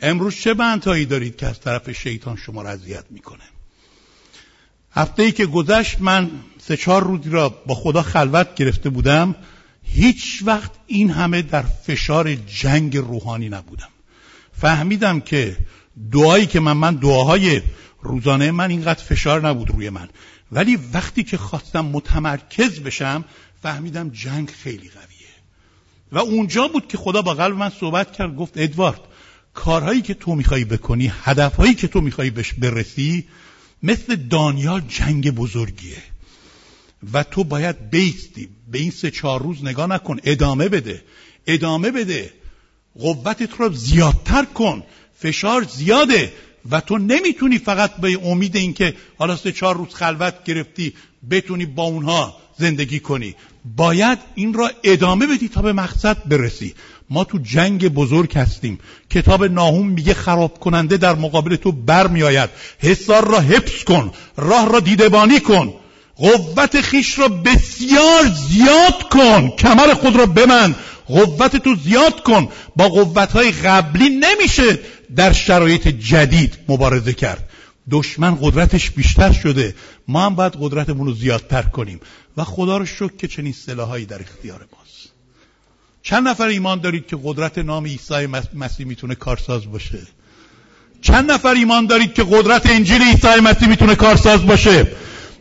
امروز 0.00 0.36
چه 0.36 0.54
بندهایی 0.54 1.04
دارید 1.04 1.36
که 1.36 1.46
از 1.46 1.60
طرف 1.60 1.90
شیطان 1.90 2.36
شما 2.36 2.62
را 2.62 2.70
اذیت 2.70 3.04
می‌کنه؟ 3.10 3.44
هفته 4.92 5.22
ای 5.22 5.32
که 5.32 5.46
گذشت 5.46 6.00
من 6.00 6.30
سه 6.66 6.76
چهار 6.76 7.04
روزی 7.04 7.30
را 7.30 7.48
با 7.48 7.74
خدا 7.74 8.02
خلوت 8.02 8.54
گرفته 8.54 8.90
بودم. 8.90 9.34
هیچ 9.82 10.42
وقت 10.44 10.70
این 10.86 11.10
همه 11.10 11.42
در 11.42 11.62
فشار 11.62 12.34
جنگ 12.34 12.96
روحانی 12.96 13.48
نبودم. 13.48 13.88
فهمیدم 14.60 15.20
که 15.20 15.56
دعایی 16.12 16.46
که 16.46 16.60
من 16.60 16.72
من 16.72 16.94
دعاهای 16.94 17.62
روزانه 18.04 18.50
من 18.50 18.70
اینقدر 18.70 19.02
فشار 19.04 19.48
نبود 19.48 19.70
روی 19.70 19.90
من. 19.90 20.08
ولی 20.52 20.78
وقتی 20.92 21.22
که 21.22 21.36
خواستم 21.36 21.84
متمرکز 21.84 22.80
بشم 22.80 23.24
فهمیدم 23.62 24.08
جنگ 24.08 24.50
خیلی 24.50 24.88
قویه. 24.88 25.34
و 26.12 26.18
اونجا 26.18 26.68
بود 26.68 26.88
که 26.88 26.96
خدا 26.96 27.22
با 27.22 27.34
قلب 27.34 27.56
من 27.56 27.70
صحبت 27.80 28.12
کرد 28.12 28.36
گفت 28.36 28.52
ادوارد 28.56 29.00
کارهایی 29.54 30.02
که 30.02 30.14
تو 30.14 30.34
می‌خوای 30.34 30.64
بکنی 30.64 31.12
هدفهایی 31.22 31.74
که 31.74 31.88
تو 31.88 32.00
می‌خوای 32.00 32.30
بهش 32.30 32.52
برسی 32.52 33.24
مثل 33.82 34.16
دانیال 34.16 34.80
جنگ 34.88 35.30
بزرگیه. 35.30 36.02
و 37.12 37.22
تو 37.22 37.44
باید 37.44 37.90
بیستی 37.90 38.48
به 38.70 38.78
این 38.78 38.90
سه 38.90 39.10
چهار 39.10 39.42
روز 39.42 39.64
نگاه 39.64 39.86
نکن 39.86 40.16
ادامه 40.24 40.68
بده 40.68 41.02
ادامه 41.46 41.90
بده. 41.90 42.32
قوتت 42.98 43.50
رو 43.58 43.72
زیادتر 43.72 44.44
کن. 44.44 44.82
فشار 45.18 45.62
زیاده. 45.62 46.32
و 46.70 46.80
تو 46.80 46.98
نمی‌تونی 46.98 47.58
فقط 47.58 47.96
به 47.96 48.18
امید 48.24 48.56
اینکه 48.56 48.94
حالا 49.18 49.36
سه 49.36 49.52
چهار 49.52 49.76
روز 49.76 49.94
خلوت 49.94 50.44
گرفتی 50.44 50.94
بتونی 51.30 51.66
با 51.66 51.82
اونها 51.82 52.36
زندگی 52.58 53.00
کنی. 53.00 53.34
باید 53.76 54.18
این 54.34 54.54
را 54.54 54.70
ادامه 54.84 55.26
بدی 55.26 55.48
تا 55.48 55.62
به 55.62 55.72
مقصد 55.72 56.28
برسی. 56.28 56.74
ما 57.10 57.24
تو 57.24 57.38
جنگ 57.38 57.88
بزرگ 57.88 58.38
هستیم. 58.38 58.78
کتاب 59.10 59.44
ناهوم 59.44 59.86
میگه 59.86 60.14
خراب 60.14 60.58
کننده 60.58 60.96
در 60.96 61.14
مقابل 61.14 61.56
تو 61.56 61.72
بر 61.72 62.06
میآید 62.06 62.50
حسار 62.78 63.28
را 63.28 63.40
حفظ 63.40 63.84
کن. 63.84 64.12
راه 64.36 64.72
را 64.72 64.80
دیدبانی 64.80 65.40
کن. 65.40 65.74
قوت 66.16 66.80
خیش 66.80 67.18
را 67.18 67.28
بسیار 67.28 68.24
زیاد 68.48 69.02
کن. 69.10 69.50
کمر 69.50 69.94
خود 69.94 70.16
را 70.16 70.26
بمن 70.26 70.74
قوت 71.06 71.56
تو 71.56 71.74
زیاد 71.84 72.22
کن. 72.22 72.48
با 72.76 72.88
قوت 72.88 73.32
های 73.32 73.50
قبلی 73.50 74.08
نمیشه 74.08 74.78
در 75.16 75.32
شرایط 75.32 75.88
جدید 75.88 76.58
مبارزه 76.68 77.12
کرد. 77.12 77.48
دشمن 77.90 78.38
قدرتش 78.40 78.90
بیشتر 78.90 79.32
شده. 79.32 79.74
ما 80.08 80.26
هم 80.26 80.34
باید 80.34 80.56
قدرتمون 80.60 81.06
رو 81.06 81.14
زیادتر 81.14 81.62
کنیم. 81.62 82.00
و 82.36 82.44
خدا 82.44 82.76
رو 82.76 82.86
شکر 82.86 83.16
که 83.18 83.28
چنین 83.28 83.52
سلاحایی 83.52 84.06
در 84.06 84.20
اختیار 84.20 84.58
ماست. 84.58 85.08
چند 86.02 86.28
نفر 86.28 86.46
ایمان 86.46 86.80
دارید 86.80 87.06
که 87.06 87.18
قدرت 87.24 87.58
نام 87.58 87.84
عیسی 87.84 88.26
مسیح 88.54 88.86
می‌تونه 88.86 89.14
کارساز 89.14 89.70
باشه؟ 89.70 89.98
چند 91.02 91.30
نفر 91.30 91.54
ایمان 91.54 91.86
دارید 91.86 92.14
که 92.14 92.24
قدرت 92.30 92.66
انجیل 92.66 93.02
عیسی 93.02 93.40
مسیح 93.42 93.68
می‌تونه 93.68 93.94
کارساز 93.94 94.46
باشه؟ 94.46 94.86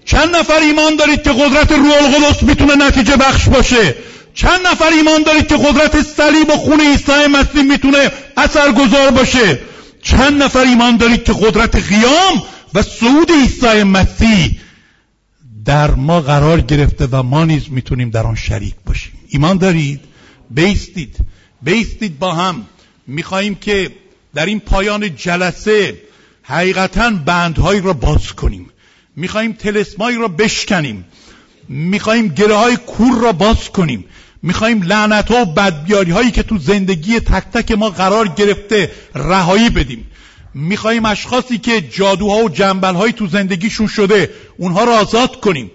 چند 0.06 0.36
نفر 0.36 0.60
ایمان 0.60 0.96
دارید 0.96 1.24
که 1.24 1.32
قدرت 1.32 1.72
روح 1.72 1.94
القدس 2.04 2.44
می‌تونه 2.44 2.76
نتیجه 2.88 3.16
بخش 3.16 3.50
باشه؟ 3.50 3.96
چند 4.34 4.68
نفر 4.68 4.90
ایمان 4.94 5.24
دارید 5.24 5.48
که 5.48 5.58
قدرت 5.58 6.02
صلیب 6.02 6.50
و 6.50 6.54
خون 6.54 6.82
عیسی 6.82 7.28
مسیح 7.32 7.62
می‌تونه 7.62 8.12
اثرگذار 8.38 9.12
باشه؟ 9.12 9.60
چند 10.02 10.44
نفر 10.44 10.60
ایمان 10.60 10.98
دارید 10.98 11.24
که 11.24 11.34
قدرت 11.34 11.76
قیام 11.76 12.44
و 12.74 12.82
صعود 12.82 13.32
عیسی 13.32 13.84
مسیح 13.84 14.58
در 15.66 15.92
ما 15.92 16.22
قرار 16.22 16.62
گرفته 16.62 17.08
و 17.12 17.24
ما 17.24 17.46
نیز 17.46 17.64
می‌تونیم 17.70 18.10
در 18.10 18.28
آن 18.28 18.36
شریک 18.36 18.76
باشیم؟ 18.86 19.14
ایمان 19.30 19.58
دارید؟ 19.58 20.00
بیستید. 20.50 21.18
بیستید 21.62 22.20
با 22.20 22.34
هم. 22.34 22.66
میخواییم 23.08 23.56
که 23.56 23.92
در 24.36 24.46
این 24.46 24.60
پایان 24.60 25.16
جلسه 25.16 25.98
حقیقتا 26.44 27.10
بندهایی 27.10 27.82
را 27.82 27.94
باز 27.94 28.34
کنیم. 28.34 28.70
میخواییم 29.16 29.54
تلسمایی 29.54 30.18
را 30.18 30.28
بشکنیم. 30.28 31.06
میخواییم 31.70 32.28
گره 32.28 32.56
های 32.56 32.78
کور 32.78 33.22
را 33.22 33.32
باز 33.32 33.70
کنیم. 33.70 34.06
میخواییم 34.44 34.82
لعنت 34.82 35.32
و 35.32 35.46
بدبیاری 35.46 36.12
هایی 36.12 36.32
که 36.32 36.44
تو 36.44 36.58
زندگی 36.58 37.20
تک 37.20 37.44
تک 37.54 37.72
ما 37.72 37.90
قرار 37.90 38.28
گرفته 38.28 38.92
رهایی 39.16 39.70
بدیم. 39.70 40.06
میخواییم 40.54 41.06
اشخاصی 41.06 41.58
که 41.58 41.82
جادوها 41.82 42.38
و 42.38 42.50
جنبل 42.50 43.12
تو 43.12 43.28
زندگیشون 43.28 43.88
شده 43.88 44.30
اونها 44.58 44.84
را 44.84 45.00
آزاد 45.00 45.40
کنیم. 45.40 45.72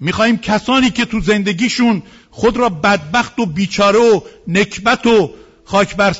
میخواییم 0.00 0.38
کسانی 0.38 0.90
که 0.90 1.04
تو 1.04 1.20
زندگیشون 1.20 2.02
خود 2.30 2.56
را 2.56 2.68
بدبخت 2.68 3.38
و 3.38 3.46
بیچاره 3.46 3.98
و 3.98 4.20
نکبت 4.48 5.06
و 5.06 5.30
خاک 5.64 5.94
و 5.98 6.12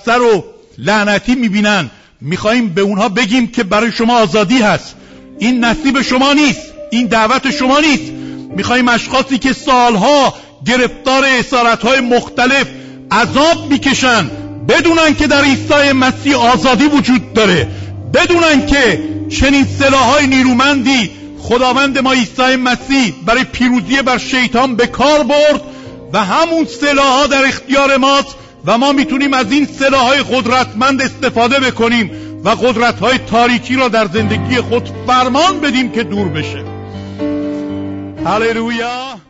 لعنتی 0.79 1.35
می‌بینن. 1.35 1.91
میخواییم 2.21 2.69
به 2.69 2.81
اونها 2.81 3.09
بگیم 3.09 3.47
که 3.47 3.65
برای 3.65 3.93
شما 3.93 4.19
آزادی 4.19 4.59
هست. 4.59 4.97
این 5.39 5.65
نصیب 5.65 6.03
شما 6.03 6.33
نیست. 6.33 6.63
این 6.91 7.07
دعوت 7.07 7.51
شما 7.51 7.81
نیست. 7.81 8.13
می‌خوایم 8.57 8.89
اشخاصی 8.89 9.39
که 9.39 9.53
سالها 9.53 10.35
گرفتار 10.67 11.25
اسارت 11.25 11.83
های 11.83 12.01
مختلف 12.01 12.67
عذاب 13.11 13.71
می‌کشن. 13.71 14.31
بدونن 14.69 15.15
که 15.15 15.27
در 15.27 15.43
عیسی 15.45 15.93
مسیح 15.93 16.37
آزادی 16.37 16.85
وجود 16.85 17.33
داره. 17.33 17.69
بدونن 18.15 18.67
که 18.67 19.03
چنین 19.29 19.67
های 19.93 20.27
نیرومندی 20.27 21.11
خداوند 21.39 21.99
ما 21.99 22.13
عیسی 22.13 22.57
مسیح 22.57 23.15
برای 23.27 23.45
پیروزی 23.45 24.03
بر 24.03 24.19
شیطان 24.19 24.77
به 24.77 24.87
کار 24.87 25.23
برد 25.23 25.63
و 26.13 26.25
همون 26.25 26.67
ها 26.99 27.27
در 27.27 27.45
اختیار 27.45 27.97
ماست 27.97 28.35
و 28.65 28.79
ما 28.79 28.93
می‌تونیم 28.93 29.35
از 29.35 29.53
این 29.53 29.69
های 29.93 30.19
قدرتمند 30.19 31.03
استفاده 31.03 31.61
بکنیم 31.61 32.11
و 32.45 32.49
قدرت 32.49 32.99
های 32.99 33.19
تاریکی 33.19 33.77
را 33.77 33.89
در 33.89 34.07
زندگی 34.07 34.61
خود 34.61 34.91
فرمان 35.07 35.61
بدیم 35.61 35.93
که 35.93 36.03
دور 36.03 36.29
بشه. 36.29 36.65
هللویا! 38.27 39.28